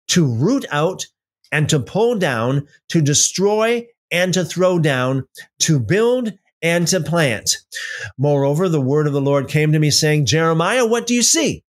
to 0.08 0.26
root 0.26 0.66
out 0.70 1.06
and 1.50 1.68
to 1.70 1.80
pull 1.80 2.18
down, 2.18 2.68
to 2.90 3.00
destroy 3.00 3.86
and 4.10 4.34
to 4.34 4.44
throw 4.44 4.78
down, 4.78 5.26
to 5.60 5.78
build 5.78 6.32
and 6.60 6.86
to 6.88 7.00
plant. 7.00 7.50
Moreover, 8.18 8.68
the 8.68 8.80
word 8.80 9.06
of 9.06 9.12
the 9.12 9.20
Lord 9.20 9.48
came 9.48 9.72
to 9.72 9.78
me 9.78 9.90
saying, 9.90 10.26
Jeremiah, 10.26 10.86
what 10.86 11.06
do 11.06 11.14
you 11.14 11.22
see? 11.22 11.64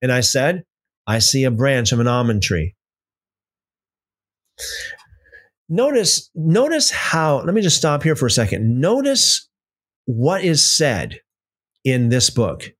And 0.00 0.10
I 0.10 0.20
said, 0.20 0.64
I 1.06 1.18
see 1.18 1.44
a 1.44 1.50
branch 1.50 1.92
of 1.92 2.00
an 2.00 2.06
almond 2.06 2.42
tree. 2.42 2.74
Notice, 5.68 6.30
notice 6.34 6.90
how, 6.90 7.42
let 7.42 7.54
me 7.54 7.62
just 7.62 7.76
stop 7.76 8.02
here 8.02 8.14
for 8.14 8.26
a 8.26 8.30
second. 8.30 8.80
Notice 8.80 9.48
what 10.04 10.44
is 10.44 10.64
said 10.64 11.20
in 11.84 12.08
this 12.08 12.30
book. 12.30 12.72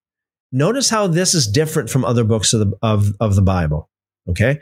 Notice 0.52 0.90
how 0.90 1.06
this 1.06 1.34
is 1.34 1.46
different 1.46 1.88
from 1.88 2.04
other 2.04 2.24
books 2.24 2.52
of 2.52 2.60
the, 2.60 2.76
of, 2.82 3.12
of 3.18 3.34
the 3.34 3.42
Bible. 3.42 3.88
Okay. 4.28 4.60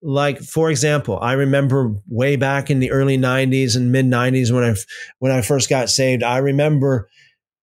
Like, 0.00 0.38
for 0.40 0.70
example, 0.70 1.18
I 1.20 1.32
remember 1.32 1.96
way 2.08 2.36
back 2.36 2.70
in 2.70 2.78
the 2.78 2.92
early 2.92 3.18
90s 3.18 3.74
and 3.74 3.90
mid 3.90 4.06
90s 4.06 4.52
when 4.52 4.62
I, 4.62 4.74
when 5.18 5.32
I 5.32 5.42
first 5.42 5.68
got 5.68 5.90
saved, 5.90 6.22
I 6.22 6.38
remember 6.38 7.08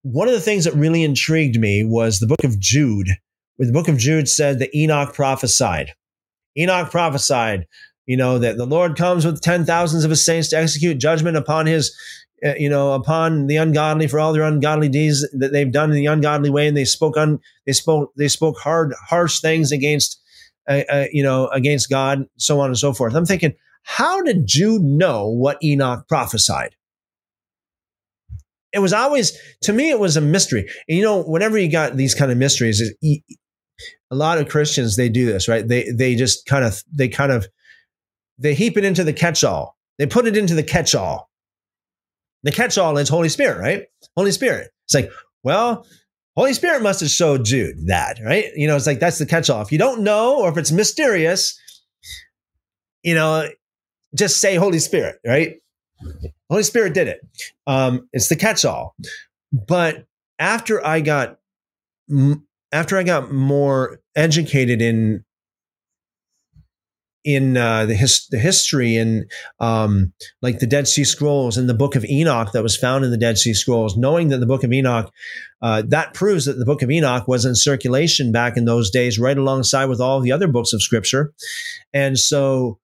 one 0.02 0.28
of 0.28 0.34
the 0.34 0.40
things 0.40 0.64
that 0.64 0.74
really 0.74 1.02
intrigued 1.02 1.58
me 1.58 1.82
was 1.84 2.18
the 2.18 2.28
book 2.28 2.44
of 2.44 2.60
Jude 2.60 3.08
the 3.66 3.72
book 3.72 3.88
of 3.88 3.98
Jude 3.98 4.28
said 4.28 4.60
that 4.60 4.74
Enoch 4.76 5.14
prophesied. 5.14 5.92
Enoch 6.56 6.90
prophesied, 6.90 7.66
you 8.06 8.16
know, 8.16 8.38
that 8.38 8.56
the 8.56 8.66
Lord 8.66 8.96
comes 8.96 9.26
with 9.26 9.40
ten 9.40 9.64
thousands 9.64 10.04
of 10.04 10.10
his 10.10 10.24
saints 10.24 10.48
to 10.50 10.58
execute 10.58 10.98
judgment 10.98 11.36
upon 11.36 11.66
his, 11.66 11.94
uh, 12.44 12.54
you 12.56 12.68
know, 12.68 12.92
upon 12.92 13.46
the 13.48 13.56
ungodly 13.56 14.06
for 14.06 14.20
all 14.20 14.32
their 14.32 14.44
ungodly 14.44 14.88
deeds 14.88 15.28
that 15.32 15.52
they've 15.52 15.72
done 15.72 15.90
in 15.90 15.96
the 15.96 16.06
ungodly 16.06 16.50
way, 16.50 16.68
and 16.68 16.76
they 16.76 16.84
spoke 16.84 17.16
on, 17.16 17.40
they 17.66 17.72
spoke, 17.72 18.12
they 18.16 18.28
spoke 18.28 18.56
hard, 18.58 18.94
harsh 19.08 19.40
things 19.40 19.72
against, 19.72 20.20
uh, 20.68 20.82
uh, 20.88 21.04
you 21.12 21.22
know, 21.22 21.48
against 21.48 21.90
God, 21.90 22.24
so 22.36 22.60
on 22.60 22.70
and 22.70 22.78
so 22.78 22.92
forth. 22.92 23.14
I'm 23.14 23.26
thinking, 23.26 23.54
how 23.82 24.22
did 24.22 24.46
Jude 24.46 24.82
know 24.82 25.28
what 25.28 25.62
Enoch 25.62 26.06
prophesied? 26.08 26.76
It 28.72 28.80
was 28.80 28.92
always, 28.92 29.32
to 29.62 29.72
me, 29.72 29.90
it 29.90 29.98
was 29.98 30.16
a 30.16 30.20
mystery. 30.20 30.68
And 30.88 30.98
you 30.98 31.02
know, 31.02 31.22
whenever 31.22 31.56
you 31.56 31.70
got 31.70 31.96
these 31.96 32.14
kind 32.14 32.30
of 32.30 32.36
mysteries, 32.36 32.82
a 34.10 34.16
lot 34.16 34.38
of 34.38 34.48
Christians 34.48 34.96
they 34.96 35.08
do 35.08 35.26
this, 35.26 35.48
right? 35.48 35.66
They 35.66 35.90
they 35.90 36.14
just 36.14 36.46
kind 36.46 36.64
of 36.64 36.82
they 36.92 37.08
kind 37.08 37.32
of 37.32 37.46
they 38.38 38.54
heap 38.54 38.76
it 38.76 38.84
into 38.84 39.04
the 39.04 39.12
catch-all. 39.12 39.76
They 39.98 40.06
put 40.06 40.26
it 40.26 40.36
into 40.36 40.54
the 40.54 40.62
catch-all. 40.62 41.28
The 42.44 42.52
catch-all 42.52 42.96
is 42.98 43.08
Holy 43.08 43.28
Spirit, 43.28 43.58
right? 43.58 43.86
Holy 44.16 44.30
Spirit. 44.30 44.70
It's 44.84 44.94
like, 44.94 45.10
well, 45.42 45.86
Holy 46.36 46.54
Spirit 46.54 46.82
must 46.82 47.00
have 47.00 47.10
showed 47.10 47.44
Jude 47.44 47.88
that, 47.88 48.20
right? 48.24 48.44
You 48.54 48.68
know, 48.68 48.76
it's 48.76 48.86
like 48.86 49.00
that's 49.00 49.18
the 49.18 49.26
catch-all. 49.26 49.60
If 49.60 49.72
you 49.72 49.78
don't 49.78 50.02
know 50.02 50.38
or 50.38 50.48
if 50.48 50.56
it's 50.56 50.70
mysterious, 50.70 51.58
you 53.02 53.14
know, 53.14 53.48
just 54.14 54.40
say 54.40 54.54
Holy 54.54 54.78
Spirit, 54.78 55.16
right? 55.26 55.56
Holy 56.48 56.62
Spirit 56.62 56.94
did 56.94 57.08
it. 57.08 57.20
Um, 57.66 58.08
it's 58.12 58.28
the 58.28 58.36
catch-all. 58.36 58.94
But 59.52 60.06
after 60.38 60.84
I 60.86 61.00
got 61.00 61.38
after 62.72 62.96
I 62.96 63.02
got 63.02 63.32
more 63.32 64.00
educated 64.16 64.82
in 64.82 65.24
in 67.24 67.56
uh, 67.56 67.84
the, 67.84 67.94
his, 67.94 68.26
the 68.30 68.38
history 68.38 68.96
and 68.96 69.30
um, 69.60 70.12
like 70.40 70.60
the 70.60 70.66
Dead 70.66 70.88
Sea 70.88 71.04
Scrolls 71.04 71.58
and 71.58 71.68
the 71.68 71.74
Book 71.74 71.94
of 71.94 72.04
Enoch 72.06 72.52
that 72.52 72.62
was 72.62 72.76
found 72.76 73.04
in 73.04 73.10
the 73.10 73.18
Dead 73.18 73.36
Sea 73.36 73.52
Scrolls, 73.52 73.98
knowing 73.98 74.28
that 74.28 74.38
the 74.38 74.46
Book 74.46 74.64
of 74.64 74.72
Enoch 74.72 75.12
uh, 75.60 75.82
that 75.88 76.14
proves 76.14 76.44
that 76.44 76.54
the 76.54 76.64
Book 76.64 76.82
of 76.82 76.90
Enoch 76.90 77.26
was 77.26 77.44
in 77.44 77.54
circulation 77.54 78.32
back 78.32 78.56
in 78.56 78.64
those 78.64 78.90
days, 78.90 79.18
right 79.18 79.36
alongside 79.36 79.86
with 79.86 80.00
all 80.00 80.20
the 80.20 80.32
other 80.32 80.48
books 80.48 80.72
of 80.72 80.82
Scripture. 80.82 81.32
And 81.92 82.18
so, 82.18 82.78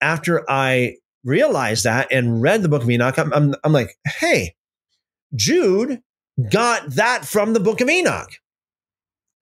after 0.00 0.48
I 0.48 0.96
realized 1.24 1.84
that 1.84 2.12
and 2.12 2.42
read 2.42 2.62
the 2.62 2.68
Book 2.68 2.82
of 2.82 2.90
Enoch, 2.90 3.18
I'm, 3.18 3.32
I'm, 3.32 3.54
I'm 3.64 3.72
like, 3.72 3.96
hey, 4.06 4.54
Jude 5.34 6.02
got 6.50 6.90
that 6.90 7.24
from 7.24 7.52
the 7.52 7.60
Book 7.60 7.80
of 7.80 7.88
Enoch. 7.88 8.30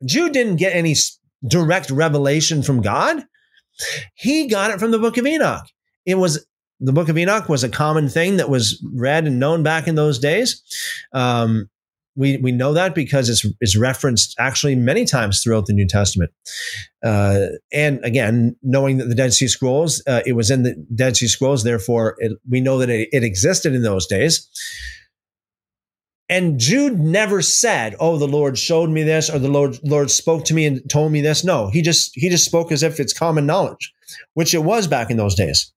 Jude 0.05 0.33
didn't 0.33 0.57
get 0.57 0.75
any 0.75 0.95
direct 1.47 1.91
revelation 1.91 2.63
from 2.63 2.83
God. 2.83 3.25
He 4.15 4.47
got 4.47 4.71
it 4.71 4.81
from 4.81 4.91
the 4.91 4.99
book 4.99 5.17
of 5.17 5.27
Enoch. 5.27 5.67
It 6.05 6.17
was 6.17 6.47
the 6.81 6.93
book 6.93 7.09
of 7.09 7.17
Enoch 7.17 7.49
was 7.49 7.65
a 7.65 7.69
common 7.69 8.09
thing 8.09 8.37
that 8.37 8.51
was 8.51 8.83
read 8.95 9.27
and 9.27 9.39
known 9.39 9.63
back 9.63 9.89
in 9.89 9.95
those 9.95 10.19
days. 10.19 10.63
Um, 11.13 11.71
we 12.17 12.39
we 12.39 12.51
know 12.51 12.73
that 12.73 12.95
because 12.95 13.29
it's 13.29 13.47
it's 13.61 13.77
referenced 13.77 14.35
actually 14.39 14.75
many 14.75 15.05
times 15.05 15.43
throughout 15.43 15.67
the 15.67 15.75
New 15.75 15.87
Testament. 15.87 16.31
Uh, 17.05 17.47
and 17.73 18.03
again, 18.05 18.57
knowing 18.63 18.97
that 18.99 19.09
the 19.09 19.15
Dead 19.15 19.35
Sea 19.35 19.49
Scrolls, 19.49 20.03
uh, 20.07 20.23
it 20.25 20.33
was 20.33 20.51
in 20.51 20.63
the 20.63 20.75
Dead 20.95 21.17
Sea 21.17 21.29
Scrolls, 21.29 21.63
therefore 21.63 22.17
it, 22.19 22.33
we 22.49 22.61
know 22.61 22.79
that 22.79 22.89
it, 22.89 23.11
it 23.13 23.23
existed 23.23 23.75
in 23.75 23.83
those 23.83 24.07
days. 24.07 24.49
And 26.29 26.59
Jude 26.59 26.99
never 26.99 27.41
said, 27.41 27.95
"Oh, 28.01 28.19
the 28.19 28.27
Lord 28.27 28.59
showed 28.59 28.91
me 28.91 29.05
this," 29.05 29.31
or 29.31 29.39
"The 29.39 29.49
Lord 29.49 29.79
Lord 29.85 30.11
spoke 30.11 30.45
to 30.47 30.55
me 30.55 30.67
and 30.67 30.89
told 30.91 31.13
me 31.13 31.21
this." 31.21 31.45
No, 31.45 31.69
he 31.69 31.83
just 31.83 32.11
he 32.15 32.29
just 32.29 32.45
spoke 32.45 32.73
as 32.73 32.83
if 32.83 32.99
it's 32.99 33.13
common 33.13 33.47
knowledge, 33.47 33.93
which 34.35 34.53
it 34.53 34.65
was 34.65 34.89
back 34.89 35.11
in 35.11 35.17
those 35.17 35.37
days. 35.37 35.73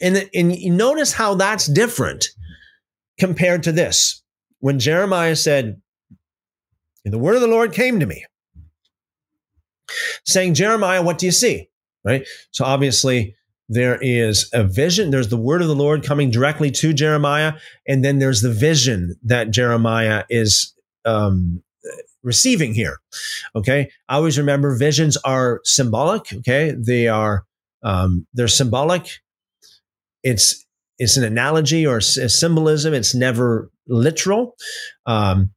And 0.00 0.30
and 0.32 0.52
notice 0.76 1.12
how 1.12 1.34
that's 1.34 1.66
different 1.66 2.28
compared 3.18 3.64
to 3.64 3.72
this. 3.72 4.22
When 4.60 4.78
Jeremiah 4.78 5.34
said, 5.34 5.80
"The 7.04 7.18
word 7.18 7.34
of 7.34 7.40
the 7.40 7.48
Lord 7.48 7.72
came 7.72 7.98
to 7.98 8.06
me," 8.06 8.24
saying, 10.24 10.54
"Jeremiah, 10.54 11.02
what 11.02 11.18
do 11.18 11.26
you 11.26 11.32
see?" 11.32 11.70
Right. 12.04 12.24
So 12.52 12.64
obviously 12.64 13.34
there 13.68 13.98
is 14.00 14.48
a 14.52 14.64
vision. 14.64 15.10
There's 15.10 15.28
the 15.28 15.36
word 15.36 15.60
of 15.60 15.68
the 15.68 15.74
Lord 15.74 16.04
coming 16.04 16.30
directly 16.30 16.70
to 16.72 16.92
Jeremiah. 16.92 17.54
And 17.86 18.04
then 18.04 18.18
there's 18.18 18.40
the 18.40 18.52
vision 18.52 19.16
that 19.24 19.50
Jeremiah 19.50 20.24
is 20.30 20.74
um, 21.04 21.62
receiving 22.22 22.74
here. 22.74 22.98
Okay. 23.54 23.90
I 24.08 24.14
always 24.16 24.38
remember 24.38 24.76
visions 24.76 25.16
are 25.18 25.60
symbolic. 25.64 26.32
Okay. 26.32 26.74
They 26.76 27.08
are, 27.08 27.44
um, 27.82 28.26
they're 28.32 28.48
symbolic. 28.48 29.20
It's, 30.22 30.64
it's 30.98 31.16
an 31.16 31.24
analogy 31.24 31.86
or 31.86 31.98
a 31.98 32.02
symbolism. 32.02 32.94
It's 32.94 33.14
never 33.14 33.70
literal. 33.86 34.56
Um, 35.06 35.50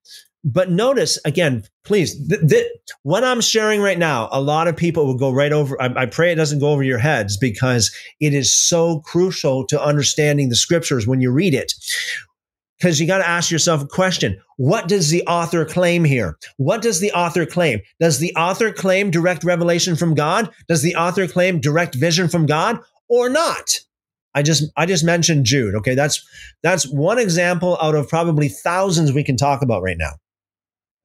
but 0.43 0.71
notice 0.71 1.19
again, 1.23 1.63
please, 1.83 2.15
th- 2.27 2.41
th- 2.49 2.67
what 3.03 3.23
I'm 3.23 3.41
sharing 3.41 3.81
right 3.81 3.97
now, 3.97 4.27
a 4.31 4.41
lot 4.41 4.67
of 4.67 4.75
people 4.75 5.05
will 5.05 5.17
go 5.17 5.31
right 5.31 5.51
over. 5.51 5.79
I, 5.81 5.93
I, 5.95 6.05
pray 6.07 6.31
it 6.31 6.35
doesn't 6.35 6.59
go 6.59 6.71
over 6.71 6.83
your 6.83 6.97
heads 6.97 7.37
because 7.37 7.93
it 8.19 8.33
is 8.33 8.53
so 8.53 8.99
crucial 9.01 9.65
to 9.67 9.81
understanding 9.81 10.49
the 10.49 10.55
scriptures 10.55 11.05
when 11.05 11.21
you 11.21 11.31
read 11.31 11.53
it. 11.53 11.73
Because 12.77 12.99
you 12.99 13.05
got 13.05 13.19
to 13.19 13.27
ask 13.27 13.51
yourself 13.51 13.83
a 13.83 13.87
question. 13.87 14.41
What 14.57 14.87
does 14.87 15.09
the 15.09 15.21
author 15.27 15.63
claim 15.65 16.03
here? 16.03 16.39
What 16.57 16.81
does 16.81 16.99
the 16.99 17.11
author 17.11 17.45
claim? 17.45 17.81
Does 17.99 18.17
the 18.17 18.33
author 18.35 18.71
claim 18.71 19.11
direct 19.11 19.43
revelation 19.43 19.95
from 19.95 20.15
God? 20.15 20.49
Does 20.67 20.81
the 20.81 20.95
author 20.95 21.27
claim 21.27 21.59
direct 21.59 21.93
vision 21.93 22.27
from 22.27 22.47
God 22.47 22.79
or 23.07 23.29
not? 23.29 23.79
I 24.33 24.41
just 24.41 24.71
I 24.75 24.87
just 24.87 25.03
mentioned 25.03 25.45
Jude. 25.45 25.75
Okay, 25.75 25.93
that's 25.93 26.25
that's 26.63 26.87
one 26.87 27.19
example 27.19 27.77
out 27.81 27.93
of 27.93 28.07
probably 28.07 28.47
thousands 28.47 29.11
we 29.11 29.23
can 29.23 29.37
talk 29.37 29.61
about 29.61 29.83
right 29.83 29.97
now 29.99 30.13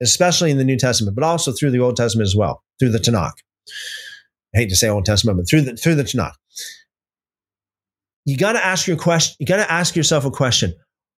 especially 0.01 0.51
in 0.51 0.57
the 0.57 0.63
New 0.63 0.77
Testament, 0.77 1.15
but 1.15 1.23
also 1.23 1.51
through 1.51 1.71
the 1.71 1.79
Old 1.79 1.95
Testament 1.95 2.27
as 2.27 2.35
well, 2.35 2.63
through 2.79 2.91
the 2.91 2.99
Tanakh. 2.99 3.33
I 4.55 4.59
hate 4.59 4.69
to 4.69 4.75
say 4.75 4.89
Old 4.89 5.05
Testament, 5.05 5.37
but 5.37 5.49
through 5.49 5.61
the 5.61 5.77
through 5.77 5.95
the 5.95 6.03
Tanakh. 6.03 6.33
You 8.25 8.37
got 8.37 8.53
to 8.53 8.65
ask 8.65 8.87
your 8.87 8.97
question. 8.97 9.35
You 9.39 9.45
got 9.45 9.57
to 9.57 9.71
ask 9.71 9.95
yourself 9.95 10.25
a 10.25 10.31
question: 10.31 10.73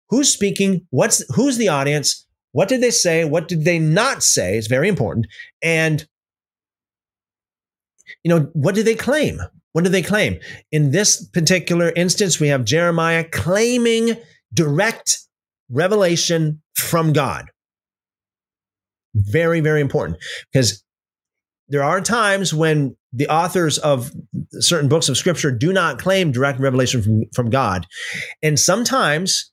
Who's 0.09 0.31
speaking? 0.31 0.85
What's 0.89 1.23
who's 1.35 1.57
the 1.57 1.69
audience? 1.69 2.25
What 2.51 2.67
did 2.67 2.81
they 2.81 2.91
say? 2.91 3.25
What 3.25 3.47
did 3.47 3.65
they 3.65 3.79
not 3.79 4.23
say? 4.23 4.57
It's 4.57 4.67
very 4.67 4.89
important. 4.89 5.27
And 5.61 6.07
you 8.23 8.29
know, 8.29 8.49
what 8.53 8.75
do 8.75 8.83
they 8.83 8.95
claim? 8.95 9.39
What 9.73 9.83
do 9.83 9.89
they 9.89 10.01
claim? 10.01 10.39
In 10.71 10.91
this 10.91 11.25
particular 11.27 11.91
instance, 11.95 12.39
we 12.39 12.47
have 12.47 12.65
Jeremiah 12.65 13.23
claiming 13.23 14.17
direct 14.53 15.19
revelation 15.69 16.61
from 16.75 17.13
God. 17.13 17.49
Very, 19.15 19.59
very 19.59 19.81
important 19.81 20.17
because 20.51 20.83
there 21.67 21.83
are 21.83 22.01
times 22.01 22.53
when 22.53 22.95
the 23.13 23.27
authors 23.27 23.77
of 23.77 24.11
certain 24.53 24.89
books 24.89 25.09
of 25.09 25.17
scripture 25.17 25.51
do 25.51 25.73
not 25.73 25.99
claim 25.99 26.31
direct 26.31 26.59
revelation 26.59 27.01
from, 27.01 27.23
from 27.33 27.49
God. 27.49 27.85
And 28.43 28.59
sometimes 28.59 29.51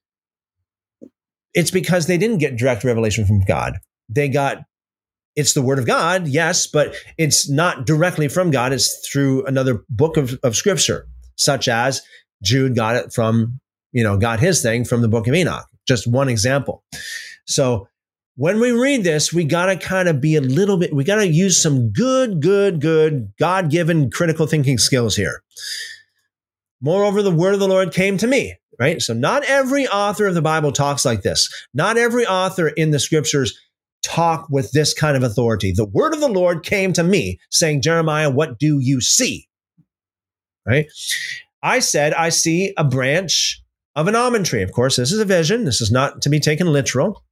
it's 1.55 1.71
because 1.71 2.07
they 2.07 2.19
didn't 2.19 2.39
get 2.39 2.57
direct 2.57 2.85
revelation 2.85 3.27
from 3.27 3.41
God. 3.41 3.75
They 4.09 4.29
got 4.29 4.59
it's 5.37 5.53
the 5.53 5.63
word 5.63 5.79
of 5.79 5.87
God, 5.87 6.27
yes, 6.27 6.67
but 6.67 6.95
it's 7.19 7.49
not 7.49 7.85
directly 7.85 8.27
from 8.27 8.51
God. 8.51 8.73
It's 8.73 9.07
through 9.07 9.45
another 9.45 9.85
book 9.91 10.17
of, 10.17 10.39
of 10.43 10.57
scripture, 10.57 11.07
such 11.37 11.69
as 11.69 12.01
Jude 12.43 12.75
got 12.75 12.97
it 12.97 13.13
from, 13.13 13.61
you 13.93 14.03
know, 14.03 14.17
got 14.17 14.41
his 14.41 14.63
thing 14.63 14.87
from 14.87 15.03
the 15.03 15.09
book 15.09 15.27
of 15.27 15.35
Enoch. 15.35 15.67
Just 15.87 16.07
one 16.07 16.31
example. 16.31 16.83
So 17.47 17.87
when 18.37 18.61
we 18.61 18.71
read 18.71 19.03
this, 19.03 19.33
we 19.33 19.45
got 19.45 19.67
to 19.67 19.77
kind 19.77 20.09
of 20.09 20.21
be 20.21 20.37
a 20.37 20.41
little 20.41 20.77
bit, 20.77 20.95
we 20.95 21.05
got 21.05 21.17
to 21.17 21.27
use 21.27 21.61
some 21.61 21.91
good, 21.91 22.41
good, 22.41 22.81
good 22.81 23.33
God 23.39 23.71
given 23.71 24.11
critical 24.11 24.47
thinking 24.47 24.79
skills 24.79 25.17
here. 25.17 25.43
Moreover, 26.83 27.23
the 27.23 27.31
word 27.31 27.55
of 27.55 27.61
the 27.61 27.69
Lord 27.69 27.93
came 27.93 28.19
to 28.19 28.27
me, 28.27 28.55
right? 28.79 29.01
So, 29.01 29.15
not 29.15 29.43
every 29.45 29.89
author 29.89 30.27
of 30.27 30.35
the 30.35 30.43
Bible 30.43 30.71
talks 30.71 31.07
like 31.07 31.23
this. 31.23 31.49
Not 31.73 31.97
every 31.97 32.27
author 32.27 32.69
in 32.69 32.91
the 32.91 32.99
scriptures 32.99 33.59
talk 34.05 34.47
with 34.51 34.71
this 34.73 34.93
kind 34.93 35.17
of 35.17 35.23
authority. 35.23 35.73
The 35.73 35.87
word 35.87 36.13
of 36.13 36.21
the 36.21 36.29
Lord 36.29 36.63
came 36.63 36.93
to 36.93 37.03
me, 37.03 37.41
saying, 37.51 37.81
Jeremiah, 37.81 38.31
what 38.31 38.59
do 38.59 38.79
you 38.79 39.01
see? 39.01 39.49
Right? 40.67 40.87
I 41.63 41.79
said, 41.79 42.13
I 42.13 42.29
see 42.29 42.75
a 42.77 42.85
branch 42.85 43.63
of 43.95 44.09
an 44.09 44.15
almond 44.15 44.45
tree. 44.45 44.63
Of 44.63 44.73
course, 44.73 44.97
this 44.97 45.11
is 45.11 45.21
a 45.21 45.25
vision. 45.25 45.65
This 45.65 45.81
is 45.81 45.91
not 45.91 46.21
to 46.23 46.29
be 46.29 46.39
taken 46.39 46.67
literal. 46.67 47.25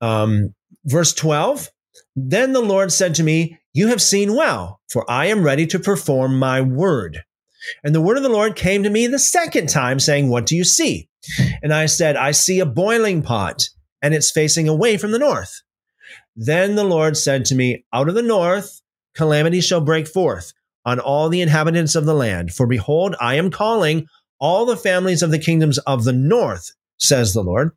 Um, 0.00 0.54
verse 0.84 1.12
12 1.14 1.68
Then 2.16 2.52
the 2.52 2.60
Lord 2.60 2.92
said 2.92 3.14
to 3.16 3.22
me, 3.22 3.58
You 3.72 3.88
have 3.88 4.02
seen 4.02 4.34
well, 4.34 4.80
for 4.90 5.08
I 5.10 5.26
am 5.26 5.42
ready 5.42 5.66
to 5.68 5.78
perform 5.78 6.38
my 6.38 6.60
word. 6.60 7.22
And 7.84 7.94
the 7.94 8.00
word 8.00 8.16
of 8.16 8.22
the 8.22 8.28
Lord 8.28 8.56
came 8.56 8.82
to 8.82 8.90
me 8.90 9.06
the 9.06 9.18
second 9.18 9.68
time, 9.68 10.00
saying, 10.00 10.28
What 10.28 10.46
do 10.46 10.56
you 10.56 10.64
see? 10.64 11.08
And 11.62 11.72
I 11.72 11.86
said, 11.86 12.16
I 12.16 12.32
see 12.32 12.58
a 12.58 12.66
boiling 12.66 13.22
pot, 13.22 13.68
and 14.02 14.14
it's 14.14 14.32
facing 14.32 14.68
away 14.68 14.96
from 14.96 15.12
the 15.12 15.18
north. 15.18 15.62
Then 16.34 16.74
the 16.74 16.84
Lord 16.84 17.16
said 17.16 17.44
to 17.46 17.54
me, 17.54 17.84
Out 17.92 18.08
of 18.08 18.14
the 18.14 18.22
north, 18.22 18.80
calamity 19.14 19.60
shall 19.60 19.80
break 19.80 20.08
forth 20.08 20.52
on 20.84 20.98
all 20.98 21.28
the 21.28 21.40
inhabitants 21.40 21.94
of 21.94 22.06
the 22.06 22.14
land. 22.14 22.52
For 22.52 22.66
behold, 22.66 23.14
I 23.20 23.36
am 23.36 23.50
calling 23.50 24.06
all 24.40 24.66
the 24.66 24.76
families 24.76 25.22
of 25.22 25.30
the 25.30 25.38
kingdoms 25.38 25.78
of 25.78 26.04
the 26.04 26.12
north, 26.12 26.72
says 26.98 27.32
the 27.32 27.42
Lord. 27.44 27.70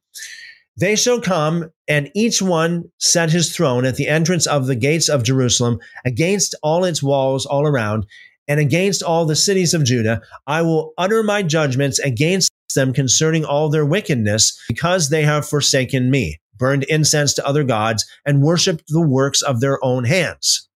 They 0.77 0.95
shall 0.95 1.21
come, 1.21 1.71
and 1.87 2.11
each 2.13 2.41
one 2.41 2.91
set 2.99 3.31
his 3.31 3.55
throne 3.55 3.85
at 3.85 3.95
the 3.95 4.07
entrance 4.07 4.45
of 4.45 4.67
the 4.67 4.75
gates 4.75 5.07
of 5.07 5.23
Jerusalem, 5.23 5.79
against 6.05 6.53
all 6.61 6.83
its 6.83 7.01
walls 7.01 7.45
all 7.45 7.65
around, 7.65 8.05
and 8.47 8.59
against 8.59 9.01
all 9.01 9.25
the 9.25 9.35
cities 9.35 9.73
of 9.73 9.85
Judah. 9.85 10.21
I 10.45 10.61
will 10.61 10.93
utter 10.97 11.23
my 11.23 11.43
judgments 11.43 11.99
against 11.99 12.49
them 12.75 12.93
concerning 12.93 13.45
all 13.45 13.69
their 13.69 13.85
wickedness, 13.85 14.61
because 14.67 15.09
they 15.09 15.23
have 15.23 15.47
forsaken 15.47 16.11
me, 16.11 16.41
burned 16.57 16.83
incense 16.83 17.33
to 17.35 17.47
other 17.47 17.63
gods, 17.63 18.05
and 18.25 18.41
worshiped 18.41 18.83
the 18.89 19.01
works 19.01 19.41
of 19.41 19.61
their 19.61 19.83
own 19.83 20.03
hands. 20.03 20.67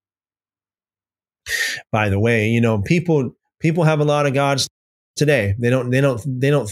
By 1.92 2.10
the 2.10 2.20
way, 2.20 2.48
you 2.48 2.62
know, 2.62 2.82
people 2.82 3.36
people 3.60 3.84
have 3.84 4.00
a 4.00 4.06
lot 4.06 4.26
of 4.26 4.34
gods 4.34 4.70
today. 5.16 5.56
They 5.60 5.70
don't 5.70 5.90
they 5.90 6.00
don't 6.00 6.22
they 6.26 6.50
don't 6.50 6.70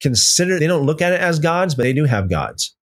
consider, 0.00 0.58
they 0.58 0.66
don't 0.66 0.86
look 0.86 1.02
at 1.02 1.12
it 1.12 1.20
as 1.20 1.38
gods, 1.38 1.74
but 1.74 1.84
they 1.84 1.92
do 1.92 2.04
have 2.04 2.30
gods. 2.30 2.76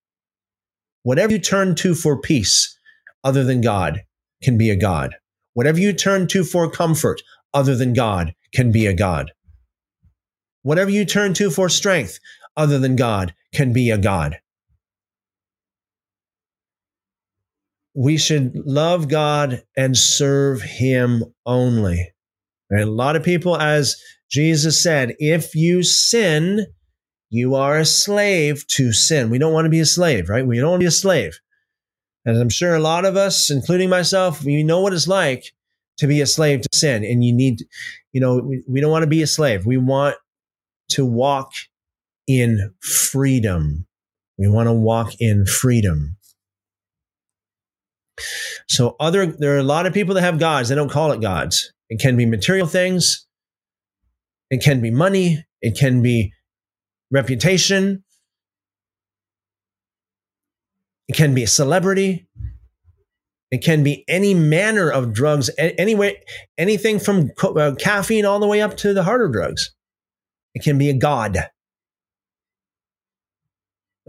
Whatever 1.03 1.33
you 1.33 1.39
turn 1.39 1.75
to 1.75 1.95
for 1.95 2.19
peace 2.19 2.77
other 3.23 3.43
than 3.43 3.61
God 3.61 4.01
can 4.43 4.57
be 4.57 4.69
a 4.69 4.75
God. 4.75 5.15
Whatever 5.53 5.79
you 5.79 5.93
turn 5.93 6.27
to 6.27 6.43
for 6.43 6.69
comfort 6.69 7.21
other 7.53 7.75
than 7.75 7.93
God 7.93 8.33
can 8.53 8.71
be 8.71 8.85
a 8.85 8.93
God. 8.93 9.31
whatever 10.67 10.91
you 10.91 11.05
turn 11.05 11.33
to 11.33 11.49
for 11.49 11.69
strength 11.69 12.19
other 12.57 12.77
than 12.77 12.97
God 12.97 13.33
can 13.53 13.71
be 13.71 13.89
a 13.89 13.97
God. 13.97 14.37
We 17.95 18.17
should 18.17 18.51
love 18.65 19.07
God 19.07 19.63
and 19.77 19.97
serve 19.97 20.61
Him 20.61 21.23
only. 21.45 22.13
And 22.69 22.81
a 22.81 22.85
lot 22.91 23.15
of 23.15 23.23
people, 23.23 23.57
as 23.57 23.95
Jesus 24.29 24.83
said, 24.83 25.15
if 25.19 25.55
you 25.55 25.83
sin, 25.83 26.65
you 27.29 27.55
are 27.55 27.77
a 27.77 27.85
slave 27.85 28.65
to 28.67 28.93
sin. 28.93 29.29
We 29.29 29.37
don't 29.37 29.53
want 29.53 29.65
to 29.65 29.69
be 29.69 29.79
a 29.79 29.85
slave, 29.85 30.29
right? 30.29 30.45
We 30.45 30.59
don't 30.59 30.71
want 30.71 30.81
to 30.81 30.85
be 30.85 30.87
a 30.87 30.91
slave. 30.91 31.39
And 32.25 32.37
I'm 32.37 32.49
sure 32.49 32.75
a 32.75 32.79
lot 32.79 33.05
of 33.05 33.15
us, 33.15 33.49
including 33.49 33.89
myself, 33.89 34.43
we 34.43 34.63
know 34.63 34.81
what 34.81 34.93
it's 34.93 35.07
like 35.07 35.53
to 35.97 36.07
be 36.07 36.21
a 36.21 36.25
slave 36.25 36.61
to 36.61 36.69
sin. 36.73 37.03
And 37.03 37.23
you 37.23 37.33
need, 37.33 37.65
you 38.11 38.21
know, 38.21 38.37
we, 38.37 38.63
we 38.67 38.81
don't 38.81 38.91
want 38.91 39.03
to 39.03 39.09
be 39.09 39.21
a 39.21 39.27
slave. 39.27 39.65
We 39.65 39.77
want 39.77 40.15
to 40.89 41.05
walk 41.05 41.51
in 42.27 42.73
freedom. 42.81 43.87
We 44.37 44.47
want 44.47 44.67
to 44.67 44.73
walk 44.73 45.13
in 45.19 45.45
freedom. 45.45 46.17
So 48.67 48.95
other 48.99 49.25
there 49.25 49.55
are 49.55 49.59
a 49.59 49.63
lot 49.63 49.85
of 49.85 49.93
people 49.93 50.15
that 50.15 50.21
have 50.21 50.39
gods, 50.39 50.69
they 50.69 50.75
don't 50.75 50.91
call 50.91 51.11
it 51.11 51.21
gods. 51.21 51.73
It 51.89 51.99
can 51.99 52.17
be 52.17 52.25
material 52.25 52.67
things, 52.67 53.25
it 54.49 54.61
can 54.61 54.81
be 54.81 54.91
money, 54.91 55.45
it 55.61 55.77
can 55.77 56.01
be 56.01 56.33
reputation, 57.11 58.03
it 61.07 61.15
can 61.15 61.33
be 61.33 61.43
a 61.43 61.47
celebrity, 61.47 62.27
it 63.49 63.63
can 63.63 63.83
be 63.83 64.03
any 64.07 64.33
manner 64.33 64.89
of 64.89 65.13
drugs, 65.13 65.49
anyway, 65.57 66.21
anything 66.57 66.99
from 66.99 67.31
uh, 67.41 67.73
caffeine 67.79 68.25
all 68.25 68.39
the 68.39 68.47
way 68.47 68.61
up 68.61 68.75
to 68.77 68.93
the 68.93 69.03
harder 69.03 69.29
drugs. 69.29 69.73
It 70.53 70.63
can 70.63 70.77
be 70.77 70.89
a 70.89 70.93
god. 70.93 71.37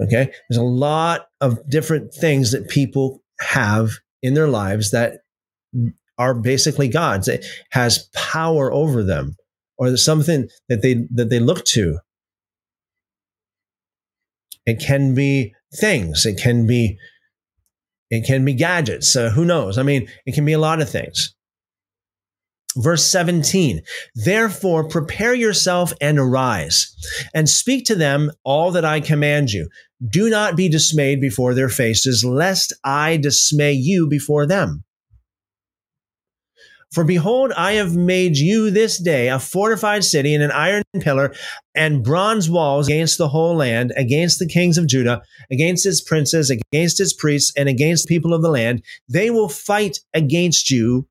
Okay. 0.00 0.32
There's 0.48 0.58
a 0.58 0.62
lot 0.62 1.26
of 1.40 1.68
different 1.68 2.14
things 2.14 2.52
that 2.52 2.68
people 2.68 3.22
have 3.40 3.90
in 4.22 4.34
their 4.34 4.48
lives 4.48 4.90
that 4.90 5.20
are 6.16 6.34
basically 6.34 6.88
gods. 6.88 7.28
It 7.28 7.44
has 7.70 8.08
power 8.14 8.72
over 8.72 9.04
them 9.04 9.36
or 9.76 9.96
something 9.96 10.48
that 10.68 10.82
they, 10.82 11.06
that 11.14 11.30
they 11.30 11.38
look 11.38 11.64
to. 11.66 11.98
It 14.68 14.80
can 14.80 15.14
be 15.14 15.54
things. 15.74 16.26
It 16.26 16.38
can 16.38 16.66
be, 16.66 16.98
it 18.10 18.26
can 18.26 18.44
be 18.44 18.52
gadgets. 18.52 19.16
Uh, 19.16 19.30
who 19.30 19.46
knows? 19.46 19.78
I 19.78 19.82
mean, 19.82 20.06
it 20.26 20.34
can 20.34 20.44
be 20.44 20.52
a 20.52 20.58
lot 20.58 20.82
of 20.82 20.90
things. 20.90 21.34
Verse 22.76 23.02
17, 23.06 23.80
therefore 24.14 24.86
prepare 24.86 25.34
yourself 25.34 25.94
and 26.02 26.18
arise 26.18 26.94
and 27.34 27.48
speak 27.48 27.86
to 27.86 27.94
them 27.94 28.30
all 28.44 28.70
that 28.72 28.84
I 28.84 29.00
command 29.00 29.52
you. 29.52 29.70
Do 30.06 30.28
not 30.28 30.54
be 30.54 30.68
dismayed 30.68 31.18
before 31.18 31.54
their 31.54 31.70
faces, 31.70 32.22
lest 32.22 32.74
I 32.84 33.16
dismay 33.16 33.72
you 33.72 34.06
before 34.06 34.46
them. 34.46 34.84
For 36.92 37.04
behold, 37.04 37.52
I 37.52 37.72
have 37.72 37.94
made 37.94 38.38
you 38.38 38.70
this 38.70 38.98
day 38.98 39.28
a 39.28 39.38
fortified 39.38 40.04
city 40.04 40.34
and 40.34 40.42
an 40.42 40.50
iron 40.50 40.82
pillar 41.00 41.34
and 41.74 42.02
bronze 42.02 42.48
walls 42.48 42.88
against 42.88 43.18
the 43.18 43.28
whole 43.28 43.54
land, 43.54 43.92
against 43.96 44.38
the 44.38 44.48
kings 44.48 44.78
of 44.78 44.86
Judah, 44.86 45.20
against 45.50 45.84
its 45.84 46.00
princes, 46.00 46.50
against 46.50 46.98
its 46.98 47.12
priests, 47.12 47.52
and 47.56 47.68
against 47.68 48.06
the 48.06 48.14
people 48.14 48.32
of 48.32 48.40
the 48.40 48.48
land. 48.48 48.82
They 49.08 49.30
will 49.30 49.50
fight 49.50 49.98
against 50.14 50.70
you, 50.70 51.06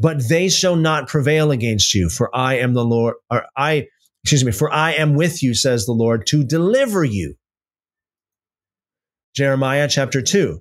but 0.00 0.28
they 0.28 0.48
shall 0.48 0.74
not 0.74 1.06
prevail 1.06 1.52
against 1.52 1.94
you. 1.94 2.08
For 2.08 2.34
I 2.34 2.58
am 2.58 2.74
the 2.74 2.84
Lord, 2.84 3.14
or 3.30 3.46
I, 3.56 3.86
excuse 4.24 4.44
me, 4.44 4.50
for 4.50 4.72
I 4.72 4.94
am 4.94 5.14
with 5.14 5.44
you, 5.44 5.54
says 5.54 5.86
the 5.86 5.92
Lord, 5.92 6.26
to 6.28 6.42
deliver 6.42 7.04
you. 7.04 7.36
Jeremiah 9.36 9.88
chapter 9.88 10.22
2. 10.22 10.60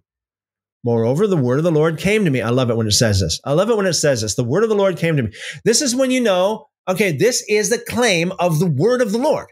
Moreover, 0.83 1.27
the 1.27 1.37
word 1.37 1.59
of 1.59 1.63
the 1.63 1.71
Lord 1.71 1.97
came 1.97 2.25
to 2.25 2.31
me. 2.31 2.41
I 2.41 2.49
love 2.49 2.69
it 2.69 2.75
when 2.75 2.87
it 2.87 2.91
says 2.91 3.21
this. 3.21 3.39
I 3.45 3.53
love 3.53 3.69
it 3.69 3.77
when 3.77 3.85
it 3.85 3.93
says 3.93 4.21
this. 4.21 4.35
The 4.35 4.43
word 4.43 4.63
of 4.63 4.69
the 4.69 4.75
Lord 4.75 4.97
came 4.97 5.15
to 5.15 5.23
me. 5.23 5.31
This 5.63 5.81
is 5.81 5.95
when 5.95 6.11
you 6.11 6.19
know, 6.19 6.67
okay, 6.89 7.11
this 7.15 7.43
is 7.47 7.69
the 7.69 7.79
claim 7.79 8.33
of 8.39 8.59
the 8.59 8.67
word 8.67 9.01
of 9.01 9.13
the 9.13 9.17
Lord. 9.17 9.47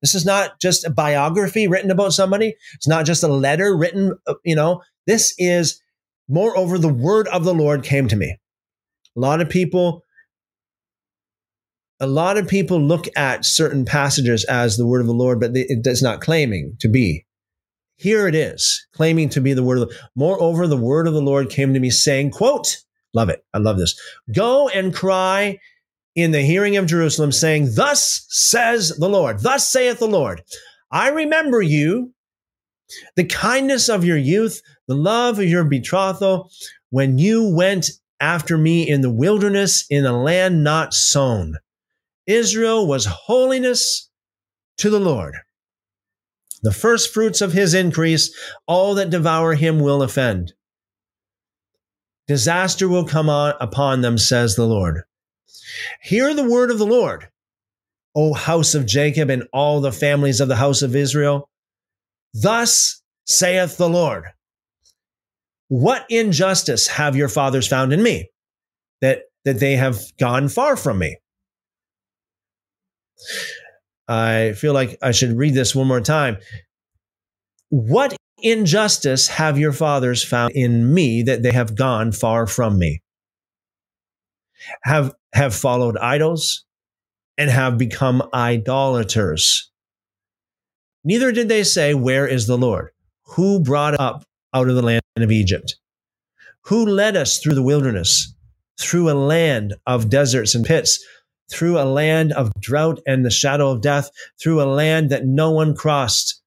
This 0.00 0.14
is 0.14 0.24
not 0.24 0.58
just 0.58 0.86
a 0.86 0.90
biography 0.90 1.68
written 1.68 1.90
about 1.90 2.14
somebody. 2.14 2.54
It's 2.74 2.88
not 2.88 3.04
just 3.04 3.22
a 3.22 3.28
letter 3.28 3.76
written, 3.76 4.14
uh, 4.26 4.34
you 4.44 4.56
know, 4.56 4.80
this 5.06 5.34
is, 5.36 5.82
moreover, 6.28 6.78
the 6.78 6.88
word 6.88 7.28
of 7.28 7.44
the 7.44 7.54
Lord 7.54 7.82
came 7.82 8.08
to 8.08 8.16
me. 8.16 8.38
A 9.16 9.20
lot 9.20 9.42
of 9.42 9.50
people, 9.50 10.02
a 11.98 12.06
lot 12.06 12.38
of 12.38 12.48
people 12.48 12.80
look 12.80 13.06
at 13.16 13.44
certain 13.44 13.84
passages 13.84 14.44
as 14.44 14.78
the 14.78 14.86
word 14.86 15.02
of 15.02 15.06
the 15.06 15.12
Lord, 15.12 15.40
but 15.40 15.50
it 15.54 15.82
does 15.82 16.02
not 16.02 16.22
claiming 16.22 16.76
to 16.80 16.88
be. 16.88 17.26
Here 18.00 18.26
it 18.26 18.34
is, 18.34 18.86
claiming 18.94 19.28
to 19.28 19.42
be 19.42 19.52
the 19.52 19.62
word 19.62 19.76
of 19.76 19.90
the 19.90 19.94
Moreover, 20.16 20.66
the 20.66 20.74
word 20.74 21.06
of 21.06 21.12
the 21.12 21.20
Lord 21.20 21.50
came 21.50 21.74
to 21.74 21.80
me 21.80 21.90
saying, 21.90 22.30
quote, 22.30 22.78
love 23.12 23.28
it. 23.28 23.44
I 23.52 23.58
love 23.58 23.76
this. 23.76 23.94
Go 24.34 24.70
and 24.70 24.94
cry 24.94 25.58
in 26.16 26.30
the 26.30 26.40
hearing 26.40 26.78
of 26.78 26.86
Jerusalem, 26.86 27.30
saying, 27.30 27.74
Thus 27.74 28.24
says 28.30 28.96
the 28.96 29.08
Lord, 29.08 29.40
thus 29.40 29.68
saith 29.68 29.98
the 29.98 30.08
Lord, 30.08 30.40
I 30.90 31.10
remember 31.10 31.60
you, 31.60 32.14
the 33.16 33.26
kindness 33.26 33.90
of 33.90 34.02
your 34.02 34.16
youth, 34.16 34.62
the 34.88 34.94
love 34.94 35.38
of 35.38 35.44
your 35.44 35.64
betrothal, 35.64 36.50
when 36.88 37.18
you 37.18 37.54
went 37.54 37.90
after 38.18 38.56
me 38.56 38.88
in 38.88 39.02
the 39.02 39.12
wilderness 39.12 39.84
in 39.90 40.06
a 40.06 40.18
land 40.18 40.64
not 40.64 40.94
sown. 40.94 41.58
Israel 42.26 42.86
was 42.86 43.04
holiness 43.04 44.08
to 44.78 44.88
the 44.88 45.00
Lord 45.00 45.36
the 46.62 46.72
first 46.72 47.12
fruits 47.12 47.40
of 47.40 47.52
his 47.52 47.74
increase, 47.74 48.34
all 48.66 48.94
that 48.94 49.10
devour 49.10 49.54
him 49.54 49.80
will 49.80 50.02
offend. 50.02 50.52
Disaster 52.28 52.88
will 52.88 53.04
come 53.04 53.28
on 53.28 53.54
upon 53.60 54.02
them, 54.02 54.16
says 54.18 54.54
the 54.54 54.66
Lord. 54.66 55.02
Hear 56.02 56.34
the 56.34 56.48
word 56.48 56.70
of 56.70 56.78
the 56.78 56.86
Lord, 56.86 57.28
O 58.14 58.34
house 58.34 58.74
of 58.74 58.86
Jacob 58.86 59.30
and 59.30 59.48
all 59.52 59.80
the 59.80 59.92
families 59.92 60.40
of 60.40 60.48
the 60.48 60.56
house 60.56 60.82
of 60.82 60.94
Israel. 60.94 61.48
Thus 62.32 63.02
saith 63.26 63.76
the 63.76 63.88
Lord 63.88 64.26
What 65.68 66.06
injustice 66.08 66.86
have 66.86 67.16
your 67.16 67.28
fathers 67.28 67.66
found 67.66 67.92
in 67.92 68.02
me, 68.02 68.30
that, 69.00 69.22
that 69.44 69.58
they 69.58 69.76
have 69.76 70.00
gone 70.18 70.48
far 70.48 70.76
from 70.76 70.98
me? 70.98 71.16
I 74.10 74.54
feel 74.54 74.74
like 74.74 74.98
I 75.00 75.12
should 75.12 75.38
read 75.38 75.54
this 75.54 75.72
one 75.72 75.86
more 75.86 76.00
time. 76.00 76.38
What 77.68 78.16
injustice 78.42 79.28
have 79.28 79.56
your 79.56 79.72
fathers 79.72 80.24
found 80.24 80.52
in 80.52 80.92
me 80.92 81.22
that 81.22 81.44
they 81.44 81.52
have 81.52 81.76
gone 81.76 82.10
far 82.10 82.48
from 82.48 82.76
me? 82.76 83.02
Have, 84.82 85.14
have 85.32 85.54
followed 85.54 85.96
idols 85.98 86.64
and 87.38 87.48
have 87.50 87.78
become 87.78 88.28
idolaters. 88.34 89.70
Neither 91.04 91.30
did 91.30 91.48
they 91.48 91.62
say, 91.62 91.94
Where 91.94 92.26
is 92.26 92.48
the 92.48 92.58
Lord? 92.58 92.90
Who 93.36 93.60
brought 93.60 93.98
up 93.98 94.24
out 94.52 94.68
of 94.68 94.74
the 94.74 94.82
land 94.82 95.02
of 95.16 95.30
Egypt? 95.30 95.76
Who 96.64 96.84
led 96.84 97.16
us 97.16 97.38
through 97.38 97.54
the 97.54 97.62
wilderness, 97.62 98.34
through 98.78 99.08
a 99.08 99.14
land 99.14 99.74
of 99.86 100.10
deserts 100.10 100.56
and 100.56 100.66
pits? 100.66 101.02
Through 101.50 101.78
a 101.78 101.84
land 101.84 102.32
of 102.32 102.52
drought 102.60 103.00
and 103.06 103.24
the 103.24 103.30
shadow 103.30 103.70
of 103.70 103.82
death, 103.82 104.10
through 104.40 104.62
a 104.62 104.64
land 104.64 105.10
that 105.10 105.26
no 105.26 105.50
one 105.50 105.74
crossed 105.74 106.40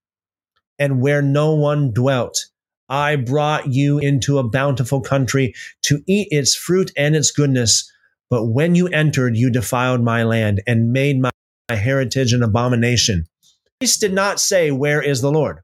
and 0.80 1.02
where 1.02 1.22
no 1.22 1.54
one 1.54 1.92
dwelt. 1.94 2.46
I 2.90 3.16
brought 3.16 3.72
you 3.74 4.00
into 4.00 4.38
a 4.38 4.48
bountiful 4.48 5.02
country 5.02 5.54
to 5.84 6.02
eat 6.08 6.28
its 6.32 6.56
fruit 6.56 6.92
and 6.98 7.16
its 7.16 7.32
goodness. 7.32 7.92
But 8.30 8.46
when 8.48 8.76
you 8.76 8.88
entered, 8.88 9.38
you 9.38 9.50
defiled 9.50 10.02
my 10.02 10.24
land 10.24 10.62
and 10.68 10.92
made 10.92 11.20
my, 11.22 11.32
heritage 11.70 12.34
an 12.34 12.44
abomination. 12.44 13.26
Christ 13.80 14.00
did 14.02 14.14
not 14.14 14.40
say, 14.40 14.70
Where 14.70 15.02
is 15.02 15.22
the 15.22 15.32
Lord? 15.32 15.60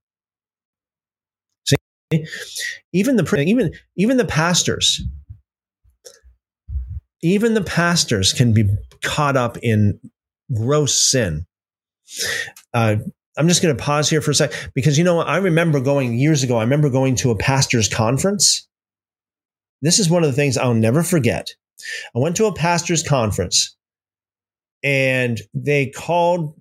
See, 1.68 2.26
even 2.94 3.16
the 3.16 3.44
even 3.46 3.74
even 3.96 4.18
the 4.18 4.26
pastors, 4.26 5.02
even 7.22 7.54
the 7.54 7.64
pastors 7.64 8.34
can 8.34 8.54
be 8.54 8.70
caught 9.02 9.38
up 9.38 9.58
in 9.62 10.00
gross 10.54 11.02
sin. 11.02 11.46
Uh, 12.74 12.98
I'm 13.38 13.48
just 13.48 13.62
going 13.62 13.76
to 13.76 13.82
pause 13.82 14.10
here 14.10 14.22
for 14.22 14.32
a 14.32 14.36
sec 14.36 14.52
because 14.74 14.98
you 14.98 15.04
know 15.04 15.22
I 15.22 15.38
remember 15.38 15.80
going 15.80 16.18
years 16.18 16.44
ago. 16.44 16.58
I 16.58 16.64
remember 16.64 16.90
going 16.90 17.16
to 17.18 17.32
a 17.32 17.38
pastor's 17.38 17.88
conference. 17.88 18.68
This 19.82 19.98
is 19.98 20.10
one 20.10 20.24
of 20.24 20.30
the 20.30 20.36
things 20.36 20.58
I'll 20.58 20.74
never 20.74 21.04
forget. 21.04 21.48
I 22.16 22.20
went 22.20 22.36
to 22.38 22.46
a 22.46 22.54
pastor's 22.54 23.02
conference, 23.02 23.78
and 24.84 25.40
they 25.54 25.88
called 25.88 26.60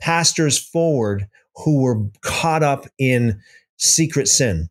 pastors 0.00 0.58
forward 0.58 1.28
who 1.56 1.82
were 1.82 2.06
caught 2.22 2.62
up 2.62 2.86
in 2.98 3.40
secret 3.76 4.28
sin, 4.28 4.70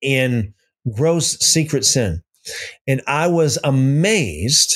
in 0.00 0.54
gross 0.94 1.36
secret 1.40 1.84
sin. 1.84 2.22
And 2.86 3.02
I 3.06 3.28
was 3.28 3.58
amazed 3.64 4.74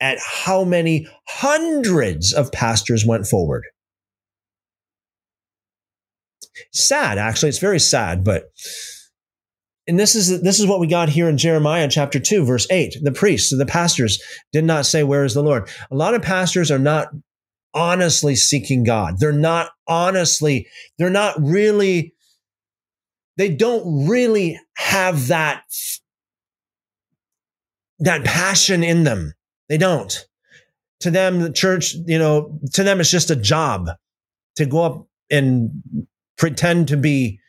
at 0.00 0.18
how 0.18 0.64
many 0.64 1.06
hundreds 1.28 2.32
of 2.32 2.52
pastors 2.52 3.06
went 3.06 3.26
forward. 3.26 3.64
Sad, 6.72 7.18
actually. 7.18 7.48
It's 7.48 7.58
very 7.58 7.80
sad, 7.80 8.24
but 8.24 8.50
and 9.86 9.98
this 9.98 10.14
is 10.14 10.42
this 10.42 10.60
is 10.60 10.66
what 10.66 10.80
we 10.80 10.86
got 10.86 11.08
here 11.08 11.28
in 11.28 11.38
Jeremiah 11.38 11.88
chapter 11.88 12.18
2 12.18 12.44
verse 12.44 12.66
8 12.70 12.96
the 13.02 13.12
priests 13.12 13.56
the 13.56 13.66
pastors 13.66 14.22
did 14.52 14.64
not 14.64 14.86
say 14.86 15.02
where 15.02 15.24
is 15.24 15.34
the 15.34 15.42
lord 15.42 15.68
a 15.90 15.94
lot 15.94 16.14
of 16.14 16.22
pastors 16.22 16.70
are 16.70 16.78
not 16.78 17.08
honestly 17.74 18.34
seeking 18.34 18.84
god 18.84 19.18
they're 19.18 19.32
not 19.32 19.70
honestly 19.86 20.66
they're 20.98 21.10
not 21.10 21.34
really 21.38 22.14
they 23.36 23.50
don't 23.50 24.08
really 24.08 24.58
have 24.76 25.28
that 25.28 25.62
that 28.04 28.24
passion 28.24 28.82
in 28.82 29.04
them 29.04 29.32
they 29.68 29.78
don't 29.78 30.26
to 31.00 31.10
them 31.10 31.40
the 31.40 31.52
church 31.52 31.94
you 32.06 32.18
know 32.18 32.58
to 32.72 32.82
them 32.82 33.00
it's 33.00 33.10
just 33.10 33.30
a 33.30 33.36
job 33.36 33.90
to 34.56 34.66
go 34.66 34.82
up 34.82 35.06
and 35.30 35.70
pretend 36.36 36.88
to 36.88 36.96
be 36.96 37.40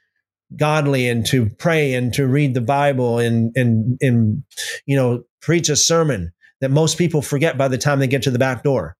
godly 0.55 1.09
and 1.09 1.25
to 1.25 1.49
pray 1.57 1.93
and 1.93 2.13
to 2.13 2.27
read 2.27 2.53
the 2.53 2.61
Bible 2.61 3.19
and 3.19 3.55
and 3.55 3.97
and 4.01 4.43
you 4.85 4.95
know 4.95 5.23
preach 5.41 5.69
a 5.69 5.75
sermon 5.75 6.31
that 6.61 6.71
most 6.71 6.97
people 6.97 7.21
forget 7.21 7.57
by 7.57 7.67
the 7.67 7.77
time 7.77 7.99
they 7.99 8.07
get 8.07 8.23
to 8.23 8.31
the 8.31 8.39
back 8.39 8.63
door. 8.63 8.95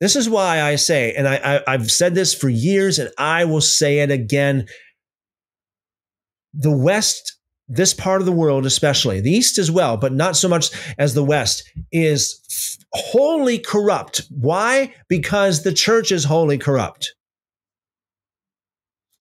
This 0.00 0.16
is 0.16 0.28
why 0.28 0.60
I 0.60 0.74
say, 0.74 1.14
and 1.14 1.26
I, 1.26 1.62
I 1.66 1.72
have 1.72 1.90
said 1.90 2.14
this 2.14 2.34
for 2.34 2.48
years, 2.48 2.98
and 2.98 3.10
I 3.16 3.44
will 3.44 3.60
say 3.60 4.00
it 4.00 4.10
again. 4.10 4.66
The 6.56 6.76
West, 6.76 7.36
this 7.68 7.92
part 7.92 8.20
of 8.22 8.26
the 8.26 8.32
world, 8.32 8.66
especially 8.66 9.20
the 9.20 9.30
East 9.30 9.58
as 9.58 9.70
well, 9.70 9.96
but 9.96 10.12
not 10.12 10.36
so 10.36 10.48
much 10.48 10.70
as 10.98 11.14
the 11.14 11.24
West, 11.24 11.68
is 11.90 12.78
wholly 12.92 13.58
corrupt. 13.58 14.22
Why? 14.30 14.94
Because 15.08 15.62
the 15.62 15.72
church 15.72 16.12
is 16.12 16.24
wholly 16.24 16.58
corrupt. 16.58 17.14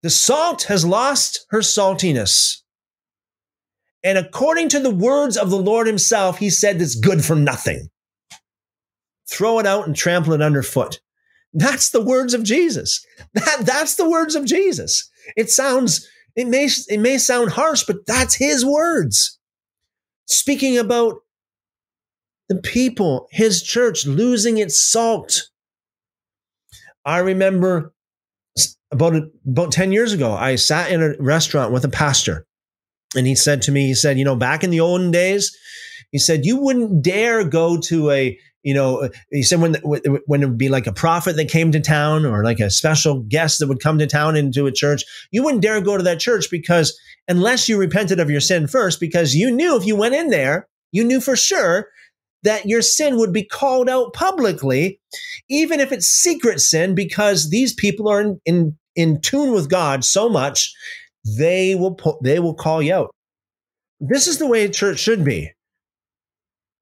The 0.04 0.10
salt 0.10 0.64
has 0.64 0.86
lost 0.86 1.46
her 1.50 1.60
saltiness. 1.60 2.62
And 4.04 4.18
according 4.18 4.70
to 4.70 4.80
the 4.80 4.94
words 4.94 5.36
of 5.36 5.50
the 5.50 5.58
Lord 5.58 5.88
himself, 5.88 6.38
he 6.38 6.50
said 6.50 6.82
it's 6.82 6.96
good 6.96 7.26
for 7.26 7.36
nothing. 7.36 7.90
Throw 9.30 9.60
it 9.60 9.66
out 9.66 9.88
and 9.88 9.96
trample 9.96 10.34
it 10.34 10.42
underfoot. 10.42 11.02
That's 11.54 11.90
the 11.90 12.02
words 12.02 12.34
of 12.34 12.44
Jesus. 12.44 13.06
That, 13.34 13.64
that's 13.66 13.96
the 13.96 14.10
words 14.10 14.36
of 14.36 14.46
Jesus. 14.46 15.10
It 15.36 15.50
sounds, 15.50 16.08
it 16.38 16.48
may, 16.48 16.70
it 16.88 17.00
may 17.00 17.18
sound 17.18 17.52
harsh, 17.52 17.84
but 17.84 18.06
that's 18.06 18.36
his 18.36 18.64
words. 18.64 19.40
Speaking 20.28 20.78
about 20.78 21.16
the 22.48 22.56
people, 22.56 23.28
his 23.32 23.62
church 23.62 24.06
losing 24.06 24.58
its 24.58 24.80
salt. 24.80 25.50
I 27.04 27.20
remember 27.20 27.94
about 28.92 29.16
about 29.46 29.72
10 29.72 29.92
years 29.92 30.14
ago, 30.14 30.32
I 30.32 30.56
sat 30.56 30.92
in 30.92 31.02
a 31.02 31.16
restaurant 31.20 31.74
with 31.74 31.84
a 31.84 31.90
pastor 31.90 32.46
and 33.16 33.26
he 33.28 33.36
said 33.36 33.62
to 33.64 33.72
me, 33.72 33.88
he 33.88 33.94
said, 33.94 34.18
you 34.18 34.26
know, 34.26 34.36
back 34.36 34.64
in 34.64 34.70
the 34.70 34.80
olden 34.80 35.12
days, 35.12 35.56
he 36.12 36.20
said, 36.20 36.46
you 36.46 36.58
wouldn't 36.58 37.02
dare 37.02 37.44
go 37.44 37.80
to 37.82 38.12
a, 38.12 38.38
you 38.64 38.74
know, 38.74 39.04
uh, 39.04 39.10
he 39.32 39.44
said 39.44 39.62
when, 39.62 39.76
when 39.84 40.44
it 40.44 40.48
would 40.48 40.58
be 40.58 40.70
like 40.70 40.88
a 40.88 40.94
prophet 40.94 41.36
that 41.36 41.50
came 41.50 41.72
to 41.72 41.80
town 41.80 42.26
or 42.26 42.44
like 42.44 42.60
a 42.60 42.70
special 42.70 43.22
guest 43.24 43.60
that 43.60 43.68
would 43.68 43.80
come 43.80 43.98
to 44.00 44.08
town 44.08 44.36
into 44.36 44.66
a 44.68 44.72
church, 44.72 45.04
you 45.32 45.44
wouldn't 45.44 45.62
dare 45.62 45.80
go 45.82 45.98
to 45.98 46.04
that 46.04 46.20
church 46.20 46.50
because 46.52 46.98
unless 47.28 47.70
you 47.70 47.78
repented 47.78 48.20
of 48.20 48.30
your 48.30 48.42
sin 48.42 48.68
first, 48.68 49.00
because 49.00 49.36
you 49.36 49.52
knew 49.52 49.78
if 49.78 49.86
you 49.86 49.96
went 49.96 50.16
in 50.16 50.30
there, 50.30 50.68
you 50.92 51.04
knew 51.04 51.22
for 51.22 51.36
sure 51.36 51.88
that 52.44 52.66
your 52.66 52.82
sin 52.82 53.18
would 53.18 53.34
be 53.34 53.44
called 53.44 53.90
out 53.90 54.14
publicly, 54.14 55.00
even 55.50 55.80
if 55.80 55.92
it's 55.92 56.08
secret 56.08 56.60
sin, 56.60 56.96
because 56.96 57.50
these 57.50 57.74
people 57.74 58.08
are 58.08 58.22
in, 58.22 58.40
in, 58.46 58.78
in 58.96 59.22
tune 59.22 59.52
with 59.52 59.70
God 59.70 60.04
so 60.06 60.30
much, 60.30 60.74
they 61.38 61.76
will 61.76 61.98
they 62.24 62.40
will 62.40 62.54
call 62.54 62.82
you 62.82 62.94
out. 62.94 63.12
This 64.00 64.28
is 64.28 64.38
the 64.38 64.48
way 64.48 64.64
a 64.64 64.70
church 64.70 65.00
should 65.00 65.26
be. 65.26 65.52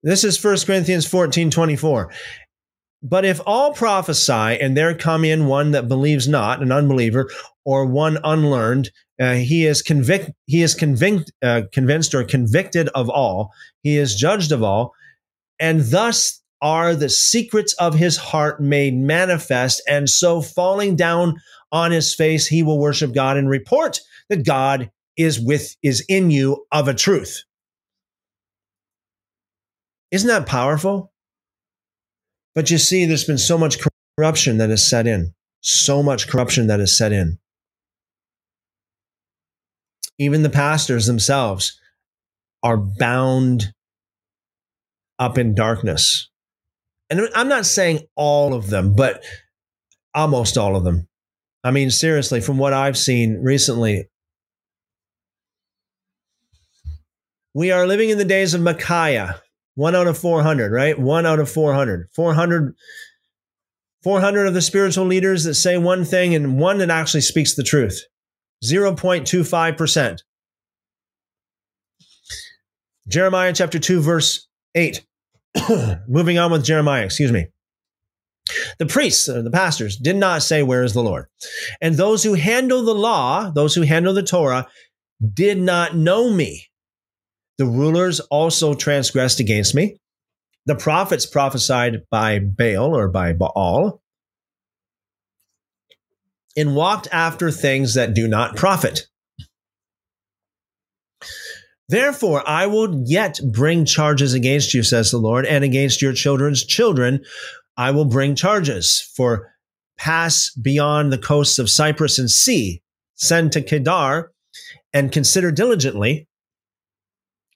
This 0.05 0.23
is 0.23 0.41
1 0.41 0.57
Corinthians 0.65 1.05
14, 1.05 1.51
24. 1.51 2.11
But 3.03 3.25
if 3.25 3.41
all 3.45 3.73
prophesy 3.73 4.31
and 4.31 4.77
there 4.77 4.95
come 4.95 5.25
in 5.25 5.47
one 5.47 5.71
that 5.71 5.89
believes 5.89 6.27
not, 6.27 6.61
an 6.61 6.71
unbeliever, 6.71 7.29
or 7.65 7.85
one 7.85 8.19
unlearned, 8.23 8.91
uh, 9.19 9.33
he 9.33 9.65
is 9.65 9.81
convict, 9.81 10.31
he 10.45 10.63
is 10.63 10.75
convinced, 10.75 11.33
uh, 11.43 11.63
convinced 11.73 12.15
or 12.15 12.23
convicted 12.23 12.87
of 12.89 13.09
all. 13.09 13.51
He 13.83 13.97
is 13.97 14.15
judged 14.15 14.53
of 14.53 14.63
all 14.63 14.93
and 15.59 15.81
thus 15.81 16.41
are 16.61 16.95
the 16.95 17.09
secrets 17.09 17.73
of 17.73 17.95
his 17.95 18.17
heart 18.17 18.61
made 18.61 18.95
manifest. 18.95 19.81
And 19.87 20.09
so, 20.09 20.41
falling 20.41 20.95
down 20.95 21.35
on 21.71 21.91
his 21.91 22.13
face, 22.13 22.47
he 22.47 22.63
will 22.63 22.79
worship 22.79 23.13
God 23.13 23.37
and 23.37 23.49
report 23.49 23.99
that 24.29 24.45
God 24.45 24.89
is 25.17 25.39
with 25.39 25.75
is 25.83 26.03
in 26.09 26.31
you 26.31 26.65
of 26.71 26.87
a 26.87 26.93
truth. 26.93 27.43
Isn't 30.15 30.29
that 30.29 30.45
powerful? 30.45 31.11
But 32.53 32.71
you 32.71 32.77
see, 32.77 33.03
there's 33.03 33.25
been 33.25 33.37
so 33.37 33.57
much 33.57 33.79
corruption 34.17 34.59
that 34.59 34.69
has 34.69 34.89
set 34.89 35.07
in, 35.07 35.33
so 35.59 36.01
much 36.01 36.29
corruption 36.29 36.67
that 36.67 36.79
has 36.79 36.97
set 36.97 37.11
in. 37.11 37.37
Even 40.17 40.41
the 40.41 40.49
pastors 40.49 41.05
themselves 41.05 41.77
are 42.63 42.77
bound 42.77 43.73
up 45.19 45.37
in 45.37 45.53
darkness. 45.53 46.29
And 47.09 47.27
I'm 47.35 47.49
not 47.49 47.65
saying 47.65 48.07
all 48.15 48.53
of 48.53 48.69
them, 48.69 48.95
but 48.95 49.21
almost 50.13 50.57
all 50.57 50.77
of 50.77 50.85
them. 50.85 51.09
I 51.61 51.71
mean, 51.71 51.91
seriously, 51.91 52.39
from 52.39 52.57
what 52.57 52.71
I've 52.71 52.97
seen 52.97 53.43
recently, 53.43 54.05
we 57.53 57.71
are 57.71 57.85
living 57.85 58.11
in 58.11 58.17
the 58.17 58.23
days 58.23 58.53
of 58.53 58.61
Micaiah, 58.61 59.41
one 59.75 59.95
out 59.95 60.07
of 60.07 60.17
400, 60.17 60.71
right? 60.71 60.97
One 60.97 61.25
out 61.25 61.39
of 61.39 61.49
400. 61.49 62.09
400, 62.13 62.75
400 64.03 64.47
of 64.47 64.53
the 64.53 64.61
spiritual 64.61 65.05
leaders 65.05 65.43
that 65.43 65.55
say 65.55 65.77
one 65.77 66.05
thing 66.05 66.33
and 66.33 66.57
one 66.57 66.79
that 66.79 66.89
actually 66.89 67.21
speaks 67.21 67.55
the 67.55 67.63
truth. 67.63 68.05
0.25%. 68.63 70.19
Jeremiah 73.07 73.53
chapter 73.53 73.77
2, 73.77 74.01
verse 74.01 74.47
8. 74.73 75.05
Moving 76.07 76.39
on 76.39 76.51
with 76.51 76.65
Jeremiah, 76.65 77.05
excuse 77.05 77.31
me. 77.31 77.47
The 78.77 78.85
priests, 78.85 79.25
the 79.25 79.49
pastors, 79.51 79.97
did 79.97 80.15
not 80.15 80.43
say, 80.43 80.63
Where 80.63 80.83
is 80.83 80.93
the 80.93 81.03
Lord? 81.03 81.25
And 81.81 81.95
those 81.95 82.23
who 82.23 82.33
handle 82.35 82.83
the 82.83 82.93
law, 82.93 83.49
those 83.49 83.73
who 83.73 83.81
handle 83.81 84.13
the 84.13 84.23
Torah, 84.23 84.67
did 85.33 85.59
not 85.59 85.95
know 85.95 86.29
me. 86.29 86.67
The 87.57 87.65
rulers 87.65 88.19
also 88.19 88.73
transgressed 88.73 89.39
against 89.39 89.73
me. 89.75 89.97
The 90.65 90.75
prophets 90.75 91.25
prophesied 91.25 92.03
by 92.09 92.39
Baal 92.39 92.95
or 92.95 93.07
by 93.07 93.33
Baal 93.33 94.01
and 96.57 96.75
walked 96.75 97.07
after 97.11 97.51
things 97.51 97.93
that 97.93 98.13
do 98.13 98.27
not 98.27 98.55
profit. 98.55 99.07
Therefore, 101.87 102.47
I 102.47 102.65
will 102.65 103.03
yet 103.05 103.39
bring 103.51 103.85
charges 103.85 104.33
against 104.33 104.73
you, 104.73 104.81
says 104.81 105.11
the 105.11 105.17
Lord, 105.17 105.45
and 105.45 105.63
against 105.63 106.01
your 106.01 106.13
children's 106.13 106.65
children. 106.65 107.23
I 107.77 107.91
will 107.91 108.05
bring 108.05 108.35
charges 108.35 109.01
for 109.15 109.53
pass 109.97 110.49
beyond 110.51 111.11
the 111.11 111.17
coasts 111.17 111.59
of 111.59 111.69
Cyprus 111.69 112.17
and 112.17 112.29
see, 112.29 112.81
send 113.15 113.51
to 113.51 113.61
Kedar, 113.61 114.31
and 114.93 115.11
consider 115.11 115.51
diligently, 115.51 116.27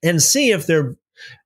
and 0.03 0.21
see 0.21 0.51
if 0.51 0.67
there 0.67 0.95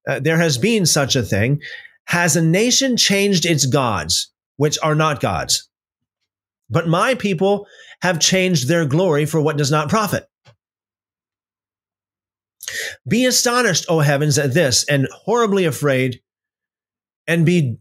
uh, 0.07 0.19
there 0.19 0.37
has 0.37 0.57
been 0.57 0.85
such 0.85 1.15
a 1.15 1.23
thing. 1.23 1.61
Has 2.05 2.35
a 2.35 2.41
nation 2.41 2.97
changed 2.97 3.45
its 3.45 3.65
gods, 3.65 4.31
which 4.57 4.77
are 4.83 4.95
not 4.95 5.21
gods? 5.21 5.69
But 6.69 6.87
my 6.87 7.15
people 7.15 7.65
have 8.01 8.19
changed 8.19 8.67
their 8.67 8.85
glory 8.85 9.25
for 9.25 9.39
what 9.39 9.57
does 9.57 9.71
not 9.71 9.89
profit. 9.89 10.27
Be 13.07 13.25
astonished, 13.25 13.85
O 13.89 13.99
heavens, 13.99 14.37
at 14.37 14.53
this, 14.53 14.83
and 14.85 15.07
horribly 15.11 15.65
afraid, 15.65 16.21
and 17.27 17.45
be 17.45 17.77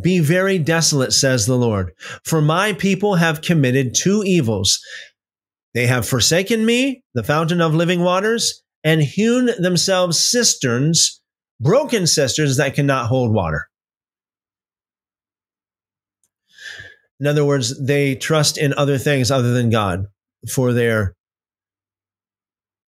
be 0.00 0.20
very 0.20 0.58
desolate, 0.58 1.12
says 1.12 1.46
the 1.46 1.56
Lord. 1.56 1.92
For 2.24 2.40
my 2.40 2.72
people 2.72 3.16
have 3.16 3.42
committed 3.42 3.94
two 3.94 4.22
evils. 4.24 4.80
They 5.74 5.86
have 5.86 6.06
forsaken 6.08 6.64
me, 6.64 7.02
the 7.14 7.24
fountain 7.24 7.60
of 7.60 7.74
living 7.74 8.00
waters, 8.00 8.62
and 8.82 9.02
hewn 9.02 9.50
themselves 9.58 10.18
cisterns, 10.18 11.20
broken 11.60 12.06
cisterns 12.06 12.56
that 12.56 12.74
cannot 12.74 13.06
hold 13.06 13.32
water. 13.32 13.68
In 17.18 17.26
other 17.26 17.44
words, 17.44 17.78
they 17.84 18.14
trust 18.14 18.56
in 18.56 18.72
other 18.74 18.96
things 18.96 19.30
other 19.30 19.52
than 19.52 19.68
God 19.70 20.06
for 20.50 20.72
their 20.72 21.14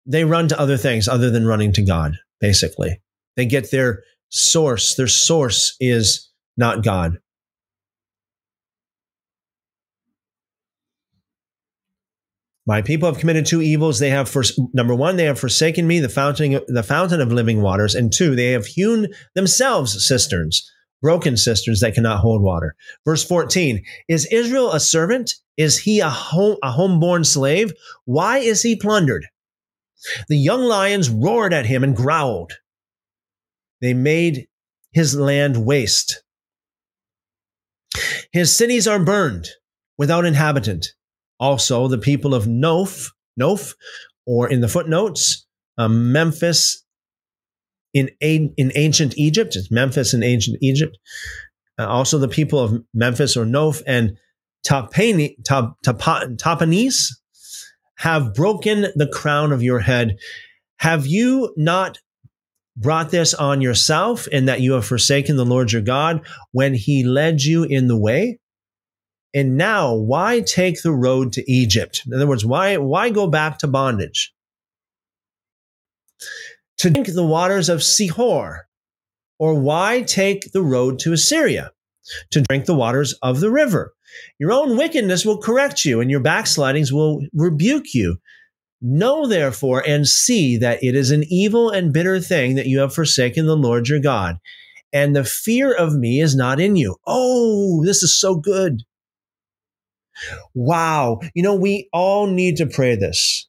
they 0.07 0.25
run 0.25 0.49
to 0.49 0.59
other 0.59 0.77
things 0.77 1.07
other 1.07 1.31
than 1.31 1.47
running 1.47 1.73
to 1.75 1.83
God. 1.83 2.17
basically. 2.41 3.01
They 3.37 3.47
get 3.47 3.71
their 3.71 4.03
source. 4.31 4.97
Their 4.97 5.07
source 5.07 5.77
is 5.81 6.31
not 6.57 6.83
God. 6.83 7.19
My 12.67 12.81
people 12.81 13.09
have 13.11 13.19
committed 13.19 13.45
two 13.45 13.61
evils. 13.61 13.99
They 13.99 14.11
have 14.11 14.29
first, 14.29 14.61
number 14.73 14.95
one, 14.95 15.17
they 15.17 15.25
have 15.25 15.39
forsaken 15.39 15.87
me, 15.87 15.99
the 15.99 16.09
fountain, 16.09 16.61
the 16.69 16.83
fountain 16.83 17.21
of 17.21 17.33
living 17.33 17.61
waters, 17.61 17.95
and 17.95 18.13
two, 18.13 18.37
they 18.37 18.53
have 18.53 18.67
hewn 18.67 19.09
themselves 19.35 20.07
cisterns, 20.07 20.71
broken 21.01 21.37
cisterns 21.37 21.81
that 21.81 21.95
cannot 21.95 22.21
hold 22.21 22.43
water. 22.43 22.77
Verse 23.05 23.25
14, 23.25 23.83
is 24.09 24.27
Israel 24.27 24.73
a 24.73 24.81
servant? 24.81 25.35
Is 25.57 25.79
he 25.79 26.01
a 26.01 26.09
home, 26.09 26.57
a 26.63 26.71
homeborn 26.71 27.27
slave? 27.27 27.73
Why 28.05 28.39
is 28.39 28.63
he 28.63 28.77
plundered? 28.77 29.27
The 30.29 30.37
young 30.37 30.63
lions 30.63 31.11
roared 31.11 31.53
at 31.53 31.67
him 31.67 31.83
and 31.83 31.97
growled. 31.97 32.53
They 33.81 33.95
made 33.95 34.47
his 34.93 35.17
land 35.17 35.65
waste. 35.65 36.23
His 38.33 38.57
cities 38.57 38.87
are 38.87 39.05
burned 39.05 39.49
without 39.99 40.25
inhabitant. 40.25 40.87
Also, 41.43 41.89
the 41.89 41.99
people 41.99 42.37
of 42.37 42.45
Noph, 42.45 43.11
Noph, 43.39 43.75
or 44.27 44.49
in 44.49 44.61
the 44.61 44.69
footnotes, 44.69 45.45
um, 45.77 46.13
Memphis 46.13 46.85
in, 47.93 48.11
in 48.21 48.71
ancient 48.77 49.19
Egypt. 49.19 49.57
It's 49.57 49.69
Memphis 49.69 50.15
in 50.15 50.23
ancient 50.23 50.59
Egypt. 50.63 50.97
Uh, 51.81 51.89
also, 51.89 52.19
the 52.19 52.29
people 52.29 52.61
of 52.61 52.85
Memphis 52.95 53.37
or 53.37 53.45
Noph 53.45 53.83
and 53.89 54.17
Tahpanhes, 54.65 55.37
have 57.99 58.35
broken 58.35 58.87
the 58.95 59.09
crown 59.13 59.53
of 59.53 59.63
your 59.63 59.81
head. 59.81 60.17
Have 60.77 61.09
you 61.09 61.53
not 61.57 61.99
brought 62.77 63.11
this 63.11 63.35
on 63.35 63.61
yourself 63.61 64.29
in 64.29 64.45
that 64.45 64.61
you 64.61 64.73
have 64.75 64.87
forsaken 64.87 65.37
the 65.37 65.45
Lord 65.45 65.73
your 65.73 65.83
God 65.83 66.25
when 66.53 66.75
he 66.75 67.05
led 67.05 67.43
you 67.43 67.65
in 67.65 67.89
the 67.89 67.99
way? 67.99 68.39
And 69.35 69.57
now, 69.57 69.95
why 69.95 70.41
take 70.41 70.83
the 70.83 70.93
road 70.93 71.33
to 71.33 71.51
Egypt? 71.51 72.03
In 72.07 72.13
other 72.13 72.27
words, 72.27 72.45
why, 72.45 72.77
why 72.77 73.11
go 73.11 73.27
back 73.27 73.59
to 73.59 73.67
bondage? 73.67 74.33
To 76.79 76.91
drink 76.91 77.09
the 77.09 77.25
waters 77.25 77.69
of 77.69 77.81
Sihor, 77.81 78.61
or 79.39 79.55
why 79.55 80.03
take 80.03 80.53
the 80.53 80.63
road 80.63 80.99
to 81.01 81.13
Assyria? 81.13 81.73
To 82.33 82.43
drink 82.43 82.67
the 82.67 82.75
waters 82.75 83.15
of 83.23 83.41
the 83.41 83.51
river. 83.51 83.95
Your 84.39 84.53
own 84.53 84.77
wickedness 84.77 85.25
will 85.25 85.39
correct 85.39 85.85
you, 85.85 86.01
and 86.01 86.11
your 86.11 86.21
backslidings 86.21 86.93
will 86.93 87.25
rebuke 87.33 87.95
you. 87.95 88.19
Know 88.83 89.27
therefore 89.27 89.83
and 89.87 90.07
see 90.07 90.59
that 90.59 90.83
it 90.83 90.95
is 90.95 91.11
an 91.11 91.25
evil 91.29 91.71
and 91.71 91.93
bitter 91.93 92.21
thing 92.21 92.57
that 92.57 92.67
you 92.67 92.81
have 92.81 92.93
forsaken 92.93 93.47
the 93.47 93.57
Lord 93.57 93.89
your 93.89 94.01
God, 94.01 94.37
and 94.93 95.17
the 95.17 95.25
fear 95.25 95.73
of 95.73 95.95
me 95.95 96.21
is 96.21 96.37
not 96.37 96.61
in 96.61 96.77
you. 96.77 96.97
Oh, 97.07 97.83
this 97.85 98.03
is 98.03 98.19
so 98.19 98.35
good. 98.35 98.83
Wow. 100.55 101.21
You 101.35 101.43
know, 101.43 101.55
we 101.55 101.89
all 101.93 102.27
need 102.27 102.57
to 102.57 102.67
pray 102.67 102.97
this. 102.97 103.49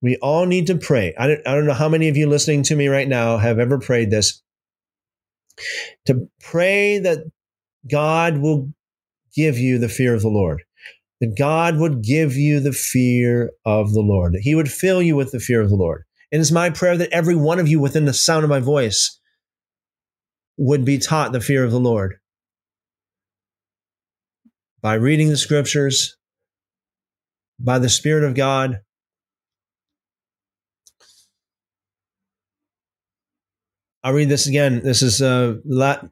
We 0.00 0.16
all 0.16 0.46
need 0.46 0.66
to 0.66 0.76
pray. 0.76 1.14
I 1.18 1.28
don't, 1.28 1.46
I 1.46 1.54
don't 1.54 1.66
know 1.66 1.74
how 1.74 1.88
many 1.88 2.08
of 2.08 2.16
you 2.16 2.28
listening 2.28 2.64
to 2.64 2.76
me 2.76 2.88
right 2.88 3.08
now 3.08 3.38
have 3.38 3.58
ever 3.58 3.78
prayed 3.78 4.10
this. 4.10 4.42
To 6.06 6.28
pray 6.40 6.98
that 6.98 7.18
God 7.88 8.38
will 8.38 8.72
give 9.34 9.58
you 9.58 9.78
the 9.78 9.88
fear 9.88 10.14
of 10.14 10.22
the 10.22 10.28
Lord, 10.28 10.62
that 11.20 11.36
God 11.38 11.76
would 11.76 12.02
give 12.02 12.34
you 12.34 12.58
the 12.58 12.72
fear 12.72 13.52
of 13.64 13.92
the 13.92 14.00
Lord, 14.00 14.32
that 14.34 14.42
He 14.42 14.54
would 14.54 14.70
fill 14.70 15.00
you 15.00 15.14
with 15.14 15.30
the 15.30 15.40
fear 15.40 15.60
of 15.60 15.68
the 15.68 15.76
Lord. 15.76 16.04
And 16.32 16.40
it's 16.40 16.50
my 16.50 16.70
prayer 16.70 16.96
that 16.96 17.12
every 17.12 17.36
one 17.36 17.60
of 17.60 17.68
you 17.68 17.78
within 17.78 18.06
the 18.06 18.12
sound 18.12 18.42
of 18.42 18.50
my 18.50 18.60
voice 18.60 19.20
would 20.56 20.84
be 20.84 20.98
taught 20.98 21.32
the 21.32 21.40
fear 21.40 21.64
of 21.64 21.70
the 21.70 21.80
Lord 21.80 22.16
by 24.82 24.94
reading 24.94 25.28
the 25.28 25.36
scriptures, 25.36 26.16
by 27.58 27.78
the 27.78 27.88
Spirit 27.88 28.24
of 28.24 28.34
God. 28.34 28.80
I'll 34.02 34.12
read 34.12 34.28
this 34.28 34.48
again. 34.48 34.80
This 34.82 35.00
is 35.00 35.22
uh, 35.22 35.54
la- 35.64 36.02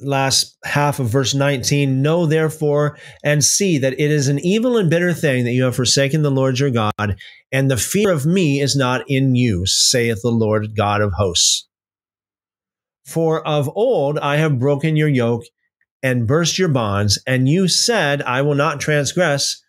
last 0.00 0.58
half 0.64 0.98
of 0.98 1.08
verse 1.08 1.32
19. 1.32 2.02
Know 2.02 2.26
therefore 2.26 2.98
and 3.22 3.44
see 3.44 3.78
that 3.78 3.92
it 3.92 4.10
is 4.10 4.26
an 4.26 4.40
evil 4.40 4.76
and 4.76 4.90
bitter 4.90 5.14
thing 5.14 5.44
that 5.44 5.52
you 5.52 5.62
have 5.62 5.76
forsaken 5.76 6.22
the 6.22 6.30
Lord 6.30 6.58
your 6.58 6.70
God, 6.70 7.16
and 7.52 7.70
the 7.70 7.76
fear 7.76 8.10
of 8.10 8.26
me 8.26 8.60
is 8.60 8.74
not 8.74 9.04
in 9.08 9.36
you, 9.36 9.64
saith 9.66 10.22
the 10.22 10.30
Lord 10.30 10.74
God 10.76 11.00
of 11.00 11.12
hosts. 11.12 11.68
For 13.06 13.46
of 13.46 13.70
old 13.76 14.18
I 14.18 14.36
have 14.36 14.58
broken 14.58 14.96
your 14.96 15.08
yoke 15.08 15.44
and 16.02 16.26
burst 16.26 16.58
your 16.58 16.68
bonds, 16.68 17.18
and 17.26 17.48
you 17.48 17.68
said, 17.68 18.22
I 18.22 18.42
will 18.42 18.54
not 18.54 18.80
transgress. 18.80 19.62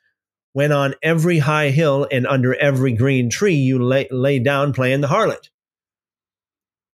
When 0.54 0.74
on 0.74 0.96
every 1.02 1.40
high 1.40 1.70
hill 1.70 2.08
and 2.12 2.28
under 2.28 2.54
every 2.56 2.92
green 2.92 3.30
tree 3.30 3.56
you 3.56 3.82
lay, 3.82 4.08
lay 4.12 4.40
down 4.40 4.74
playing 4.74 5.00
the 5.00 5.08
harlot. 5.08 5.50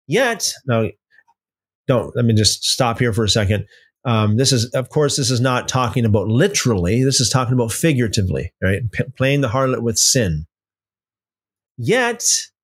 Yet, 0.08 0.54
now, 0.66 0.90
don't 1.88 2.16
let 2.16 2.26
me 2.26 2.34
just 2.34 2.66
stop 2.66 3.00
here 3.00 3.14
for 3.14 3.24
a 3.24 3.30
second. 3.30 3.66
Um, 4.04 4.38
this 4.38 4.52
is, 4.52 4.66
of 4.72 4.90
course, 4.90 5.16
this 5.16 5.32
is 5.32 5.42
not 5.42 5.68
talking 5.68 6.06
about 6.06 6.28
literally. 6.28 7.04
This 7.04 7.20
is 7.20 7.30
talking 7.30 7.54
about 7.54 7.72
figuratively, 7.72 8.54
right? 8.62 8.82
P- 8.92 9.04
playing 9.18 9.42
the 9.42 9.48
harlot 9.48 9.82
with 9.82 9.98
sin. 9.98 10.46
Yet, 11.78 12.24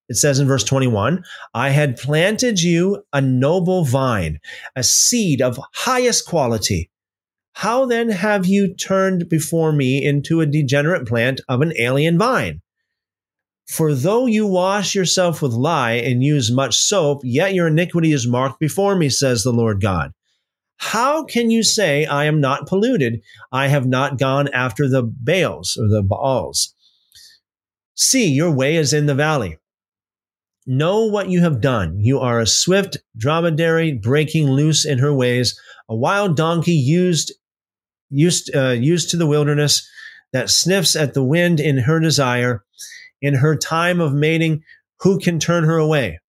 it 0.09 0.15
says 0.15 0.39
in 0.39 0.47
verse 0.47 0.63
21 0.63 1.23
I 1.53 1.69
had 1.69 1.97
planted 1.97 2.61
you 2.61 3.03
a 3.13 3.21
noble 3.21 3.85
vine, 3.85 4.39
a 4.75 4.83
seed 4.83 5.41
of 5.41 5.59
highest 5.73 6.25
quality. 6.25 6.89
How 7.53 7.85
then 7.85 8.09
have 8.09 8.45
you 8.45 8.73
turned 8.73 9.29
before 9.29 9.71
me 9.71 10.03
into 10.03 10.41
a 10.41 10.45
degenerate 10.45 11.07
plant 11.07 11.41
of 11.47 11.61
an 11.61 11.73
alien 11.77 12.17
vine? 12.17 12.61
For 13.67 13.93
though 13.93 14.25
you 14.25 14.47
wash 14.47 14.95
yourself 14.95 15.41
with 15.41 15.53
lye 15.53 15.93
and 15.93 16.23
use 16.23 16.51
much 16.51 16.75
soap, 16.75 17.21
yet 17.23 17.53
your 17.53 17.67
iniquity 17.67 18.11
is 18.11 18.27
marked 18.27 18.59
before 18.59 18.95
me, 18.95 19.09
says 19.09 19.43
the 19.43 19.53
Lord 19.53 19.79
God. 19.79 20.11
How 20.77 21.23
can 21.23 21.51
you 21.51 21.63
say, 21.63 22.05
I 22.05 22.25
am 22.25 22.41
not 22.41 22.67
polluted? 22.67 23.21
I 23.51 23.67
have 23.67 23.85
not 23.85 24.17
gone 24.17 24.49
after 24.49 24.89
the 24.89 25.03
Baals 25.03 25.77
or 25.77 25.87
the 25.87 26.01
Baals. 26.01 26.73
See, 27.95 28.27
your 28.27 28.51
way 28.51 28.75
is 28.75 28.91
in 28.91 29.05
the 29.05 29.15
valley. 29.15 29.57
Know 30.67 31.05
what 31.05 31.29
you 31.29 31.41
have 31.41 31.59
done. 31.59 31.99
You 31.99 32.19
are 32.19 32.39
a 32.39 32.47
swift 32.47 32.97
dromedary 33.17 33.93
breaking 33.93 34.49
loose 34.49 34.85
in 34.85 34.99
her 34.99 35.13
ways, 35.13 35.59
a 35.89 35.95
wild 35.95 36.37
donkey 36.37 36.71
used 36.73 37.33
used 38.09 38.55
uh, 38.55 38.69
used 38.69 39.09
to 39.09 39.17
the 39.17 39.27
wilderness 39.27 39.87
that 40.33 40.49
sniffs 40.49 40.95
at 40.95 41.13
the 41.13 41.23
wind 41.23 41.59
in 41.59 41.79
her 41.79 41.99
desire. 41.99 42.63
In 43.21 43.35
her 43.35 43.55
time 43.55 43.99
of 43.99 44.13
mating, 44.13 44.63
who 45.01 45.19
can 45.19 45.39
turn 45.39 45.63
her 45.65 45.77
away? 45.77 46.19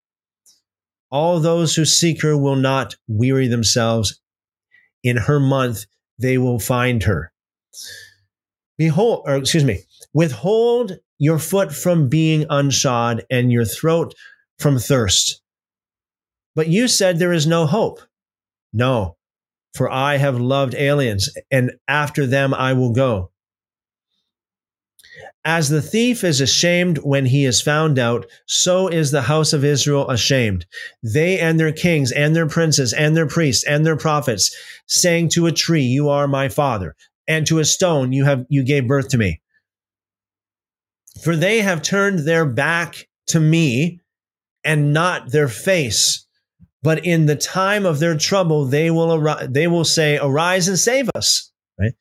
All 1.11 1.41
those 1.41 1.77
who 1.77 1.85
seek 1.85 2.23
her 2.23 2.37
will 2.37 2.57
not 2.57 2.97
weary 3.07 3.47
themselves. 3.47 4.21
In 5.03 5.17
her 5.17 5.39
month, 5.39 5.87
they 6.19 6.39
will 6.39 6.59
find 6.59 7.03
her. 7.05 7.33
Behold, 8.79 9.23
or 9.27 9.37
excuse 9.37 9.65
me, 9.65 9.81
withhold 10.13 10.99
your 11.23 11.39
foot 11.39 11.73
from 11.73 12.09
being 12.09 12.45
unshod 12.47 13.23
and 13.31 13.53
your 13.53 13.65
throat 13.65 14.13
from 14.59 14.77
thirst. 14.77 15.41
But 16.57 16.67
you 16.67 16.89
said 16.89 17.21
there 17.21 17.33
is 17.33 17.47
no 17.47 17.65
hope. 17.65 18.01
No, 18.73 19.17
for 19.73 19.89
I 19.89 20.17
have 20.17 20.41
loved 20.41 20.75
aliens, 20.75 21.31
and 21.49 21.75
after 21.87 22.27
them 22.27 22.53
I 22.53 22.73
will 22.73 22.91
go. 22.91 23.31
As 25.45 25.69
the 25.69 25.81
thief 25.81 26.25
is 26.25 26.41
ashamed 26.41 26.99
when 26.99 27.27
he 27.27 27.45
is 27.45 27.63
found 27.63 28.01
out, 28.01 28.27
so 28.49 28.89
is 28.89 29.13
the 29.13 29.23
house 29.23 29.53
of 29.53 29.65
Israel 29.65 30.11
ashamed. 30.11 30.67
They 31.05 31.39
and 31.39 31.61
their 31.61 31.73
kings 31.73 32.11
and 32.11 32.35
their 32.35 32.49
princes 32.49 32.93
and 32.93 33.17
their 33.17 33.29
priests 33.29 33.63
and 33.63 33.87
their 33.87 33.97
prophets, 33.97 34.53
saying 34.89 35.29
to 35.31 35.47
a 35.47 35.53
tree, 35.53 35.83
You 35.83 36.09
are 36.09 36.27
my 36.27 36.49
father, 36.49 36.97
and 37.29 37.47
to 37.47 37.61
a 37.61 37.65
stone, 37.65 38.13
You 38.13 38.25
have 38.25 38.45
you 38.49 38.65
gave 38.65 38.89
birth 38.89 39.09
to 39.11 39.19
me. 39.19 39.42
For 41.23 41.37
they 41.37 41.61
have 41.61 41.83
turned 41.83 42.21
their 42.21 42.45
back 42.45 43.09
to 43.29 43.39
me 43.41 44.01
and 44.65 44.93
not 44.93 45.31
their 45.31 45.49
face. 45.49 46.27
But 46.83 47.07
in 47.07 47.27
the 47.27 47.37
time 47.37 47.87
of 47.87 48.01
their 48.01 48.17
trouble, 48.17 48.65
they 48.65 48.91
will 48.91 49.15
arise, 49.15 49.47
they 49.49 49.69
will 49.69 49.85
say, 49.85 50.19
"Arise 50.19 50.67
and 50.67 50.79
save 50.79 51.09
us." 51.15 51.53
Right? 51.79 51.93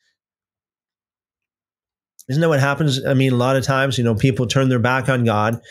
Isn't 2.30 2.41
that 2.41 2.49
what 2.49 2.59
happens? 2.59 3.05
I 3.05 3.13
mean, 3.13 3.34
a 3.34 3.36
lot 3.36 3.55
of 3.55 3.63
times, 3.63 3.99
you 3.99 4.03
know, 4.03 4.15
people 4.15 4.47
turn 4.47 4.69
their 4.69 4.80
back 4.80 5.07
on 5.07 5.24
God, 5.24 5.61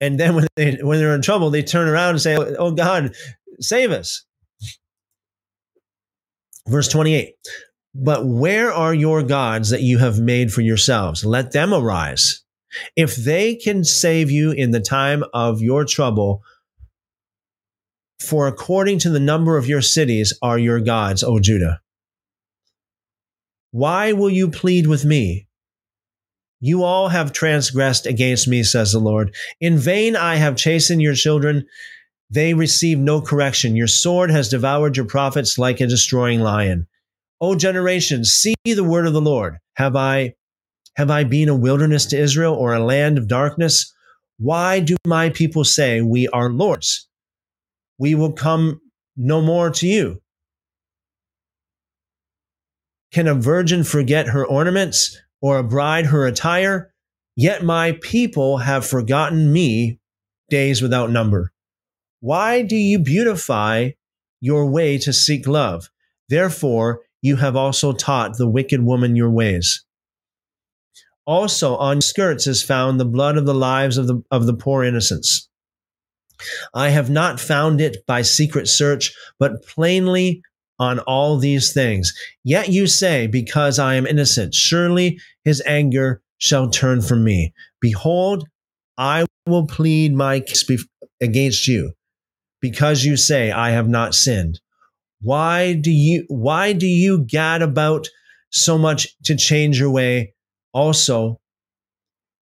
and 0.00 0.18
then 0.18 0.34
when 0.34 0.46
they 0.56 0.76
when 0.76 0.98
they're 0.98 1.14
in 1.14 1.20
trouble, 1.20 1.50
they 1.50 1.62
turn 1.62 1.88
around 1.88 2.10
and 2.10 2.22
say, 2.22 2.36
"Oh 2.36 2.70
God, 2.70 3.14
save 3.60 3.90
us." 3.90 4.24
Verse 6.66 6.88
twenty-eight. 6.88 7.34
But 7.94 8.26
where 8.26 8.72
are 8.72 8.94
your 8.94 9.22
gods 9.22 9.68
that 9.70 9.82
you 9.82 9.98
have 9.98 10.18
made 10.18 10.52
for 10.52 10.62
yourselves? 10.62 11.22
Let 11.24 11.52
them 11.52 11.74
arise. 11.74 12.43
If 12.96 13.16
they 13.16 13.54
can 13.54 13.84
save 13.84 14.30
you 14.30 14.50
in 14.52 14.70
the 14.70 14.80
time 14.80 15.24
of 15.32 15.60
your 15.60 15.84
trouble, 15.84 16.42
For 18.24 18.46
according 18.46 19.00
to 19.00 19.10
the 19.10 19.20
number 19.20 19.58
of 19.58 19.66
your 19.66 19.82
cities 19.82 20.32
are 20.40 20.58
your 20.58 20.80
gods, 20.80 21.22
O 21.22 21.38
Judah. 21.38 21.80
Why 23.70 24.12
will 24.12 24.30
you 24.30 24.50
plead 24.50 24.86
with 24.86 25.04
me? 25.04 25.46
You 26.60 26.84
all 26.84 27.08
have 27.08 27.32
transgressed 27.32 28.06
against 28.06 28.48
me, 28.48 28.62
says 28.62 28.92
the 28.92 28.98
Lord. 28.98 29.34
In 29.60 29.76
vain 29.76 30.16
I 30.16 30.36
have 30.36 30.56
chastened 30.56 31.02
your 31.02 31.14
children. 31.14 31.66
They 32.30 32.54
receive 32.54 32.98
no 32.98 33.20
correction. 33.20 33.76
Your 33.76 33.88
sword 33.88 34.30
has 34.30 34.48
devoured 34.48 34.96
your 34.96 35.06
prophets 35.06 35.58
like 35.58 35.80
a 35.80 35.86
destroying 35.86 36.40
lion. 36.40 36.86
O 37.40 37.54
generation, 37.54 38.24
see 38.24 38.54
the 38.64 38.84
word 38.84 39.06
of 39.06 39.12
the 39.12 39.20
Lord. 39.20 39.58
Have 39.74 39.96
I 39.96 40.34
have 40.96 41.10
I 41.10 41.24
been 41.24 41.48
a 41.48 41.56
wilderness 41.56 42.06
to 42.06 42.18
Israel 42.18 42.54
or 42.54 42.72
a 42.72 42.84
land 42.84 43.18
of 43.18 43.28
darkness? 43.28 43.92
Why 44.38 44.80
do 44.80 44.96
my 45.06 45.30
people 45.30 45.64
say 45.64 46.00
we 46.00 46.28
are 46.28 46.50
lords? 46.50 47.08
We 47.98 48.14
will 48.14 48.32
come 48.32 48.80
no 49.16 49.40
more 49.40 49.70
to 49.70 49.86
you. 49.86 50.20
Can 53.12 53.28
a 53.28 53.34
virgin 53.34 53.84
forget 53.84 54.28
her 54.28 54.44
ornaments 54.44 55.16
or 55.40 55.58
a 55.58 55.64
bride 55.64 56.06
her 56.06 56.26
attire? 56.26 56.92
Yet 57.36 57.64
my 57.64 57.98
people 58.00 58.58
have 58.58 58.86
forgotten 58.86 59.52
me 59.52 60.00
days 60.50 60.82
without 60.82 61.10
number. 61.10 61.52
Why 62.20 62.62
do 62.62 62.76
you 62.76 62.98
beautify 62.98 63.90
your 64.40 64.66
way 64.66 64.98
to 64.98 65.12
seek 65.12 65.46
love? 65.46 65.90
Therefore, 66.28 67.00
you 67.22 67.36
have 67.36 67.56
also 67.56 67.92
taught 67.92 68.36
the 68.36 68.48
wicked 68.48 68.82
woman 68.82 69.16
your 69.16 69.30
ways. 69.30 69.84
Also, 71.26 71.76
on 71.76 72.00
skirts 72.00 72.46
is 72.46 72.62
found 72.62 73.00
the 73.00 73.04
blood 73.04 73.36
of 73.36 73.46
the 73.46 73.54
lives 73.54 73.96
of 73.96 74.06
the, 74.06 74.22
of 74.30 74.46
the 74.46 74.54
poor 74.54 74.84
innocents. 74.84 75.48
I 76.74 76.90
have 76.90 77.08
not 77.08 77.40
found 77.40 77.80
it 77.80 78.04
by 78.06 78.22
secret 78.22 78.68
search, 78.68 79.12
but 79.38 79.64
plainly 79.66 80.42
on 80.78 80.98
all 81.00 81.38
these 81.38 81.72
things. 81.72 82.12
Yet 82.42 82.68
you 82.68 82.86
say, 82.86 83.26
Because 83.26 83.78
I 83.78 83.94
am 83.94 84.06
innocent, 84.06 84.54
surely 84.54 85.18
his 85.44 85.62
anger 85.66 86.20
shall 86.38 86.68
turn 86.70 87.00
from 87.00 87.24
me. 87.24 87.54
Behold, 87.80 88.46
I 88.98 89.26
will 89.46 89.66
plead 89.66 90.14
my 90.14 90.40
case 90.40 90.64
against 91.20 91.66
you 91.68 91.92
because 92.60 93.04
you 93.04 93.16
say, 93.16 93.50
I 93.50 93.70
have 93.70 93.88
not 93.88 94.14
sinned. 94.14 94.60
Why 95.20 95.74
do 95.74 95.90
you, 95.90 96.24
why 96.28 96.72
do 96.72 96.86
you 96.86 97.24
gad 97.24 97.62
about 97.62 98.08
so 98.50 98.76
much 98.76 99.08
to 99.24 99.36
change 99.36 99.78
your 99.78 99.90
way? 99.90 100.33
Also, 100.74 101.40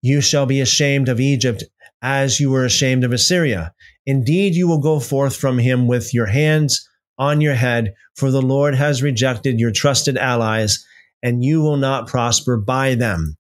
you 0.01 0.21
shall 0.21 0.47
be 0.47 0.61
ashamed 0.61 1.09
of 1.09 1.21
Egypt 1.21 1.63
as 2.03 2.41
you 2.41 2.51
were 2.51 2.65
ashamed 2.65 3.05
of 3.05 3.13
Assyria. 3.13 3.73
Indeed, 4.07 4.55
you 4.55 4.67
will 4.67 4.81
go 4.81 4.99
forth 4.99 5.37
from 5.37 5.59
him 5.59 5.87
with 5.87 6.13
your 6.13 6.27
hands 6.27 6.89
on 7.19 7.41
your 7.41 7.55
head, 7.55 7.95
for 8.17 8.33
the 8.33 8.43
Lord 8.43 8.75
has 8.75 9.03
rejected 9.03 9.61
your 9.61 9.71
trusted 9.71 10.17
allies, 10.17 10.85
and 11.23 11.45
you 11.45 11.61
will 11.61 11.77
not 11.77 12.09
prosper 12.09 12.57
by 12.57 12.97
them. 12.97 13.37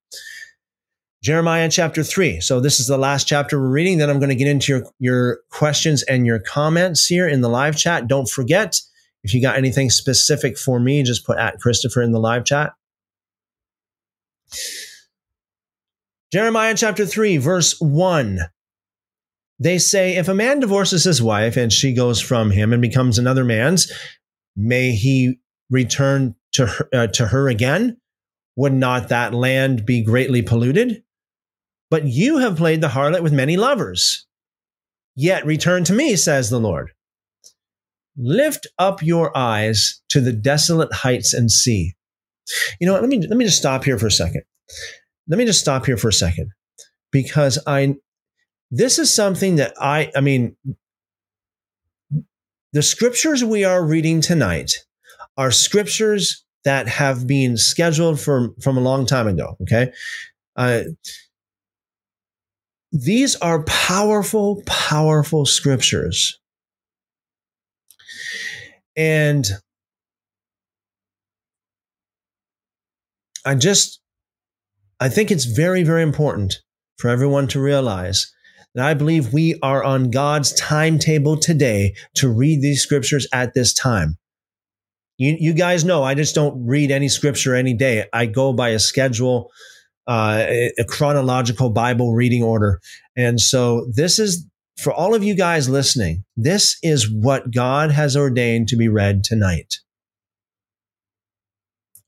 Jeremiah 1.22 1.68
chapter 1.68 2.02
3. 2.02 2.40
So 2.40 2.60
this 2.60 2.78
is 2.78 2.86
the 2.86 2.98
last 2.98 3.26
chapter 3.26 3.60
we're 3.60 3.68
reading. 3.68 3.98
Then 3.98 4.10
I'm 4.10 4.18
going 4.18 4.28
to 4.28 4.36
get 4.36 4.48
into 4.48 4.72
your, 4.72 4.86
your 4.98 5.38
questions 5.50 6.02
and 6.04 6.26
your 6.26 6.40
comments 6.40 7.06
here 7.06 7.28
in 7.28 7.40
the 7.40 7.48
live 7.48 7.76
chat. 7.76 8.08
Don't 8.08 8.28
forget, 8.28 8.80
if 9.22 9.32
you 9.32 9.40
got 9.40 9.56
anything 9.56 9.88
specific 9.88 10.58
for 10.58 10.80
me, 10.80 11.02
just 11.02 11.24
put 11.24 11.38
at 11.38 11.60
Christopher 11.60 12.02
in 12.02 12.12
the 12.12 12.20
live 12.20 12.44
chat. 12.44 12.72
Jeremiah 16.32 16.74
chapter 16.74 17.04
3, 17.04 17.36
verse 17.36 17.78
1. 17.78 18.38
They 19.58 19.78
say, 19.78 20.16
if 20.16 20.28
a 20.28 20.34
man 20.34 20.60
divorces 20.60 21.04
his 21.04 21.22
wife 21.22 21.58
and 21.58 21.70
she 21.70 21.92
goes 21.92 22.20
from 22.20 22.50
him 22.50 22.72
and 22.72 22.80
becomes 22.80 23.18
another 23.18 23.44
man's, 23.44 23.92
may 24.56 24.92
he 24.92 25.38
return 25.68 26.34
to 26.52 26.66
her, 26.66 26.88
uh, 26.94 27.06
to 27.08 27.26
her 27.26 27.48
again? 27.48 27.98
Would 28.56 28.72
not 28.72 29.10
that 29.10 29.34
land 29.34 29.84
be 29.84 30.02
greatly 30.02 30.40
polluted? 30.40 31.02
But 31.90 32.06
you 32.06 32.38
have 32.38 32.56
played 32.56 32.80
the 32.80 32.88
harlot 32.88 33.22
with 33.22 33.32
many 33.32 33.58
lovers. 33.58 34.26
Yet 35.14 35.44
return 35.44 35.84
to 35.84 35.92
me, 35.92 36.16
says 36.16 36.48
the 36.48 36.58
Lord. 36.58 36.92
Lift 38.16 38.66
up 38.78 39.02
your 39.02 39.36
eyes 39.36 40.00
to 40.08 40.20
the 40.22 40.32
desolate 40.32 40.92
heights 40.92 41.34
and 41.34 41.50
see. 41.50 41.94
You 42.80 42.86
know 42.86 42.94
what? 42.94 43.02
Let 43.02 43.10
me, 43.10 43.26
let 43.26 43.36
me 43.36 43.44
just 43.44 43.58
stop 43.58 43.84
here 43.84 43.98
for 43.98 44.06
a 44.06 44.10
second. 44.10 44.42
Let 45.32 45.38
me 45.38 45.46
just 45.46 45.60
stop 45.60 45.86
here 45.86 45.96
for 45.96 46.08
a 46.08 46.12
second 46.12 46.50
because 47.10 47.58
I, 47.66 47.94
this 48.70 48.98
is 48.98 49.10
something 49.10 49.56
that 49.56 49.72
I, 49.80 50.12
I 50.14 50.20
mean, 50.20 50.56
the 52.74 52.82
scriptures 52.82 53.42
we 53.42 53.64
are 53.64 53.82
reading 53.82 54.20
tonight 54.20 54.74
are 55.38 55.50
scriptures 55.50 56.44
that 56.64 56.86
have 56.86 57.26
been 57.26 57.56
scheduled 57.56 58.20
from, 58.20 58.54
from 58.60 58.76
a 58.76 58.82
long 58.82 59.06
time 59.06 59.26
ago. 59.26 59.56
Okay. 59.62 59.90
Uh, 60.54 60.82
these 62.92 63.34
are 63.36 63.64
powerful, 63.64 64.62
powerful 64.66 65.46
scriptures. 65.46 66.38
And 68.98 69.48
I 73.46 73.54
just, 73.54 74.02
I 75.00 75.08
think 75.08 75.30
it's 75.30 75.44
very, 75.44 75.82
very 75.82 76.02
important 76.02 76.54
for 76.98 77.08
everyone 77.08 77.48
to 77.48 77.60
realize 77.60 78.32
that 78.74 78.86
I 78.86 78.94
believe 78.94 79.32
we 79.32 79.58
are 79.62 79.82
on 79.82 80.10
God's 80.10 80.52
timetable 80.54 81.36
today 81.36 81.94
to 82.14 82.28
read 82.28 82.62
these 82.62 82.82
scriptures 82.82 83.26
at 83.32 83.54
this 83.54 83.74
time. 83.74 84.16
You, 85.18 85.36
you 85.38 85.52
guys 85.52 85.84
know 85.84 86.02
I 86.02 86.14
just 86.14 86.34
don't 86.34 86.66
read 86.66 86.90
any 86.90 87.08
scripture 87.08 87.54
any 87.54 87.74
day. 87.74 88.06
I 88.12 88.26
go 88.26 88.52
by 88.52 88.70
a 88.70 88.78
schedule 88.78 89.50
uh, 90.06 90.44
a 90.78 90.84
chronological 90.84 91.70
Bible 91.70 92.12
reading 92.12 92.42
order. 92.42 92.80
And 93.16 93.40
so 93.40 93.86
this 93.94 94.18
is 94.18 94.46
for 94.78 94.92
all 94.92 95.14
of 95.14 95.22
you 95.22 95.34
guys 95.34 95.68
listening, 95.68 96.24
this 96.36 96.76
is 96.82 97.10
what 97.10 97.52
God 97.52 97.90
has 97.90 98.16
ordained 98.16 98.68
to 98.68 98.76
be 98.76 98.88
read 98.88 99.22
tonight. 99.22 99.74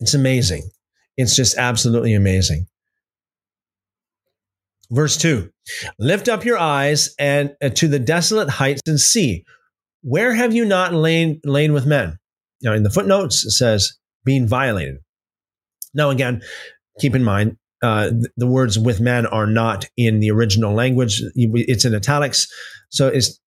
It's 0.00 0.14
amazing. 0.14 0.68
It's 1.16 1.36
just 1.36 1.56
absolutely 1.56 2.14
amazing. 2.14 2.66
Verse 4.90 5.16
2 5.16 5.50
Lift 5.98 6.28
up 6.28 6.44
your 6.44 6.58
eyes 6.58 7.14
and 7.18 7.54
uh, 7.62 7.70
to 7.70 7.88
the 7.88 7.98
desolate 7.98 8.50
heights 8.50 8.82
and 8.86 9.00
see, 9.00 9.44
where 10.02 10.34
have 10.34 10.54
you 10.54 10.64
not 10.64 10.92
lain, 10.92 11.40
lain 11.44 11.72
with 11.72 11.86
men? 11.86 12.18
Now, 12.62 12.72
in 12.72 12.82
the 12.82 12.90
footnotes, 12.90 13.44
it 13.44 13.50
says, 13.50 13.96
being 14.24 14.46
violated. 14.46 14.96
Now, 15.94 16.10
again, 16.10 16.42
keep 16.98 17.14
in 17.14 17.24
mind, 17.24 17.56
uh, 17.82 18.10
the 18.36 18.46
words 18.46 18.78
with 18.78 19.00
men 19.00 19.26
are 19.26 19.46
not 19.46 19.86
in 19.96 20.20
the 20.20 20.30
original 20.30 20.74
language. 20.74 21.22
It's 21.34 21.84
in 21.84 21.94
italics. 21.94 22.46
So 22.88 23.08
it's, 23.08 23.38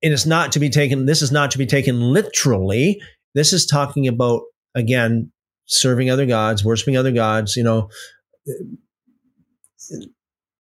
it 0.00 0.12
is 0.12 0.26
not 0.26 0.52
to 0.52 0.60
be 0.60 0.70
taken, 0.70 1.06
this 1.06 1.22
is 1.22 1.32
not 1.32 1.50
to 1.52 1.58
be 1.58 1.66
taken 1.66 2.00
literally. 2.00 3.00
This 3.34 3.52
is 3.52 3.66
talking 3.66 4.08
about, 4.08 4.42
again, 4.74 5.30
serving 5.66 6.10
other 6.10 6.26
gods, 6.26 6.64
worshiping 6.64 6.96
other 6.96 7.12
gods, 7.12 7.56
you 7.56 7.62
know, 7.62 7.88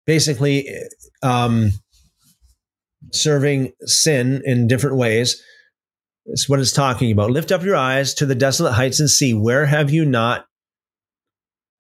basically 0.07 0.69
um, 1.23 1.71
serving 3.13 3.73
sin 3.83 4.43
in 4.45 4.67
different 4.67 4.97
ways. 4.97 5.43
It's 6.27 6.49
what 6.49 6.61
it's 6.61 6.73
talking 6.73 7.11
about. 7.11 7.31
Lift 7.31 7.51
up 7.51 7.63
your 7.63 7.77
eyes 7.77 8.15
to 8.15 8.27
the 8.27 8.35
desolate 8.35 8.73
heights 8.73 9.01
and 9.01 9.11
see 9.11 9.35
where 9.35 9.67
have 9.67 9.91
you 9.91 10.05
not 10.05 10.47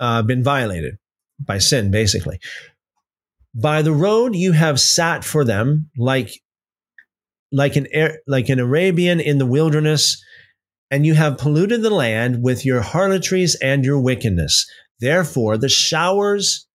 uh, 0.00 0.22
been 0.22 0.42
violated 0.42 0.96
by 1.38 1.58
sin, 1.58 1.90
basically. 1.90 2.40
By 3.54 3.82
the 3.82 3.92
road 3.92 4.34
you 4.34 4.52
have 4.52 4.80
sat 4.80 5.24
for 5.24 5.44
them, 5.44 5.90
like 5.96 6.30
like 7.52 7.76
an 7.76 7.86
like 8.26 8.48
an 8.48 8.60
Arabian 8.60 9.20
in 9.20 9.38
the 9.38 9.46
wilderness, 9.46 10.22
and 10.90 11.04
you 11.04 11.14
have 11.14 11.38
polluted 11.38 11.82
the 11.82 11.90
land 11.90 12.42
with 12.42 12.64
your 12.64 12.80
harlotries 12.80 13.56
and 13.56 13.84
your 13.84 14.00
wickedness. 14.00 14.66
Therefore, 15.00 15.56
the 15.56 15.68
showers 15.68 16.66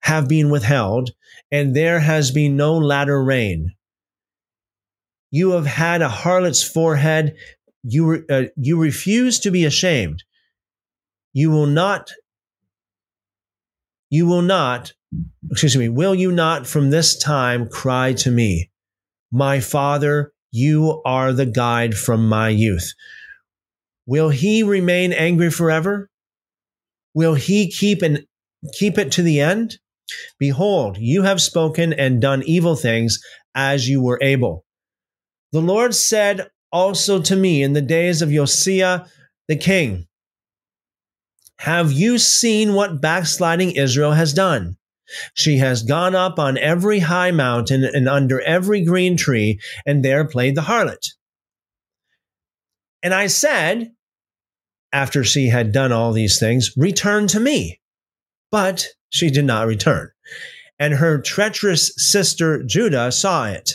have 0.00 0.28
been 0.28 0.50
withheld, 0.50 1.10
and 1.50 1.74
there 1.74 2.00
has 2.00 2.30
been 2.30 2.56
no 2.56 2.76
latter 2.76 3.22
rain. 3.22 3.74
You 5.30 5.50
have 5.52 5.66
had 5.66 6.02
a 6.02 6.08
harlot's 6.08 6.62
forehead. 6.62 7.36
You, 7.82 8.24
uh, 8.28 8.44
you 8.56 8.78
refuse 8.78 9.40
to 9.40 9.50
be 9.50 9.64
ashamed. 9.64 10.24
You 11.32 11.50
will 11.50 11.66
not 11.66 12.10
you 14.10 14.26
will 14.26 14.42
not, 14.42 14.92
excuse 15.50 15.76
me, 15.76 15.88
will 15.88 16.14
you 16.14 16.32
not 16.32 16.66
from 16.66 16.90
this 16.90 17.16
time 17.16 17.68
cry 17.68 18.12
to 18.14 18.30
me, 18.30 18.70
My 19.30 19.60
Father, 19.60 20.32
you 20.50 21.00
are 21.04 21.32
the 21.32 21.46
guide 21.46 21.94
from 21.94 22.28
my 22.28 22.48
youth? 22.48 22.92
Will 24.06 24.28
he 24.28 24.64
remain 24.64 25.12
angry 25.12 25.50
forever? 25.50 26.10
Will 27.14 27.34
he 27.34 27.70
keep 27.70 28.02
and 28.02 28.24
keep 28.72 28.98
it 28.98 29.12
to 29.12 29.22
the 29.22 29.40
end? 29.40 29.78
Behold, 30.38 30.96
you 30.98 31.22
have 31.22 31.40
spoken 31.40 31.92
and 31.92 32.20
done 32.20 32.42
evil 32.44 32.76
things 32.76 33.20
as 33.54 33.88
you 33.88 34.02
were 34.02 34.18
able. 34.22 34.64
The 35.52 35.60
Lord 35.60 35.94
said 35.94 36.48
also 36.72 37.20
to 37.22 37.36
me 37.36 37.62
in 37.62 37.72
the 37.72 37.82
days 37.82 38.22
of 38.22 38.30
Josiah 38.30 39.06
the 39.48 39.56
king, 39.56 40.06
Have 41.58 41.90
you 41.92 42.18
seen 42.18 42.74
what 42.74 43.00
backsliding 43.00 43.72
Israel 43.72 44.12
has 44.12 44.32
done? 44.32 44.76
She 45.34 45.56
has 45.58 45.82
gone 45.82 46.14
up 46.14 46.38
on 46.38 46.56
every 46.56 47.00
high 47.00 47.32
mountain 47.32 47.84
and 47.84 48.08
under 48.08 48.40
every 48.40 48.84
green 48.84 49.16
tree, 49.16 49.58
and 49.84 50.04
there 50.04 50.24
played 50.24 50.54
the 50.54 50.62
harlot. 50.62 51.08
And 53.02 53.12
I 53.12 53.26
said, 53.26 53.90
after 54.92 55.24
she 55.24 55.48
had 55.48 55.72
done 55.72 55.92
all 55.92 56.12
these 56.12 56.38
things, 56.38 56.70
Return 56.76 57.26
to 57.28 57.40
me. 57.40 57.79
But 58.50 58.86
she 59.10 59.30
did 59.30 59.44
not 59.44 59.66
return. 59.66 60.10
And 60.78 60.94
her 60.94 61.20
treacherous 61.20 61.92
sister 61.96 62.62
Judah 62.62 63.12
saw 63.12 63.46
it. 63.46 63.74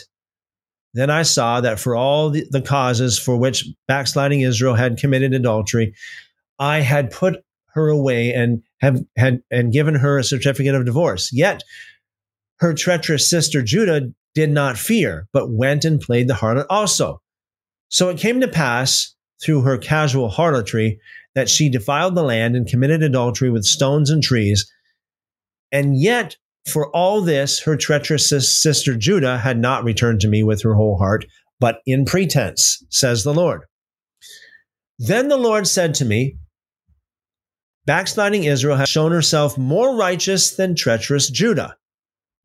Then 0.94 1.10
I 1.10 1.22
saw 1.22 1.60
that 1.60 1.78
for 1.78 1.94
all 1.94 2.30
the, 2.30 2.46
the 2.50 2.62
causes 2.62 3.18
for 3.18 3.36
which 3.36 3.66
backsliding 3.86 4.40
Israel 4.40 4.74
had 4.74 4.96
committed 4.96 5.34
adultery, 5.34 5.94
I 6.58 6.80
had 6.80 7.10
put 7.10 7.44
her 7.74 7.88
away 7.88 8.32
and 8.32 8.62
have 8.80 9.00
had 9.16 9.42
and 9.50 9.72
given 9.72 9.94
her 9.94 10.18
a 10.18 10.24
certificate 10.24 10.74
of 10.74 10.86
divorce. 10.86 11.30
Yet 11.32 11.62
her 12.60 12.72
treacherous 12.72 13.28
sister 13.28 13.62
Judah 13.62 14.08
did 14.34 14.50
not 14.50 14.78
fear, 14.78 15.28
but 15.32 15.50
went 15.50 15.84
and 15.84 16.00
played 16.00 16.28
the 16.28 16.34
harlot 16.34 16.66
also. 16.70 17.20
So 17.88 18.08
it 18.08 18.18
came 18.18 18.40
to 18.40 18.48
pass 18.48 19.14
through 19.42 19.62
her 19.62 19.78
casual 19.78 20.30
harlotry 20.30 20.98
that 21.36 21.50
she 21.50 21.68
defiled 21.68 22.16
the 22.16 22.22
land 22.22 22.56
and 22.56 22.66
committed 22.66 23.02
adultery 23.02 23.50
with 23.50 23.64
stones 23.64 24.10
and 24.10 24.22
trees. 24.22 24.68
And 25.70 25.94
yet, 25.94 26.36
for 26.66 26.90
all 26.96 27.20
this, 27.20 27.60
her 27.60 27.76
treacherous 27.76 28.28
sister 28.28 28.96
Judah 28.96 29.38
had 29.38 29.58
not 29.58 29.84
returned 29.84 30.20
to 30.20 30.28
me 30.28 30.42
with 30.42 30.62
her 30.62 30.74
whole 30.74 30.96
heart, 30.96 31.26
but 31.60 31.80
in 31.86 32.06
pretense, 32.06 32.82
says 32.88 33.22
the 33.22 33.34
Lord. 33.34 33.62
Then 34.98 35.28
the 35.28 35.36
Lord 35.36 35.66
said 35.66 35.94
to 35.94 36.06
me, 36.06 36.38
Backsliding 37.84 38.44
Israel 38.44 38.76
has 38.76 38.88
shown 38.88 39.12
herself 39.12 39.58
more 39.58 39.94
righteous 39.94 40.56
than 40.56 40.74
treacherous 40.74 41.28
Judah. 41.28 41.76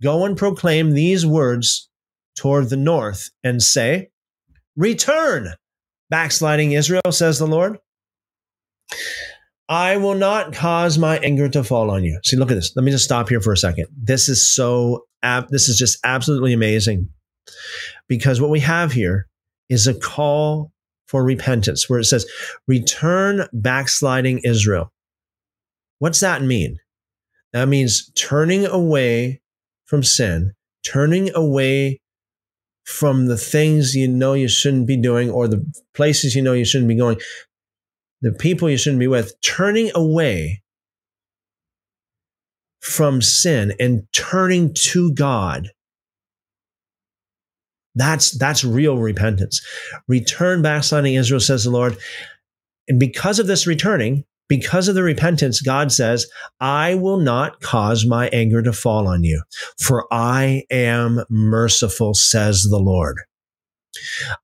Go 0.03 0.25
and 0.25 0.37
proclaim 0.37 0.91
these 0.91 1.25
words 1.25 1.89
toward 2.35 2.69
the 2.69 2.77
north 2.77 3.29
and 3.43 3.63
say, 3.63 4.09
Return, 4.75 5.53
backsliding 6.09 6.73
Israel, 6.73 7.11
says 7.11 7.39
the 7.39 7.47
Lord. 7.47 7.79
I 9.69 9.97
will 9.97 10.15
not 10.15 10.53
cause 10.53 10.97
my 10.97 11.17
anger 11.19 11.47
to 11.49 11.63
fall 11.63 11.91
on 11.91 12.03
you. 12.03 12.19
See, 12.25 12.35
look 12.35 12.51
at 12.51 12.55
this. 12.55 12.73
Let 12.75 12.83
me 12.83 12.91
just 12.91 13.05
stop 13.05 13.29
here 13.29 13.39
for 13.39 13.53
a 13.53 13.57
second. 13.57 13.87
This 13.95 14.27
is 14.27 14.45
so, 14.45 15.05
this 15.49 15.69
is 15.69 15.77
just 15.77 15.97
absolutely 16.03 16.51
amazing 16.51 17.07
because 18.09 18.41
what 18.41 18.49
we 18.49 18.59
have 18.59 18.91
here 18.91 19.27
is 19.69 19.87
a 19.87 19.93
call 19.93 20.71
for 21.07 21.23
repentance 21.23 21.89
where 21.89 21.99
it 21.99 22.05
says, 22.05 22.25
Return, 22.67 23.47
backsliding 23.53 24.39
Israel. 24.43 24.91
What's 25.99 26.19
that 26.19 26.41
mean? 26.41 26.77
That 27.53 27.67
means 27.67 28.11
turning 28.15 28.65
away 28.65 29.41
from 29.85 30.03
sin, 30.03 30.53
turning 30.85 31.33
away 31.35 32.01
from 32.83 33.27
the 33.27 33.37
things 33.37 33.95
you 33.95 34.07
know 34.07 34.33
you 34.33 34.47
shouldn't 34.47 34.87
be 34.87 34.97
doing 34.97 35.29
or 35.29 35.47
the 35.47 35.65
places 35.93 36.35
you 36.35 36.41
know 36.41 36.53
you 36.53 36.65
shouldn't 36.65 36.89
be 36.89 36.97
going, 36.97 37.19
the 38.21 38.31
people 38.31 38.69
you 38.69 38.77
shouldn't 38.77 38.99
be 38.99 39.07
with, 39.07 39.33
turning 39.41 39.91
away 39.95 40.61
from 42.81 43.21
sin 43.21 43.73
and 43.79 44.03
turning 44.13 44.73
to 44.73 45.13
God. 45.13 45.69
That's 47.95 48.37
that's 48.37 48.63
real 48.63 48.97
repentance. 48.97 49.61
Return 50.07 50.61
backsliding 50.61 51.15
Israel, 51.15 51.41
says 51.41 51.63
the 51.63 51.71
Lord. 51.71 51.97
And 52.87 52.99
because 52.99 53.39
of 53.39 53.47
this 53.47 53.67
returning, 53.67 54.23
because 54.47 54.87
of 54.87 54.95
the 54.95 55.03
repentance, 55.03 55.61
God 55.61 55.91
says, 55.91 56.27
I 56.59 56.95
will 56.95 57.19
not 57.19 57.61
cause 57.61 58.05
my 58.05 58.27
anger 58.29 58.61
to 58.61 58.73
fall 58.73 59.07
on 59.07 59.23
you, 59.23 59.41
for 59.79 60.07
I 60.11 60.63
am 60.69 61.23
merciful, 61.29 62.13
says 62.13 62.67
the 62.69 62.79
Lord. 62.79 63.19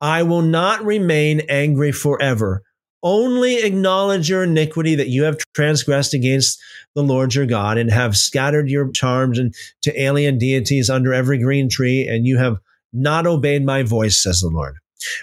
I 0.02 0.24
will 0.24 0.42
not 0.42 0.84
remain 0.84 1.42
angry 1.50 1.92
forever. 1.92 2.64
Only 3.04 3.64
acknowledge 3.64 4.30
your 4.30 4.44
iniquity 4.44 4.96
that 4.96 5.10
you 5.10 5.24
have 5.24 5.38
transgressed 5.54 6.14
against 6.14 6.60
the 6.96 7.04
Lord 7.04 7.36
your 7.36 7.46
God 7.46 7.78
and 7.78 7.92
have 7.92 8.18
scattered 8.18 8.70
your 8.70 8.90
charms 8.92 9.38
and 9.38 9.54
to 9.84 10.02
alien 10.02 10.38
deities 10.38 10.90
under 10.90 11.14
every 11.14 11.38
green 11.38 11.70
tree, 11.70 12.08
and 12.08 12.26
you 12.26 12.38
have 12.38 12.58
not 12.92 13.28
obeyed 13.28 13.66
my 13.66 13.84
voice, 13.84 14.22
says 14.22 14.40
the 14.40 14.50
Lord. 14.50 14.76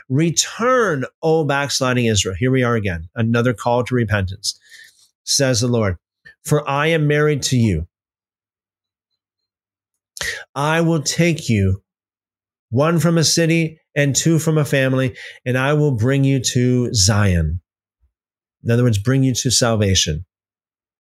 Return, 0.09 1.05
O 1.23 1.45
backsliding 1.45 2.07
Israel. 2.07 2.37
Here 2.39 2.51
we 2.51 2.63
are 2.63 2.77
again, 2.77 3.09
another 3.17 3.53
call 3.53 3.83
to 3.85 3.95
repentance 3.95 4.59
says 5.25 5.61
the 5.61 5.69
Lord. 5.69 5.97
For 6.45 6.69
I 6.69 6.89
am 6.89 7.07
married 7.07 7.43
to 7.45 7.57
you. 7.57 7.89
I 10.55 10.83
will 10.83 11.03
take 11.03 11.49
you, 11.49 11.83
one 12.71 13.01
from 13.01 13.19
a 13.19 13.25
city 13.25 13.81
and 13.97 14.15
two 14.15 14.39
from 14.39 14.59
a 14.59 14.65
family, 14.65 15.17
and 15.45 15.59
I 15.59 15.73
will 15.73 15.93
bring 15.93 16.25
you 16.25 16.41
to 16.41 16.93
Zion. 16.95 17.61
In 18.65 18.71
other 18.71 18.85
words, 18.85 18.99
bring 18.99 19.23
you 19.23 19.35
to 19.35 19.51
salvation. 19.51 20.25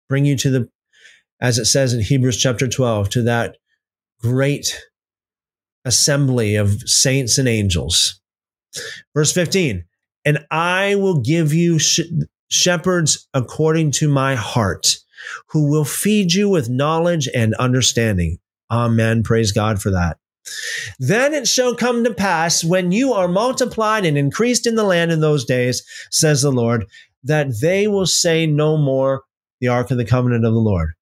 Bring 0.10 0.26
you 0.26 0.36
to 0.38 0.50
the, 0.50 0.70
as 1.42 1.58
it 1.58 1.66
says 1.66 1.94
in 1.94 2.02
Hebrews 2.02 2.38
chapter 2.38 2.68
12, 2.68 3.10
to 3.10 3.22
that 3.24 3.58
great 4.22 4.82
assembly 5.86 6.56
of 6.56 6.82
saints 6.88 7.38
and 7.38 7.48
angels. 7.48 8.22
Verse 9.14 9.32
15, 9.32 9.86
and 10.26 10.46
I 10.50 10.96
will 10.96 11.20
give 11.20 11.54
you 11.54 11.80
sh- 11.80 12.02
shepherds 12.50 13.28
according 13.34 13.92
to 13.92 14.10
my 14.10 14.36
heart, 14.36 14.98
who 15.50 15.70
will 15.70 15.86
feed 15.86 16.34
you 16.34 16.50
with 16.50 16.70
knowledge 16.70 17.28
and 17.34 17.54
understanding. 17.56 18.38
Amen. 18.72 19.24
Praise 19.24 19.52
God 19.52 19.82
for 19.82 19.92
that. 19.92 20.18
Then 21.00 21.34
it 21.34 21.48
shall 21.48 21.76
come 21.76 22.04
to 22.04 22.14
pass 22.14 22.64
when 22.64 22.92
you 22.92 23.14
are 23.14 23.28
multiplied 23.28 24.06
and 24.06 24.18
increased 24.18 24.68
in 24.68 24.76
the 24.76 24.84
land 24.84 25.12
in 25.12 25.22
those 25.22 25.46
days, 25.46 25.84
says 26.12 26.42
the 26.42 26.52
Lord, 26.52 26.86
that 27.24 27.60
they 27.62 27.88
will 27.88 28.06
say 28.06 28.46
no 28.46 28.78
more 28.78 29.24
the 29.62 29.68
ark 29.68 29.92
of 29.92 29.98
the 29.98 30.06
covenant 30.06 30.46
of 30.46 30.54
the 30.54 30.60
Lord. 30.60 30.94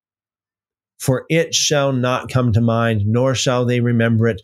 For 1.00 1.26
it 1.30 1.56
shall 1.56 1.94
not 1.94 2.30
come 2.30 2.54
to 2.54 2.62
mind, 2.62 3.04
nor 3.06 3.34
shall 3.34 3.66
they 3.66 3.80
remember 3.80 4.28
it, 4.28 4.42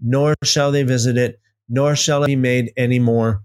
nor 0.00 0.34
shall 0.44 0.72
they 0.72 0.82
visit 0.82 1.16
it, 1.16 1.40
nor 1.68 1.96
shall 1.96 2.24
it 2.24 2.28
be 2.28 2.36
made 2.36 2.72
any 2.76 2.98
more 2.98 3.42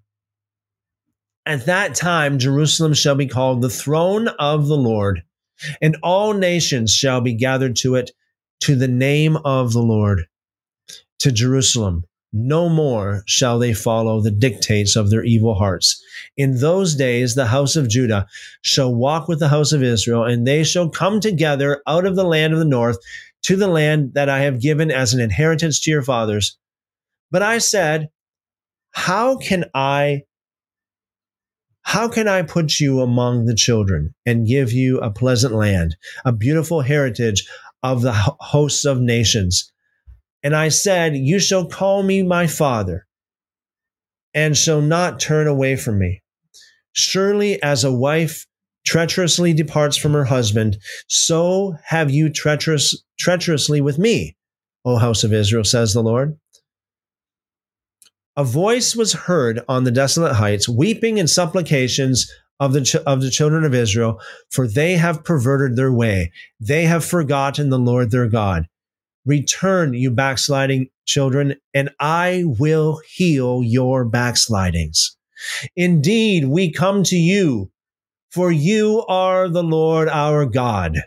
at 1.45 1.65
that 1.65 1.95
time, 1.95 2.38
Jerusalem 2.38 2.93
shall 2.93 3.15
be 3.15 3.28
called 3.28 3.61
the 3.61 3.69
throne 3.69 4.28
of 4.28 4.67
the 4.67 4.78
Lord, 4.78 5.24
and 5.82 5.97
all 6.03 6.34
nations 6.34 6.93
shall 6.93 7.22
be 7.22 7.34
gathered 7.34 7.76
to 7.78 7.95
it 7.95 8.11
to 8.61 8.76
the 8.76 8.88
name 8.88 9.38
of 9.38 9.74
the 9.74 9.82
Lord, 9.82 10.26
to 11.19 11.31
Jerusalem. 11.31 12.03
No 12.34 12.70
more 12.70 13.24
shall 13.28 13.60
they 13.60 13.74
follow 13.74 14.22
the 14.22 14.32
dictates 14.32 14.95
of 14.95 15.10
their 15.10 15.24
evil 15.24 15.56
hearts. 15.56 16.02
In 16.38 16.60
those 16.60 16.95
days, 16.95 17.36
the 17.36 17.48
house 17.48 17.76
of 17.76 17.90
Judah 17.90 18.26
shall 18.62 18.95
walk 18.95 19.28
with 19.28 19.40
the 19.40 19.49
house 19.49 19.74
of 19.74 19.84
Israel, 19.84 20.24
and 20.24 20.48
they 20.48 20.64
shall 20.64 20.90
come 20.90 21.20
together 21.20 21.82
out 21.88 22.06
of 22.06 22.16
the 22.16 22.24
land 22.24 22.53
of 22.53 22.60
the 22.60 22.66
north 22.66 22.98
to 23.44 23.58
the 23.58 23.68
land 23.68 24.14
that 24.14 24.30
I 24.30 24.40
have 24.41 24.62
given 24.62 24.91
as 24.91 25.14
an 25.14 25.20
inheritance 25.20 25.80
to 25.82 25.91
your 25.91 26.03
fathers. 26.03 26.58
But 27.32 27.41
I 27.41 27.58
said, 27.58 28.10
How 28.91 29.36
can 29.36 29.66
I 29.74 30.24
how 31.84 32.08
can 32.08 32.28
I 32.28 32.44
put 32.44 32.80
you 32.80 33.02
among 33.02 33.45
the 33.45 33.56
children 33.56 34.14
and 34.26 34.48
give 34.48 34.72
you 34.72 34.99
a 34.99 35.12
pleasant 35.12 35.53
land, 35.53 35.98
a 36.24 36.32
beautiful 36.32 36.82
heritage 36.82 37.45
of 37.84 38.02
the 38.02 38.14
hosts 38.14 38.86
of 38.86 39.02
nations? 39.02 39.72
And 40.43 40.55
I 40.55 40.69
said, 40.69 41.15
You 41.15 41.39
shall 41.39 41.65
call 41.65 42.03
me 42.03 42.23
my 42.23 42.47
father 42.47 43.05
and 44.34 44.57
shall 44.57 44.81
not 44.81 45.19
turn 45.19 45.47
away 45.47 45.76
from 45.76 45.99
me. 45.99 46.22
Surely 46.93 47.61
as 47.61 47.84
a 47.84 47.91
wife 47.91 48.47
treacherously 48.85 49.53
departs 49.53 49.97
from 49.97 50.13
her 50.13 50.26
husband, 50.26 50.77
so 51.07 51.76
have 51.85 52.09
you 52.09 52.30
treacherous, 52.30 53.03
treacherously 53.19 53.81
with 53.81 53.99
me, 53.99 54.35
O 54.84 54.97
house 54.97 55.23
of 55.23 55.34
Israel, 55.34 55.63
says 55.63 55.93
the 55.93 56.01
Lord. 56.01 56.38
A 58.35 58.43
voice 58.43 58.95
was 58.95 59.13
heard 59.13 59.61
on 59.68 59.84
the 59.84 59.91
desolate 59.91 60.34
heights, 60.34 60.68
weeping 60.68 61.19
and 61.19 61.30
supplications 61.30 62.31
of 62.59 62.73
the, 62.73 62.81
ch- 62.81 62.95
of 62.95 63.22
the 63.22 63.30
children 63.30 63.63
of 63.65 63.73
Israel, 63.73 64.19
for 64.49 64.68
they 64.68 64.93
have 64.95 65.23
perverted 65.23 65.76
their 65.76 65.91
way. 65.91 66.31
They 66.59 66.85
have 66.85 67.03
forgotten 67.03 67.69
the 67.69 67.80
Lord 67.80 68.11
their 68.11 68.27
God. 68.27 68.68
Return, 69.26 69.93
you 69.93 70.11
backsliding 70.11 70.89
children, 71.06 71.56
and 71.73 71.89
I 71.99 72.43
will 72.45 73.02
heal 73.07 73.61
your 73.64 74.06
backslidings. 74.06 75.15
Indeed, 75.76 76.45
we 76.45 76.72
come 76.72 77.03
to 77.03 77.15
you, 77.15 77.72
for 78.31 78.52
you 78.52 79.06
are 79.07 79.48
the 79.48 79.64
Lord 79.64 80.10
our 80.10 80.45
God. 80.45 80.98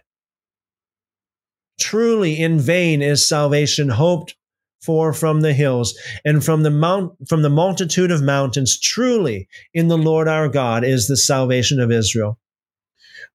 Truly, 1.80 2.38
in 2.38 2.60
vain 2.60 3.02
is 3.02 3.26
salvation 3.26 3.88
hoped 3.88 4.36
for 4.84 5.12
from 5.12 5.40
the 5.40 5.54
hills 5.54 5.98
and 6.24 6.44
from 6.44 6.62
the 6.62 6.70
mount 6.70 7.12
from 7.28 7.42
the 7.42 7.50
multitude 7.50 8.10
of 8.10 8.22
mountains 8.22 8.78
truly 8.78 9.48
in 9.72 9.88
the 9.88 9.96
lord 9.96 10.28
our 10.28 10.48
god 10.48 10.84
is 10.84 11.08
the 11.08 11.16
salvation 11.16 11.80
of 11.80 11.90
israel 11.90 12.38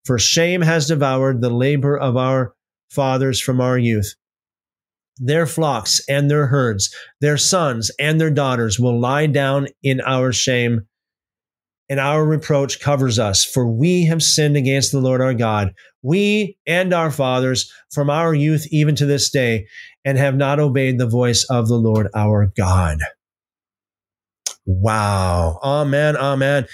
for 0.05 0.19
shame 0.19 0.61
has 0.61 0.87
devoured 0.87 1.41
the 1.41 1.49
labor 1.49 1.97
of 1.97 2.15
our 2.15 2.53
fathers 2.89 3.41
from 3.41 3.59
our 3.59 3.77
youth 3.77 4.13
their 5.19 5.45
flocks 5.45 6.01
and 6.07 6.29
their 6.29 6.47
herds 6.47 6.93
their 7.21 7.37
sons 7.37 7.91
and 7.99 8.19
their 8.19 8.31
daughters 8.31 8.79
will 8.79 8.99
lie 8.99 9.27
down 9.27 9.67
in 9.83 10.01
our 10.01 10.31
shame 10.31 10.81
and 11.89 11.99
our 11.99 12.25
reproach 12.25 12.79
covers 12.79 13.19
us 13.19 13.43
for 13.43 13.67
we 13.67 14.05
have 14.05 14.23
sinned 14.23 14.55
against 14.55 14.91
the 14.91 14.99
lord 14.99 15.21
our 15.21 15.33
god 15.33 15.73
we 16.01 16.57
and 16.65 16.93
our 16.93 17.11
fathers 17.11 17.71
from 17.91 18.09
our 18.09 18.33
youth 18.33 18.65
even 18.71 18.95
to 18.95 19.05
this 19.05 19.29
day 19.29 19.67
and 20.05 20.17
have 20.17 20.35
not 20.35 20.59
obeyed 20.59 20.97
the 20.97 21.07
voice 21.07 21.45
of 21.49 21.67
the 21.67 21.75
Lord 21.75 22.07
our 22.15 22.51
God. 22.57 22.99
Wow. 24.65 25.59
Amen. 25.63 26.15
Amen. 26.15 26.67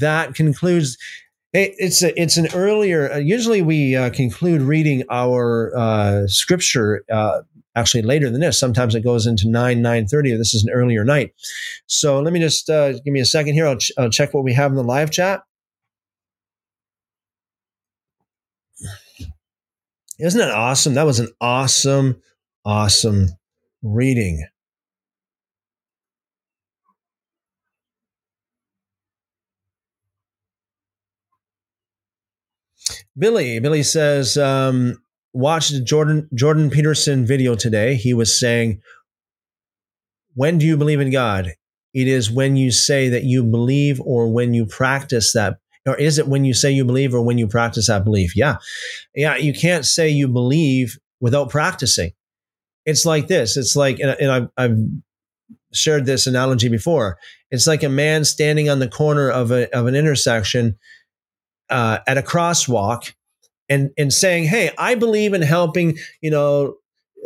That 0.00 0.34
concludes. 0.34 0.96
It's 1.52 2.00
a, 2.00 2.20
it's 2.20 2.36
an 2.36 2.46
earlier. 2.54 3.12
Uh, 3.12 3.16
usually 3.16 3.60
we 3.60 3.96
uh, 3.96 4.10
conclude 4.10 4.62
reading 4.62 5.02
our 5.10 5.76
uh, 5.76 6.28
scripture 6.28 7.02
uh, 7.12 7.40
actually 7.76 8.02
later 8.02 8.30
than 8.30 8.40
this. 8.40 8.58
Sometimes 8.58 8.94
it 8.94 9.04
goes 9.04 9.26
into 9.26 9.48
nine 9.48 9.82
nine 9.82 10.06
thirty. 10.06 10.34
This 10.36 10.54
is 10.54 10.64
an 10.64 10.70
earlier 10.70 11.04
night. 11.04 11.32
So 11.86 12.20
let 12.20 12.32
me 12.32 12.40
just 12.40 12.68
uh, 12.68 12.92
give 12.92 13.12
me 13.12 13.20
a 13.20 13.24
second 13.24 13.54
here. 13.54 13.66
I'll, 13.66 13.76
ch- 13.76 13.92
I'll 13.98 14.10
check 14.10 14.34
what 14.34 14.44
we 14.44 14.54
have 14.54 14.70
in 14.70 14.76
the 14.76 14.84
live 14.84 15.10
chat. 15.10 15.42
Isn't 20.18 20.38
that 20.38 20.50
awesome? 20.50 20.94
That 20.94 21.06
was 21.06 21.20
an 21.20 21.28
awesome 21.40 22.20
awesome 22.64 23.28
reading. 23.82 24.46
Billy, 33.16 33.58
Billy 33.58 33.82
says, 33.82 34.38
um, 34.38 35.02
watched 35.32 35.72
the 35.72 35.80
Jordan 35.80 36.28
Jordan 36.34 36.70
Peterson 36.70 37.26
video 37.26 37.54
today. 37.54 37.94
He 37.94 38.14
was 38.14 38.38
saying, 38.38 38.82
"When 40.34 40.58
do 40.58 40.66
you 40.66 40.76
believe 40.76 41.00
in 41.00 41.10
God? 41.10 41.52
It 41.92 42.06
is 42.06 42.30
when 42.30 42.56
you 42.56 42.70
say 42.70 43.08
that 43.08 43.24
you 43.24 43.42
believe, 43.42 44.00
or 44.00 44.32
when 44.32 44.54
you 44.54 44.64
practice 44.64 45.32
that, 45.32 45.58
or 45.86 45.96
is 45.96 46.18
it 46.18 46.28
when 46.28 46.44
you 46.44 46.54
say 46.54 46.70
you 46.70 46.84
believe, 46.84 47.14
or 47.14 47.22
when 47.22 47.38
you 47.38 47.48
practice 47.48 47.88
that 47.88 48.04
belief? 48.04 48.36
Yeah, 48.36 48.56
yeah. 49.14 49.36
You 49.36 49.52
can't 49.52 49.84
say 49.84 50.08
you 50.08 50.28
believe 50.28 50.98
without 51.20 51.50
practicing 51.50 52.12
it's 52.86 53.06
like 53.06 53.28
this. 53.28 53.56
It's 53.56 53.76
like, 53.76 54.00
and, 54.00 54.16
and 54.20 54.30
I've, 54.30 54.48
I've 54.56 54.78
shared 55.72 56.06
this 56.06 56.26
analogy 56.26 56.68
before. 56.68 57.18
It's 57.50 57.66
like 57.66 57.82
a 57.82 57.88
man 57.88 58.24
standing 58.24 58.68
on 58.68 58.78
the 58.78 58.88
corner 58.88 59.30
of 59.30 59.50
a 59.50 59.74
of 59.76 59.86
an 59.86 59.94
intersection 59.94 60.78
uh, 61.68 61.98
at 62.06 62.18
a 62.18 62.22
crosswalk, 62.22 63.12
and 63.70 63.90
and 63.96 64.12
saying, 64.12 64.44
"Hey, 64.44 64.70
I 64.76 64.94
believe 64.96 65.32
in 65.32 65.42
helping." 65.42 65.96
You 66.20 66.30
know, 66.30 66.74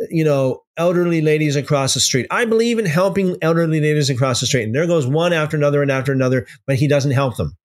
you 0.09 0.23
know, 0.23 0.63
elderly 0.77 1.21
ladies 1.21 1.55
across 1.55 1.93
the 1.93 1.99
street. 1.99 2.27
I 2.29 2.45
believe 2.45 2.79
in 2.79 2.85
helping 2.85 3.37
elderly 3.41 3.81
ladies 3.81 4.09
across 4.09 4.39
the 4.39 4.45
street. 4.45 4.63
And 4.63 4.75
there 4.75 4.87
goes 4.87 5.07
one 5.07 5.33
after 5.33 5.57
another 5.57 5.81
and 5.81 5.91
after 5.91 6.11
another, 6.11 6.47
but 6.67 6.75
he 6.75 6.87
doesn't 6.87 7.11
help 7.11 7.37
them. 7.37 7.57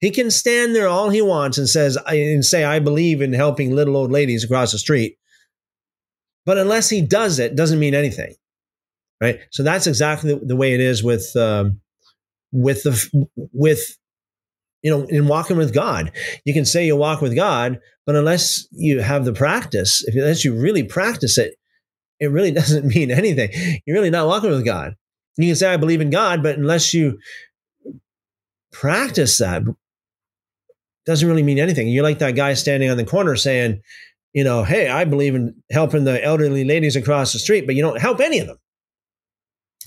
He 0.00 0.10
can 0.10 0.30
stand 0.30 0.74
there 0.74 0.88
all 0.88 1.10
he 1.10 1.22
wants 1.22 1.56
and 1.56 1.68
says 1.68 1.96
and 2.06 2.44
say, 2.44 2.62
"I 2.62 2.78
believe 2.78 3.22
in 3.22 3.32
helping 3.32 3.74
little 3.74 3.96
old 3.96 4.12
ladies 4.12 4.44
across 4.44 4.72
the 4.72 4.78
street." 4.78 5.16
But 6.46 6.58
unless 6.58 6.90
he 6.90 7.00
does 7.00 7.38
it, 7.38 7.56
doesn't 7.56 7.78
mean 7.78 7.94
anything, 7.94 8.34
right? 9.20 9.40
So 9.50 9.62
that's 9.62 9.86
exactly 9.86 10.38
the, 10.42 10.56
way 10.56 10.74
it 10.74 10.80
is 10.80 11.02
with 11.02 11.34
um, 11.36 11.80
with 12.52 12.82
the 12.82 13.28
with 13.52 13.96
you 14.84 14.90
know 14.90 15.04
in 15.06 15.26
walking 15.26 15.56
with 15.56 15.74
God. 15.74 16.12
You 16.44 16.54
can 16.54 16.64
say 16.64 16.86
you 16.86 16.94
walk 16.94 17.20
with 17.20 17.34
God, 17.34 17.80
but 18.06 18.14
unless 18.14 18.68
you 18.70 19.00
have 19.00 19.24
the 19.24 19.32
practice, 19.32 20.04
if 20.06 20.14
unless 20.14 20.44
you 20.44 20.54
really 20.54 20.84
practice 20.84 21.38
it, 21.38 21.54
it 22.20 22.30
really 22.30 22.50
doesn't 22.60 22.86
mean 22.86 23.10
anything. 23.10 23.50
You're 23.84 23.96
really 23.96 24.10
not 24.10 24.28
walking 24.28 24.50
with 24.50 24.64
God. 24.64 24.94
You 25.36 25.48
can 25.48 25.56
say 25.56 25.72
I 25.72 25.78
believe 25.78 26.00
in 26.00 26.10
God, 26.10 26.42
but 26.42 26.56
unless 26.58 26.94
you 26.94 27.18
practice 28.70 29.38
that, 29.38 29.62
doesn't 31.06 31.28
really 31.28 31.42
mean 31.42 31.58
anything. 31.58 31.88
You're 31.88 32.02
like 32.02 32.18
that 32.20 32.36
guy 32.36 32.54
standing 32.54 32.90
on 32.90 32.96
the 32.96 33.04
corner 33.04 33.36
saying, 33.36 33.82
you 34.32 34.44
know, 34.44 34.64
hey, 34.64 34.88
I 34.88 35.04
believe 35.04 35.34
in 35.34 35.54
helping 35.70 36.04
the 36.04 36.22
elderly 36.22 36.64
ladies 36.64 36.96
across 36.96 37.32
the 37.32 37.38
street, 37.38 37.66
but 37.66 37.74
you 37.74 37.82
don't 37.82 38.00
help 38.00 38.20
any 38.20 38.38
of 38.38 38.46
them. 38.46 38.58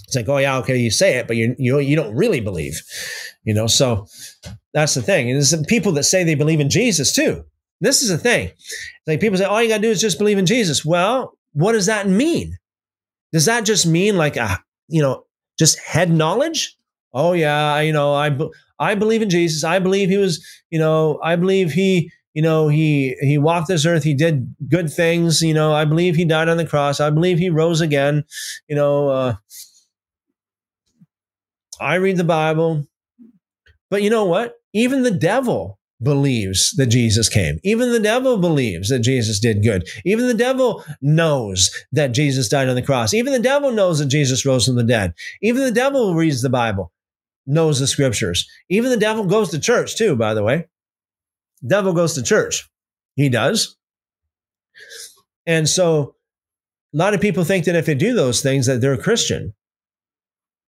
It's 0.06 0.15
like, 0.15 0.30
oh 0.30 0.38
yeah, 0.38 0.57
okay, 0.60 0.78
you 0.78 0.90
say 0.90 1.18
it, 1.18 1.28
but 1.28 1.36
you 1.36 1.53
you 1.60 1.80
you 1.80 1.95
don't 1.98 2.15
really 2.15 2.40
believe, 2.40 2.82
you 3.44 3.53
know. 3.53 3.68
So 3.68 4.07
that's 4.78 4.94
the 4.94 5.02
thing. 5.02 5.32
And 5.32 5.38
there's 5.38 5.56
people 5.66 5.91
that 5.94 6.04
say 6.04 6.24
they 6.24 6.36
believe 6.36 6.60
in 6.60 6.70
Jesus 6.70 7.12
too. 7.12 7.44
This 7.82 8.04
is 8.04 8.10
the 8.10 8.18
thing. 8.20 8.52
Like 9.08 9.20
people 9.20 9.36
say, 9.36 9.45
all 9.45 9.60
you 9.60 9.70
gotta 9.70 9.82
do 9.82 9.90
is 9.90 9.99
just 9.99 10.20
believe 10.20 10.38
in 10.38 10.45
Jesus. 10.45 10.86
Well, 10.86 11.36
what 11.54 11.72
does 11.72 11.88
that 11.88 12.08
mean? 12.08 12.60
Does 13.34 13.45
that 13.45 13.66
just 13.66 13.88
mean 13.88 14.18
like 14.18 14.38
a 14.38 14.60
you 14.88 15.02
know 15.02 15.26
just 15.58 15.80
head 15.80 16.12
knowledge? 16.12 16.78
Oh 17.12 17.34
yeah, 17.34 17.80
you 17.80 17.91
know, 17.91 18.14
I 18.14 18.38
I 18.78 18.94
believe 18.94 19.24
in 19.24 19.32
Jesus. 19.32 19.64
I 19.64 19.80
believe 19.80 20.10
he 20.10 20.18
was, 20.18 20.45
you 20.70 20.78
know, 20.78 21.20
I 21.24 21.38
believe 21.38 21.72
he 21.72 22.12
you 22.36 22.44
know, 22.44 22.68
he 22.68 23.16
he 23.20 23.40
walked 23.40 23.70
this 23.70 23.84
earth. 23.84 24.04
He 24.04 24.14
did 24.14 24.54
good 24.70 24.94
things. 24.94 25.41
You 25.41 25.56
know, 25.56 25.74
I 25.74 25.86
believe 25.86 26.16
he 26.16 26.24
died 26.24 26.49
on 26.49 26.58
the 26.58 26.68
cross. 26.68 26.99
I 26.99 27.10
believe 27.10 27.40
he 27.40 27.49
rose 27.49 27.82
again. 27.82 28.26
You 28.68 28.76
know, 28.76 29.10
uh, 29.10 29.36
I 31.82 31.95
read 31.95 32.18
the 32.18 32.24
Bible, 32.24 32.86
but 33.90 34.04
you 34.04 34.12
know 34.12 34.26
what? 34.26 34.57
Even 34.73 35.03
the 35.03 35.11
devil 35.11 35.80
believes 36.02 36.72
that 36.77 36.88
Jesus 36.88 37.27
came. 37.30 37.60
Even 37.64 37.91
the 37.91 37.99
devil 37.99 38.38
believes 38.38 38.89
that 38.89 38.99
Jesus 38.99 39.39
did 39.39 39.64
good. 39.64 39.88
Even 40.06 40.27
the 40.27 40.34
devil 40.34 40.84
knows 41.02 41.72
that 41.91 42.11
Jesus 42.11 42.49
died 42.49 42.69
on 42.69 42.76
the 42.76 42.81
cross. 42.81 43.14
Even 43.14 43.34
the 43.34 43.39
devil 43.39 43.72
knows 43.72 43.99
that 43.99 44.07
Jesus 44.07 44.45
rose 44.45 44.65
from 44.65 44.76
the 44.76 44.84
dead. 44.84 45.14
Even 45.41 45.64
the 45.64 45.72
devil 45.72 46.14
reads 46.14 46.41
the 46.41 46.49
Bible, 46.49 46.91
knows 47.45 47.80
the 47.80 47.88
scriptures. 47.88 48.48
Even 48.69 48.91
the 48.91 48.98
devil 48.98 49.26
goes 49.26 49.49
to 49.49 49.60
church 49.60 49.95
too, 49.95 50.15
by 50.15 50.34
the 50.34 50.44
way. 50.44 50.68
Devil 51.65 51.94
goes 51.94 52.14
to 52.14 52.22
church. 52.22 52.69
He 53.15 53.30
does. 53.30 53.76
And 55.48 55.68
so 55.68 56.15
a 56.94 56.98
lot 56.98 57.14
of 57.14 57.22
people 57.22 57.44
think 57.44 57.65
that 57.65 57.76
if 57.76 57.85
they 57.85 57.95
do 57.95 58.14
those 58.14 58.41
things 58.41 58.68
that 58.68 58.81
they're 58.81 58.94
a 58.94 59.02
Christian. 59.02 59.53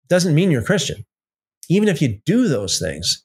Doesn't 0.07 0.33
mean 0.33 0.49
you're 0.49 0.61
a 0.61 0.65
Christian. 0.65 1.05
Even 1.69 1.87
if 1.87 2.01
you 2.01 2.19
do 2.25 2.47
those 2.47 2.79
things. 2.79 3.23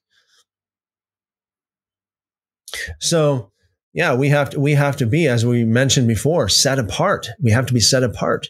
So, 3.00 3.52
yeah, 3.92 4.14
we 4.14 4.28
have 4.30 4.50
to 4.50 4.60
we 4.60 4.72
have 4.72 4.96
to 4.98 5.06
be 5.06 5.26
as 5.28 5.46
we 5.46 5.64
mentioned 5.64 6.08
before, 6.08 6.48
set 6.48 6.78
apart. 6.78 7.28
We 7.42 7.52
have 7.52 7.66
to 7.66 7.74
be 7.74 7.80
set 7.80 8.02
apart. 8.02 8.48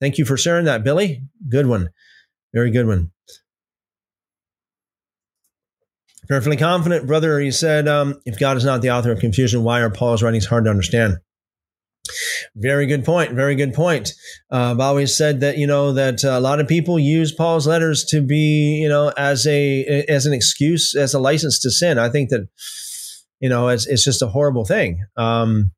Thank 0.00 0.18
you 0.18 0.24
for 0.24 0.36
sharing 0.36 0.66
that, 0.66 0.84
Billy. 0.84 1.22
Good 1.48 1.66
one. 1.66 1.90
Very 2.52 2.70
good 2.70 2.86
one. 2.86 3.10
Perfectly 6.28 6.56
confident, 6.56 7.06
brother. 7.06 7.38
He 7.38 7.50
said, 7.50 7.86
um, 7.86 8.20
if 8.26 8.38
God 8.38 8.56
is 8.56 8.64
not 8.64 8.82
the 8.82 8.90
author 8.90 9.12
of 9.12 9.20
confusion, 9.20 9.62
why 9.62 9.80
are 9.80 9.90
Paul's 9.90 10.22
writings 10.22 10.46
hard 10.46 10.64
to 10.64 10.70
understand? 10.70 11.18
Very 12.54 12.86
good 12.86 13.04
point. 13.04 13.32
Very 13.32 13.54
good 13.54 13.74
point. 13.74 14.12
Uh, 14.50 14.72
I've 14.72 14.80
always 14.80 15.16
said 15.16 15.40
that 15.40 15.58
you 15.58 15.66
know 15.66 15.92
that 15.92 16.24
a 16.24 16.40
lot 16.40 16.60
of 16.60 16.68
people 16.68 16.98
use 16.98 17.32
Paul's 17.32 17.66
letters 17.66 18.04
to 18.06 18.22
be 18.22 18.80
you 18.80 18.88
know 18.88 19.12
as 19.16 19.46
a 19.46 20.04
as 20.08 20.26
an 20.26 20.32
excuse 20.32 20.94
as 20.94 21.14
a 21.14 21.18
license 21.18 21.58
to 21.60 21.70
sin. 21.70 21.98
I 21.98 22.08
think 22.08 22.30
that 22.30 22.48
you 23.40 23.48
know 23.48 23.68
it's 23.68 23.86
it's 23.86 24.04
just 24.04 24.22
a 24.22 24.28
horrible 24.28 24.64
thing. 24.64 25.04
Um, 25.16 25.72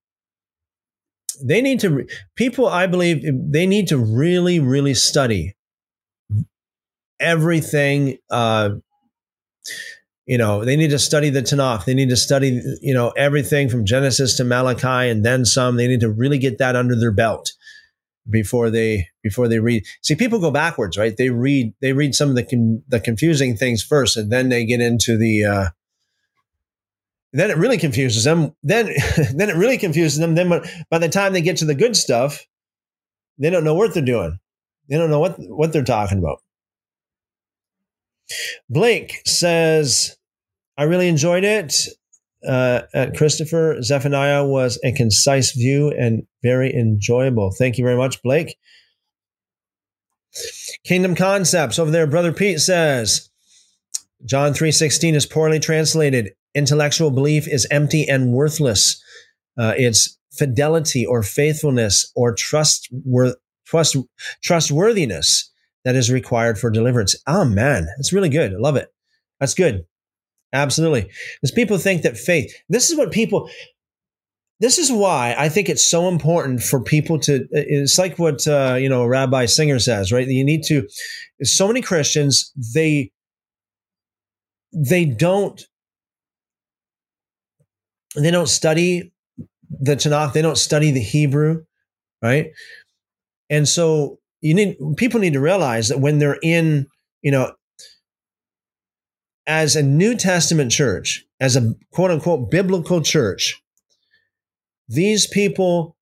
they 1.42 1.62
need 1.62 1.80
to 1.80 2.06
people. 2.36 2.66
I 2.66 2.86
believe 2.86 3.24
they 3.50 3.66
need 3.66 3.88
to 3.88 3.98
really 3.98 4.60
really 4.60 4.94
study 4.94 5.56
everything. 7.20 8.18
Uh, 8.30 8.70
you 10.26 10.36
know, 10.36 10.62
they 10.62 10.76
need 10.76 10.90
to 10.90 10.98
study 10.98 11.30
the 11.30 11.40
Tanakh. 11.40 11.86
They 11.86 11.94
need 11.94 12.10
to 12.10 12.16
study, 12.16 12.60
you 12.82 12.92
know, 12.92 13.10
everything 13.10 13.70
from 13.70 13.86
Genesis 13.86 14.36
to 14.36 14.44
Malachi 14.44 15.08
and 15.08 15.24
then 15.24 15.46
some. 15.46 15.76
They 15.76 15.88
need 15.88 16.00
to 16.00 16.10
really 16.10 16.36
get 16.36 16.58
that 16.58 16.76
under 16.76 16.94
their 16.94 17.12
belt 17.12 17.52
before 18.28 18.68
they 18.68 19.08
before 19.22 19.48
they 19.48 19.58
read. 19.58 19.84
See, 20.02 20.14
people 20.14 20.38
go 20.38 20.50
backwards, 20.50 20.98
right? 20.98 21.16
They 21.16 21.30
read 21.30 21.72
they 21.80 21.94
read 21.94 22.14
some 22.14 22.28
of 22.28 22.34
the 22.34 22.42
con, 22.44 22.82
the 22.88 23.00
confusing 23.00 23.56
things 23.56 23.82
first, 23.82 24.16
and 24.16 24.30
then 24.30 24.48
they 24.50 24.64
get 24.64 24.80
into 24.80 25.16
the. 25.16 25.44
Uh, 25.44 25.68
then 27.32 27.50
it 27.50 27.56
really 27.56 27.78
confuses 27.78 28.24
them. 28.24 28.54
Then 28.62 28.86
then 29.34 29.50
it 29.50 29.56
really 29.56 29.78
confuses 29.78 30.18
them. 30.18 30.34
Then 30.34 30.48
by 30.90 30.98
the 30.98 31.08
time 31.08 31.32
they 31.32 31.42
get 31.42 31.58
to 31.58 31.64
the 31.64 31.74
good 31.74 31.96
stuff, 31.96 32.44
they 33.38 33.50
don't 33.50 33.64
know 33.64 33.74
what 33.74 33.94
they're 33.94 34.02
doing. 34.02 34.38
They 34.88 34.96
don't 34.96 35.10
know 35.10 35.20
what 35.20 35.36
what 35.38 35.72
they're 35.72 35.84
talking 35.84 36.18
about. 36.18 36.38
Blake 38.68 39.22
says, 39.24 40.16
I 40.76 40.84
really 40.84 41.08
enjoyed 41.08 41.44
it. 41.44 41.74
Uh, 42.46 42.82
Christopher 43.16 43.82
Zephaniah 43.82 44.44
was 44.44 44.78
a 44.84 44.92
concise 44.92 45.52
view 45.52 45.90
and 45.90 46.22
very 46.42 46.72
enjoyable. 46.72 47.50
Thank 47.50 47.78
you 47.78 47.84
very 47.84 47.96
much, 47.96 48.22
Blake. 48.22 48.56
Kingdom 50.84 51.16
concepts 51.16 51.78
over 51.78 51.90
there. 51.90 52.06
Brother 52.06 52.32
Pete 52.32 52.60
says 52.60 53.28
John 54.24 54.52
3:16 54.52 55.14
is 55.14 55.26
poorly 55.26 55.58
translated. 55.58 56.32
Intellectual 56.58 57.10
belief 57.10 57.48
is 57.48 57.66
empty 57.70 58.06
and 58.08 58.32
worthless. 58.32 59.02
Uh, 59.56 59.74
it's 59.76 60.18
fidelity 60.32 61.06
or 61.06 61.22
faithfulness 61.22 62.12
or 62.14 62.34
trust, 62.34 62.92
trust 63.64 63.96
trustworthiness 64.42 65.50
that 65.84 65.96
is 65.96 66.10
required 66.10 66.58
for 66.58 66.70
deliverance. 66.70 67.16
Oh 67.26 67.44
man, 67.44 67.86
it's 67.98 68.12
really 68.12 68.28
good. 68.28 68.52
I 68.52 68.58
love 68.58 68.76
it. 68.76 68.88
That's 69.40 69.54
good. 69.54 69.86
Absolutely. 70.52 71.10
Because 71.40 71.52
people 71.52 71.78
think 71.78 72.02
that 72.02 72.16
faith, 72.16 72.52
this 72.68 72.90
is 72.90 72.96
what 72.96 73.12
people, 73.12 73.48
this 74.60 74.78
is 74.78 74.90
why 74.90 75.34
I 75.38 75.48
think 75.48 75.68
it's 75.68 75.88
so 75.88 76.08
important 76.08 76.62
for 76.62 76.82
people 76.82 77.18
to, 77.20 77.46
it's 77.52 77.98
like 77.98 78.18
what, 78.18 78.46
uh, 78.48 78.76
you 78.78 78.88
know, 78.88 79.06
Rabbi 79.06 79.46
Singer 79.46 79.78
says, 79.78 80.10
right? 80.10 80.26
You 80.26 80.44
need 80.44 80.62
to, 80.64 80.88
so 81.42 81.68
many 81.68 81.82
Christians, 81.82 82.52
they, 82.74 83.12
they 84.72 85.04
don't, 85.04 85.62
they 88.16 88.30
don't 88.30 88.48
study 88.48 89.12
the 89.70 89.96
Tanakh, 89.96 90.32
they 90.32 90.42
don't 90.42 90.58
study 90.58 90.90
the 90.90 91.00
Hebrew, 91.00 91.64
right? 92.22 92.50
And 93.50 93.68
so 93.68 94.18
you 94.40 94.54
need, 94.54 94.76
people 94.96 95.20
need 95.20 95.32
to 95.34 95.40
realize 95.40 95.88
that 95.88 96.00
when 96.00 96.18
they're 96.18 96.38
in, 96.42 96.86
you 97.22 97.30
know, 97.30 97.52
as 99.46 99.76
a 99.76 99.82
New 99.82 100.14
Testament 100.14 100.70
church, 100.70 101.24
as 101.40 101.56
a 101.56 101.74
quote 101.92 102.10
unquote 102.10 102.50
biblical 102.50 103.00
church, 103.00 103.60
these 104.88 105.26
people, 105.26 105.96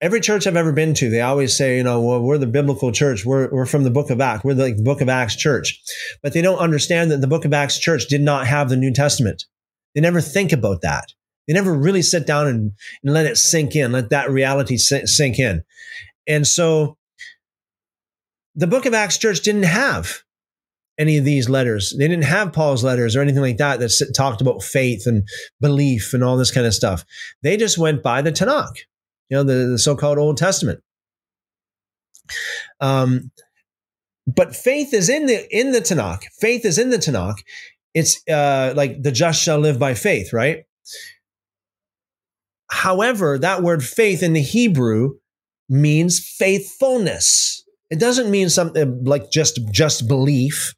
every 0.00 0.20
church 0.20 0.46
I've 0.46 0.56
ever 0.56 0.72
been 0.72 0.94
to, 0.94 1.10
they 1.10 1.20
always 1.20 1.56
say, 1.56 1.76
you 1.76 1.82
know, 1.82 2.00
well, 2.00 2.20
we're 2.20 2.38
the 2.38 2.46
biblical 2.46 2.92
church. 2.92 3.24
We're, 3.24 3.50
we're 3.50 3.66
from 3.66 3.84
the 3.84 3.90
book 3.90 4.10
of 4.10 4.20
Acts. 4.20 4.44
We're 4.44 4.54
the, 4.54 4.64
like, 4.64 4.76
the 4.76 4.82
book 4.82 5.00
of 5.00 5.08
Acts 5.08 5.36
church. 5.36 5.80
But 6.22 6.32
they 6.32 6.42
don't 6.42 6.58
understand 6.58 7.10
that 7.10 7.20
the 7.20 7.26
book 7.26 7.44
of 7.44 7.52
Acts 7.52 7.78
church 7.78 8.06
did 8.06 8.20
not 8.20 8.46
have 8.46 8.68
the 8.68 8.76
New 8.76 8.92
Testament. 8.92 9.44
They 9.94 10.00
never 10.00 10.20
think 10.20 10.52
about 10.52 10.82
that. 10.82 11.06
They 11.46 11.54
never 11.54 11.74
really 11.74 12.02
sit 12.02 12.26
down 12.26 12.46
and, 12.46 12.72
and 13.02 13.12
let 13.12 13.26
it 13.26 13.36
sink 13.36 13.74
in, 13.74 13.92
let 13.92 14.10
that 14.10 14.30
reality 14.30 14.76
sink 14.76 15.38
in. 15.38 15.62
And 16.26 16.46
so 16.46 16.96
the 18.54 18.66
book 18.66 18.86
of 18.86 18.94
Acts 18.94 19.18
church 19.18 19.40
didn't 19.40 19.64
have 19.64 20.22
any 20.98 21.16
of 21.16 21.24
these 21.24 21.48
letters. 21.48 21.94
They 21.98 22.06
didn't 22.06 22.24
have 22.24 22.52
Paul's 22.52 22.84
letters 22.84 23.16
or 23.16 23.20
anything 23.20 23.40
like 23.40 23.56
that 23.56 23.80
that 23.80 24.12
talked 24.14 24.40
about 24.40 24.62
faith 24.62 25.06
and 25.06 25.26
belief 25.60 26.12
and 26.12 26.22
all 26.22 26.36
this 26.36 26.50
kind 26.50 26.66
of 26.66 26.74
stuff. 26.74 27.04
They 27.42 27.56
just 27.56 27.78
went 27.78 28.02
by 28.02 28.22
the 28.22 28.32
Tanakh, 28.32 28.76
you 29.30 29.36
know, 29.36 29.42
the, 29.42 29.70
the 29.70 29.78
so-called 29.78 30.18
Old 30.18 30.36
Testament. 30.36 30.82
Um, 32.80 33.30
but 34.26 34.54
faith 34.54 34.92
is 34.94 35.08
in 35.08 35.26
the 35.26 35.48
in 35.50 35.72
the 35.72 35.80
Tanakh. 35.80 36.24
Faith 36.38 36.64
is 36.64 36.78
in 36.78 36.90
the 36.90 36.98
Tanakh. 36.98 37.38
It's 37.94 38.20
uh, 38.28 38.72
like 38.76 39.02
the 39.02 39.12
just 39.12 39.42
shall 39.42 39.58
live 39.58 39.78
by 39.78 39.94
faith, 39.94 40.32
right? 40.32 40.64
However, 42.70 43.38
that 43.38 43.62
word 43.62 43.84
faith 43.84 44.22
in 44.22 44.32
the 44.32 44.42
Hebrew 44.42 45.14
means 45.68 46.24
faithfulness. 46.24 47.64
It 47.90 47.98
doesn't 47.98 48.30
mean 48.30 48.48
something 48.48 49.04
like 49.04 49.30
just 49.30 49.58
just 49.72 50.06
belief. 50.06 50.74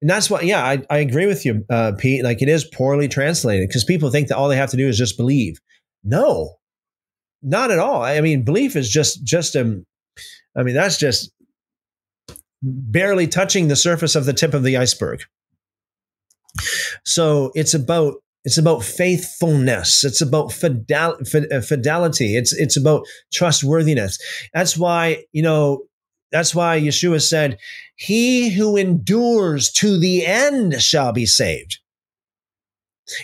And 0.00 0.10
that's 0.10 0.28
why, 0.28 0.40
yeah, 0.40 0.64
I, 0.64 0.82
I 0.90 0.98
agree 0.98 1.26
with 1.26 1.44
you, 1.44 1.64
uh, 1.70 1.92
Pete. 1.96 2.24
Like 2.24 2.42
it 2.42 2.48
is 2.48 2.64
poorly 2.64 3.06
translated 3.08 3.68
because 3.68 3.84
people 3.84 4.10
think 4.10 4.28
that 4.28 4.36
all 4.36 4.48
they 4.48 4.56
have 4.56 4.70
to 4.70 4.76
do 4.76 4.88
is 4.88 4.98
just 4.98 5.16
believe. 5.16 5.58
No, 6.02 6.56
not 7.42 7.70
at 7.70 7.78
all. 7.78 8.02
I 8.02 8.20
mean, 8.20 8.42
belief 8.42 8.74
is 8.74 8.88
just 8.88 9.22
just 9.22 9.54
um, 9.54 9.84
I 10.56 10.62
mean, 10.62 10.74
that's 10.74 10.96
just 10.96 11.30
barely 12.62 13.26
touching 13.26 13.68
the 13.68 13.76
surface 13.76 14.14
of 14.14 14.24
the 14.24 14.32
tip 14.32 14.54
of 14.54 14.62
the 14.62 14.76
iceberg. 14.76 15.22
So 17.04 17.50
it's 17.54 17.74
about 17.74 18.14
it's 18.44 18.58
about 18.58 18.82
faithfulness. 18.82 20.04
It's 20.04 20.20
about 20.20 20.52
fidel, 20.52 21.16
uh, 21.34 21.60
fidelity. 21.60 22.36
It's 22.36 22.52
it's 22.52 22.76
about 22.76 23.06
trustworthiness. 23.32 24.18
That's 24.52 24.76
why 24.76 25.24
you 25.32 25.42
know 25.42 25.84
that's 26.32 26.54
why 26.54 26.80
Yeshua 26.80 27.20
said, 27.22 27.58
He 27.94 28.50
who 28.50 28.76
endures 28.76 29.70
to 29.72 29.98
the 30.00 30.26
end 30.26 30.82
shall 30.82 31.12
be 31.12 31.26
saved. 31.26 31.78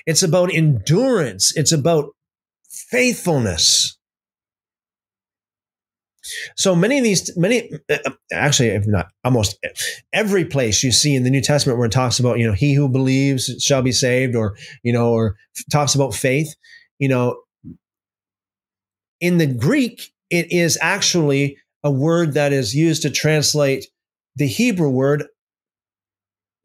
It's 0.07 0.23
about 0.23 0.53
endurance, 0.53 1.57
it's 1.57 1.73
about 1.73 2.11
faithfulness. 2.69 3.98
So 6.57 6.75
many 6.75 6.99
of 6.99 7.05
these, 7.05 7.37
many, 7.37 7.71
uh, 7.91 7.99
actually, 8.33 8.69
if 8.69 8.87
not 8.87 9.09
almost 9.25 9.59
every 10.13 10.45
place 10.45 10.83
you 10.83 10.93
see 10.93 11.15
in 11.15 11.25
the 11.25 11.31
New 11.31 11.43
Testament 11.43 11.79
where 11.79 11.87
it 11.87 11.93
talks 11.93 12.19
about, 12.19 12.39
you 12.39 12.47
know, 12.47 12.53
he 12.53 12.75
who 12.75 12.89
believes 12.89 13.51
shall 13.61 13.83
be 13.83 13.93
saved, 13.93 14.35
or, 14.35 14.57
you 14.83 14.93
know, 14.93 15.13
or 15.13 15.37
talks 15.71 15.95
about 15.95 16.15
faith, 16.15 16.55
you 16.99 17.09
know, 17.09 17.41
in 19.21 19.39
the 19.39 19.47
Greek, 19.47 20.13
it 20.31 20.53
is 20.53 20.79
actually 20.81 21.59
a 21.83 21.91
word 21.91 22.35
that 22.35 22.53
is 22.53 22.75
used 22.75 23.03
to 23.03 23.11
translate 23.11 23.87
the 24.37 24.47
Hebrew 24.47 24.91
word 24.91 25.25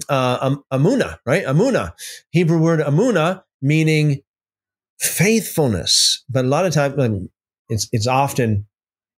uh, 0.10 0.56
amuna, 0.72 1.18
right? 1.26 1.46
Amuna, 1.46 1.94
Hebrew 2.32 2.60
word 2.60 2.80
amuna, 2.80 3.44
meaning 3.62 4.22
faithfulness. 5.00 6.24
But 6.30 6.46
a 6.46 6.48
lot 6.48 6.66
of 6.66 6.74
times, 6.74 7.30
it's 7.70 7.88
it's 7.92 8.08
often 8.08 8.68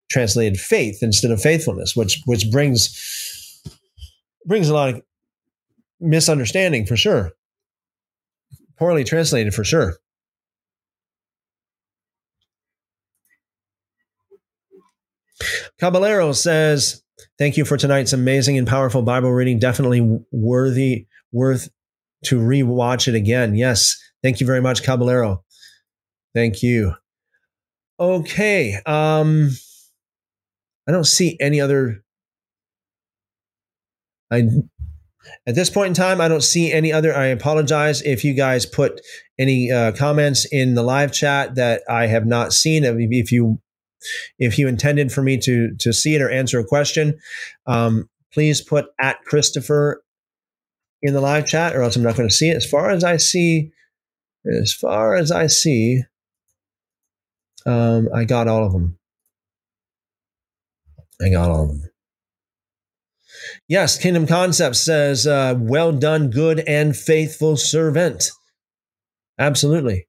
translated 0.10 0.60
faith 0.60 1.00
instead 1.02 1.32
of 1.32 1.42
faithfulness, 1.42 1.96
which 1.96 2.22
which 2.26 2.50
brings 2.52 3.62
brings 4.46 4.70
a 4.70 4.74
lot 4.74 4.90
of 4.90 5.02
misunderstanding 6.00 6.86
for 6.86 6.98
sure. 6.98 7.32
Poorly 8.78 9.04
translated 9.04 9.54
for 9.54 9.64
sure. 9.64 9.98
Caballero 15.80 16.32
says, 16.32 17.02
Thank 17.38 17.58
you 17.58 17.66
for 17.66 17.76
tonight's 17.78 18.14
amazing 18.14 18.58
and 18.58 18.68
powerful 18.68 19.02
Bible 19.02 19.32
reading. 19.32 19.60
Definitely 19.60 20.20
worthy, 20.32 21.08
worth 21.32 21.70
to 22.26 22.40
rewatch 22.40 23.08
it 23.08 23.16
again. 23.16 23.56
Yes. 23.56 23.98
Thank 24.24 24.40
you 24.40 24.48
very 24.48 24.62
much, 24.62 24.84
Caballero. 24.84 25.44
Thank 26.34 26.64
you. 26.64 26.94
Okay. 28.00 28.80
Um, 28.86 29.52
I 30.88 30.92
don't 30.92 31.06
see 31.06 31.38
any 31.40 31.60
other. 31.60 32.04
I 34.32 34.48
at 35.48 35.56
this 35.56 35.70
point 35.70 35.88
in 35.90 35.94
time, 35.94 36.22
I 36.22 36.28
don't 36.28 36.44
see 36.44 36.72
any 36.72 36.92
other. 36.92 37.16
I 37.16 37.26
apologize 37.28 38.02
if 38.02 38.24
you 38.24 38.34
guys 38.34 38.66
put 38.66 39.02
any 39.40 39.72
uh, 39.72 39.92
comments 39.94 40.46
in 40.52 40.76
the 40.76 40.84
live 40.84 41.12
chat 41.12 41.56
that 41.56 41.82
I 41.90 42.08
have 42.08 42.26
not 42.26 42.54
seen. 42.54 42.84
If 42.84 43.32
you 43.32 43.60
if 44.38 44.60
you 44.60 44.68
intended 44.68 45.12
for 45.12 45.22
me 45.22 45.38
to 45.40 45.76
to 45.80 45.94
see 45.94 46.16
it 46.16 46.22
or 46.22 46.30
answer 46.30 46.60
a 46.60 46.66
question, 46.66 47.18
um, 47.66 48.10
please 48.34 48.62
put 48.62 48.86
at 49.00 49.24
Christopher 49.26 50.04
in 51.02 51.14
the 51.14 51.22
live 51.22 51.46
chat, 51.46 51.76
or 51.76 51.82
else 51.82 51.96
I'm 51.96 52.04
not 52.04 52.16
going 52.16 52.30
to 52.30 52.36
see 52.36 52.50
it. 52.50 52.58
As 52.58 52.70
far 52.70 52.90
as 52.90 53.04
I 53.04 53.18
see, 53.18 53.72
as 54.46 54.74
far 54.74 55.16
as 55.16 55.32
I 55.32 55.48
see, 55.48 56.04
um, 57.66 58.10
I 58.14 58.26
got 58.26 58.48
all 58.48 58.66
of 58.66 58.74
them. 58.74 58.98
I 61.22 61.30
got 61.30 61.50
all 61.50 61.64
of 61.64 61.70
them. 61.70 61.90
Yes, 63.68 63.98
Kingdom 63.98 64.28
Concepts 64.28 64.80
says, 64.80 65.28
uh, 65.28 65.56
"Well 65.58 65.92
done, 65.92 66.30
good 66.30 66.60
and 66.62 66.96
faithful 66.96 67.58
servant." 67.58 68.32
Absolutely. 69.38 70.08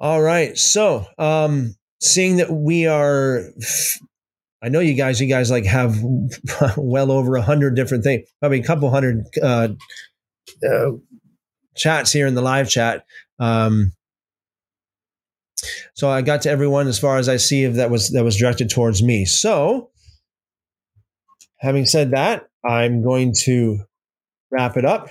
All 0.00 0.20
right, 0.20 0.56
so 0.58 1.06
um, 1.18 1.76
seeing 2.00 2.38
that 2.38 2.50
we 2.50 2.86
are 2.86 3.44
I 4.62 4.68
know 4.68 4.78
you 4.78 4.94
guys, 4.94 5.20
you 5.20 5.26
guys 5.26 5.50
like 5.50 5.64
have 5.64 5.96
well 6.76 7.10
over 7.10 7.34
a 7.36 7.42
hundred 7.42 7.74
different 7.74 8.04
things, 8.04 8.28
probably 8.38 8.60
a 8.60 8.64
couple 8.64 8.88
hundred 8.90 9.26
uh, 9.42 9.68
uh, 10.64 10.90
chats 11.74 12.12
here 12.12 12.28
in 12.28 12.34
the 12.34 12.42
live 12.42 12.70
chat. 12.70 13.04
Um, 13.40 13.92
so 15.94 16.08
I 16.08 16.22
got 16.22 16.42
to 16.42 16.50
everyone 16.50 16.88
as 16.88 16.98
far 16.98 17.18
as 17.18 17.28
I 17.28 17.36
see 17.36 17.64
if 17.64 17.74
that 17.74 17.90
was 17.90 18.10
that 18.10 18.24
was 18.24 18.36
directed 18.36 18.70
towards 18.70 19.02
me. 19.02 19.24
So, 19.24 19.90
having 21.58 21.86
said 21.86 22.12
that, 22.12 22.48
I'm 22.64 23.02
going 23.02 23.34
to 23.44 23.80
wrap 24.50 24.76
it 24.76 24.84
up. 24.84 25.10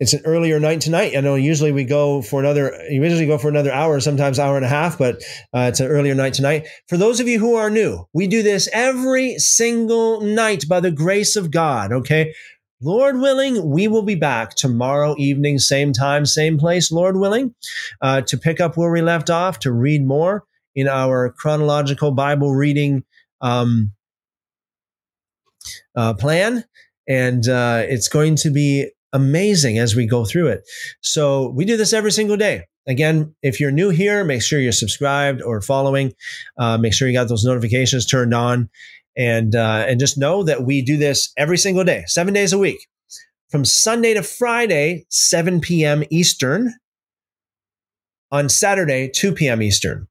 it's 0.00 0.12
an 0.12 0.22
earlier 0.24 0.60
night 0.60 0.80
tonight. 0.80 1.16
I 1.16 1.20
know 1.20 1.34
usually 1.34 1.72
we 1.72 1.84
go 1.84 2.22
for 2.22 2.38
another, 2.40 2.72
usually 2.88 3.26
go 3.26 3.38
for 3.38 3.48
another 3.48 3.72
hour, 3.72 3.98
sometimes 3.98 4.38
hour 4.38 4.56
and 4.56 4.64
a 4.64 4.68
half, 4.68 4.96
but 4.96 5.16
uh, 5.52 5.66
it's 5.68 5.80
an 5.80 5.88
earlier 5.88 6.14
night 6.14 6.34
tonight. 6.34 6.68
For 6.86 6.96
those 6.96 7.18
of 7.18 7.26
you 7.26 7.40
who 7.40 7.56
are 7.56 7.68
new, 7.68 8.06
we 8.12 8.28
do 8.28 8.42
this 8.42 8.68
every 8.72 9.38
single 9.38 10.20
night 10.20 10.64
by 10.68 10.80
the 10.80 10.92
grace 10.92 11.34
of 11.34 11.50
God. 11.50 11.92
Okay. 11.92 12.32
Lord 12.80 13.18
willing, 13.18 13.68
we 13.70 13.88
will 13.88 14.02
be 14.02 14.14
back 14.14 14.54
tomorrow 14.54 15.16
evening, 15.18 15.58
same 15.58 15.92
time, 15.92 16.24
same 16.24 16.58
place, 16.58 16.92
Lord 16.92 17.16
willing, 17.16 17.54
uh, 18.00 18.20
to 18.22 18.38
pick 18.38 18.60
up 18.60 18.76
where 18.76 18.90
we 18.90 19.02
left 19.02 19.30
off, 19.30 19.58
to 19.60 19.72
read 19.72 20.06
more 20.06 20.44
in 20.76 20.86
our 20.86 21.30
chronological 21.30 22.12
Bible 22.12 22.54
reading 22.54 23.02
um, 23.40 23.92
uh, 25.96 26.14
plan, 26.14 26.64
and 27.08 27.48
uh, 27.48 27.82
it's 27.88 28.08
going 28.08 28.36
to 28.36 28.50
be 28.50 28.90
amazing 29.12 29.78
as 29.78 29.96
we 29.96 30.06
go 30.06 30.24
through 30.24 30.46
it. 30.48 30.62
So 31.00 31.48
we 31.48 31.64
do 31.64 31.76
this 31.76 31.92
every 31.92 32.12
single 32.12 32.36
day. 32.36 32.66
Again, 32.86 33.34
if 33.42 33.60
you're 33.60 33.70
new 33.70 33.90
here, 33.90 34.24
make 34.24 34.40
sure 34.40 34.60
you're 34.60 34.72
subscribed 34.72 35.42
or 35.42 35.60
following. 35.60 36.14
Uh, 36.56 36.78
make 36.78 36.94
sure 36.94 37.06
you 37.06 37.14
got 37.14 37.28
those 37.28 37.44
notifications 37.44 38.06
turned 38.06 38.32
on, 38.32 38.70
and 39.18 39.54
uh, 39.54 39.84
and 39.88 40.00
just 40.00 40.16
know 40.16 40.44
that 40.44 40.62
we 40.62 40.80
do 40.80 40.96
this 40.96 41.32
every 41.36 41.58
single 41.58 41.84
day, 41.84 42.04
seven 42.06 42.32
days 42.32 42.52
a 42.52 42.58
week, 42.58 42.78
from 43.50 43.64
Sunday 43.64 44.14
to 44.14 44.22
Friday, 44.22 45.04
7 45.10 45.60
p.m. 45.60 46.04
Eastern. 46.10 46.72
On 48.30 48.50
Saturday, 48.50 49.08
2 49.08 49.32
p.m. 49.32 49.62
Eastern. 49.62 50.06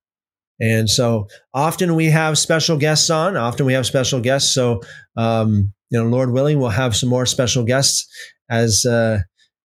And 0.60 0.90
so 0.90 1.28
often 1.54 1.94
we 1.94 2.06
have 2.06 2.40
special 2.40 2.76
guests 2.76 3.12
on. 3.12 3.38
Often 3.38 3.68
we 3.68 3.74
have 3.74 3.86
special 3.86 4.20
guests. 4.20 4.52
So, 4.56 4.82
um, 5.16 5.72
you 5.92 6.00
know, 6.00 6.10
Lord 6.10 6.32
willing, 6.32 6.60
we'll 6.60 6.70
have 6.70 6.96
some 6.96 7.10
more 7.10 7.28
special 7.28 7.64
guests 7.64 8.08
as 8.50 8.86
uh, 8.86 9.20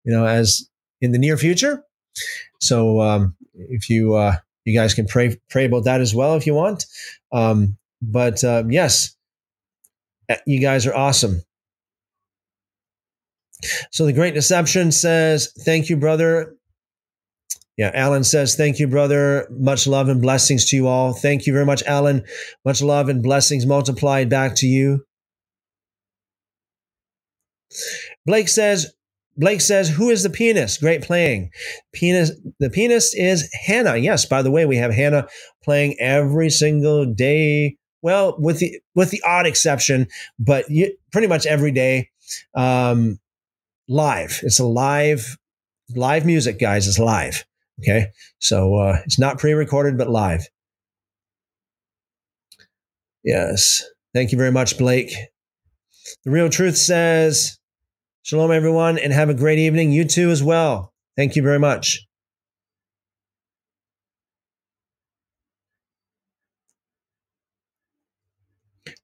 you 0.05 0.12
know 0.12 0.27
as 0.27 0.69
in 1.01 1.12
the 1.12 1.19
near 1.19 1.37
future. 1.37 1.85
So 2.61 3.01
um, 3.01 3.37
if 3.55 3.89
you 3.89 4.15
uh, 4.15 4.37
you 4.65 4.79
guys 4.79 4.95
can 4.95 5.07
pray 5.07 5.37
pray 5.49 5.67
about 5.67 5.85
that 5.85 6.01
as 6.01 6.15
well 6.15 6.35
if 6.35 6.47
you 6.47 6.55
want. 6.55 6.87
Um, 7.33 7.79
but 8.03 8.43
um, 8.43 8.73
yes, 8.73 9.15
Uh, 10.31 10.36
you 10.47 10.61
guys 10.61 10.86
are 10.86 10.94
awesome. 10.94 11.43
So 13.90 14.07
the 14.07 14.12
Great 14.12 14.35
Deception 14.35 14.93
says, 14.93 15.52
"Thank 15.65 15.90
you, 15.90 15.97
brother." 15.97 16.55
Yeah, 17.77 17.90
Alan 17.94 18.24
says, 18.24 18.55
"Thank 18.55 18.78
you, 18.78 18.86
brother. 18.86 19.48
Much 19.51 19.86
love 19.86 20.09
and 20.09 20.23
blessings 20.23 20.66
to 20.70 20.77
you 20.77 20.86
all. 20.86 21.12
Thank 21.12 21.47
you 21.47 21.52
very 21.52 21.66
much, 21.66 21.82
Alan. 21.82 22.24
Much 22.65 22.81
love 22.81 23.09
and 23.09 23.23
blessings 23.23 23.66
multiplied 23.66 24.28
back 24.28 24.55
to 24.57 24.66
you." 24.66 25.05
Blake 28.27 28.48
says, 28.48 28.93
Blake 29.36 29.61
says, 29.61 29.89
"Who 29.89 30.11
is 30.11 30.23
the 30.23 30.31
pianist? 30.31 30.81
Great 30.81 31.02
playing. 31.02 31.51
Pianist. 31.93 32.35
The 32.59 32.69
pianist 32.69 33.16
is 33.16 33.48
Hannah. 33.65 33.97
Yes. 33.97 34.27
By 34.27 34.43
the 34.43 34.51
way, 34.51 34.66
we 34.66 34.77
have 34.77 34.93
Hannah 34.93 35.27
playing 35.65 35.98
every 35.98 36.51
single 36.51 37.07
day. 37.07 37.77
Well, 38.02 38.36
with 38.39 38.59
the 38.59 38.81
with 38.94 39.10
the 39.10 39.22
odd 39.27 39.47
exception, 39.47 40.09
but 40.39 40.70
you, 40.70 40.97
pretty 41.12 41.27
much 41.27 41.47
every 41.47 41.70
day, 41.70 42.10
um, 42.55 43.18
live. 43.89 44.40
It's 44.43 44.59
a 44.59 44.66
live 44.66 45.36
live 45.94 46.24
music, 46.24 46.59
guys. 46.59 46.86
It's 46.89 46.98
live. 46.98 47.44
Okay, 47.81 48.06
so 48.39 48.74
uh, 48.77 48.98
it's 49.05 49.18
not 49.18 49.39
pre-recorded, 49.39 49.97
but 49.98 50.10
live. 50.10 50.47
Yes. 53.24 53.85
Thank 54.14 54.32
you 54.32 54.39
very 54.39 54.52
much, 54.52 54.78
Blake. 54.78 55.12
The 56.24 56.31
real 56.31 56.48
truth 56.48 56.77
says." 56.77 57.59
Shalom, 58.22 58.52
everyone, 58.52 58.98
and 58.98 59.14
have 59.14 59.31
a 59.31 59.35
great 59.35 59.59
evening. 59.59 59.93
You 59.93 60.05
too, 60.05 60.31
as 60.31 60.43
well. 60.43 60.93
Thank 61.16 61.36
you 61.36 61.43
very 61.43 61.59
much. 61.59 62.06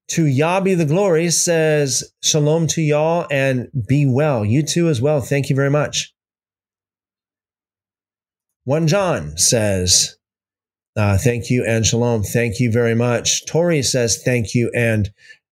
To 0.09 0.25
Yah 0.25 0.61
be 0.61 0.73
the 0.73 0.85
glory 0.85 1.29
says, 1.31 2.13
Shalom 2.21 2.67
to 2.67 2.81
y'all 2.81 3.27
and 3.29 3.67
be 3.87 4.05
well. 4.05 4.45
You 4.45 4.63
too, 4.63 4.87
as 4.87 5.01
well. 5.01 5.19
Thank 5.19 5.49
you 5.49 5.55
very 5.55 5.69
much. 5.69 6.13
One 8.63 8.87
John 8.87 9.37
says, 9.37 10.17
uh, 10.95 11.17
Thank 11.17 11.49
you 11.49 11.65
and 11.65 11.85
Shalom. 11.85 12.23
Thank 12.23 12.59
you 12.59 12.71
very 12.71 12.95
much. 12.95 13.45
Tori 13.45 13.83
says, 13.83 14.21
Thank 14.23 14.55
you 14.55 14.71
and 14.73 15.09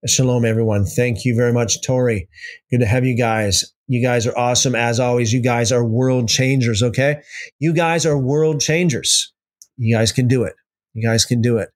Shalom, 0.07 0.45
everyone. 0.45 0.85
Thank 0.85 1.25
you 1.25 1.35
very 1.35 1.51
much, 1.51 1.81
Tori. 1.81 2.29
Good 2.71 2.79
to 2.79 2.85
have 2.85 3.05
you 3.05 3.17
guys. 3.17 3.73
You 3.87 4.01
guys 4.01 4.25
are 4.25 4.37
awesome. 4.37 4.75
As 4.75 4.99
always, 4.99 5.33
you 5.33 5.41
guys 5.41 5.71
are 5.71 5.83
world 5.83 6.29
changers, 6.29 6.81
okay? 6.81 7.21
You 7.59 7.73
guys 7.73 8.05
are 8.05 8.17
world 8.17 8.61
changers. 8.61 9.33
You 9.77 9.95
guys 9.95 10.11
can 10.11 10.27
do 10.27 10.43
it. 10.43 10.55
You 10.93 11.07
guys 11.07 11.25
can 11.25 11.41
do 11.41 11.57
it. 11.57 11.69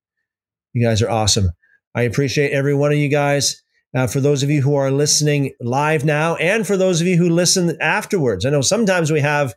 You 0.74 0.86
guys 0.86 1.02
are 1.02 1.10
awesome. 1.10 1.50
I 1.96 2.04
appreciate 2.04 2.52
every 2.52 2.74
one 2.74 2.92
of 2.92 2.98
you 2.98 3.10
guys. 3.10 3.62
Uh, 3.96 4.06
for 4.06 4.20
those 4.20 4.44
of 4.44 4.52
you 4.52 4.62
who 4.62 4.76
are 4.76 4.92
listening 4.92 5.52
live 5.60 6.06
now, 6.06 6.36
and 6.36 6.66
for 6.68 6.78
those 6.78 7.02
of 7.02 7.08
you 7.08 7.18
who 7.18 7.28
listen 7.28 7.76
afterwards, 7.82 8.46
I 8.46 8.52
know 8.52 8.62
sometimes 8.62 9.12
we 9.12 9.22
have 9.22 9.56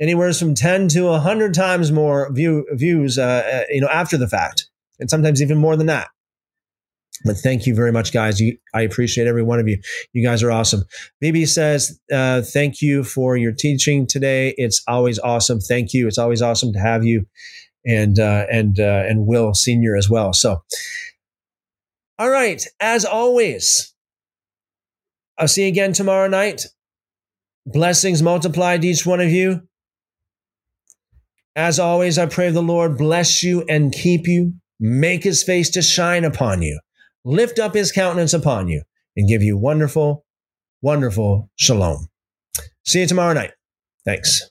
anywhere 0.00 0.32
from 0.32 0.54
10 0.54 0.88
to 0.88 1.04
100 1.06 1.52
times 1.52 1.90
more 1.90 2.32
view, 2.32 2.64
views, 2.72 3.18
uh, 3.18 3.42
uh, 3.52 3.64
you 3.70 3.80
know, 3.80 3.88
after 3.88 4.16
the 4.16 4.28
fact, 4.28 4.68
and 5.00 5.10
sometimes 5.10 5.42
even 5.42 5.58
more 5.58 5.76
than 5.76 5.88
that. 5.88 6.08
But 7.24 7.36
thank 7.36 7.66
you 7.66 7.74
very 7.74 7.90
much, 7.90 8.12
guys. 8.12 8.40
You, 8.40 8.56
I 8.74 8.82
appreciate 8.82 9.26
every 9.26 9.42
one 9.42 9.58
of 9.58 9.66
you. 9.66 9.80
You 10.12 10.24
guys 10.24 10.42
are 10.42 10.50
awesome. 10.50 10.84
BB 11.22 11.48
says, 11.48 11.98
uh, 12.12 12.42
thank 12.42 12.82
you 12.82 13.02
for 13.02 13.36
your 13.36 13.52
teaching 13.52 14.06
today. 14.06 14.54
It's 14.58 14.82
always 14.86 15.18
awesome. 15.18 15.60
Thank 15.60 15.92
you. 15.92 16.06
It's 16.06 16.18
always 16.18 16.42
awesome 16.42 16.72
to 16.72 16.78
have 16.78 17.04
you 17.04 17.26
and, 17.86 18.18
uh, 18.18 18.46
and, 18.50 18.78
uh, 18.78 19.04
and 19.08 19.26
Will 19.26 19.54
Senior 19.54 19.96
as 19.96 20.10
well. 20.10 20.32
So, 20.32 20.62
all 22.18 22.30
right. 22.30 22.64
As 22.80 23.04
always, 23.04 23.94
I'll 25.38 25.48
see 25.48 25.62
you 25.62 25.68
again 25.68 25.92
tomorrow 25.92 26.28
night. 26.28 26.66
Blessings 27.66 28.22
multiplied 28.22 28.82
to 28.82 28.88
each 28.88 29.06
one 29.06 29.20
of 29.20 29.30
you. 29.30 29.62
As 31.56 31.78
always, 31.78 32.18
I 32.18 32.26
pray 32.26 32.50
the 32.50 32.62
Lord 32.62 32.98
bless 32.98 33.42
you 33.42 33.64
and 33.68 33.92
keep 33.92 34.26
you, 34.26 34.54
make 34.80 35.22
his 35.22 35.42
face 35.42 35.70
to 35.70 35.82
shine 35.82 36.24
upon 36.24 36.62
you 36.62 36.78
lift 37.24 37.58
up 37.58 37.74
his 37.74 37.92
countenance 37.92 38.34
upon 38.34 38.68
you, 38.68 38.82
and 39.16 39.28
give 39.28 39.42
you 39.42 39.56
wonderful, 39.56 40.24
wonderful 40.82 41.50
shalom. 41.56 42.08
See 42.84 43.00
you 43.00 43.06
tomorrow 43.06 43.32
night. 43.32 43.52
Thanks. 44.04 44.50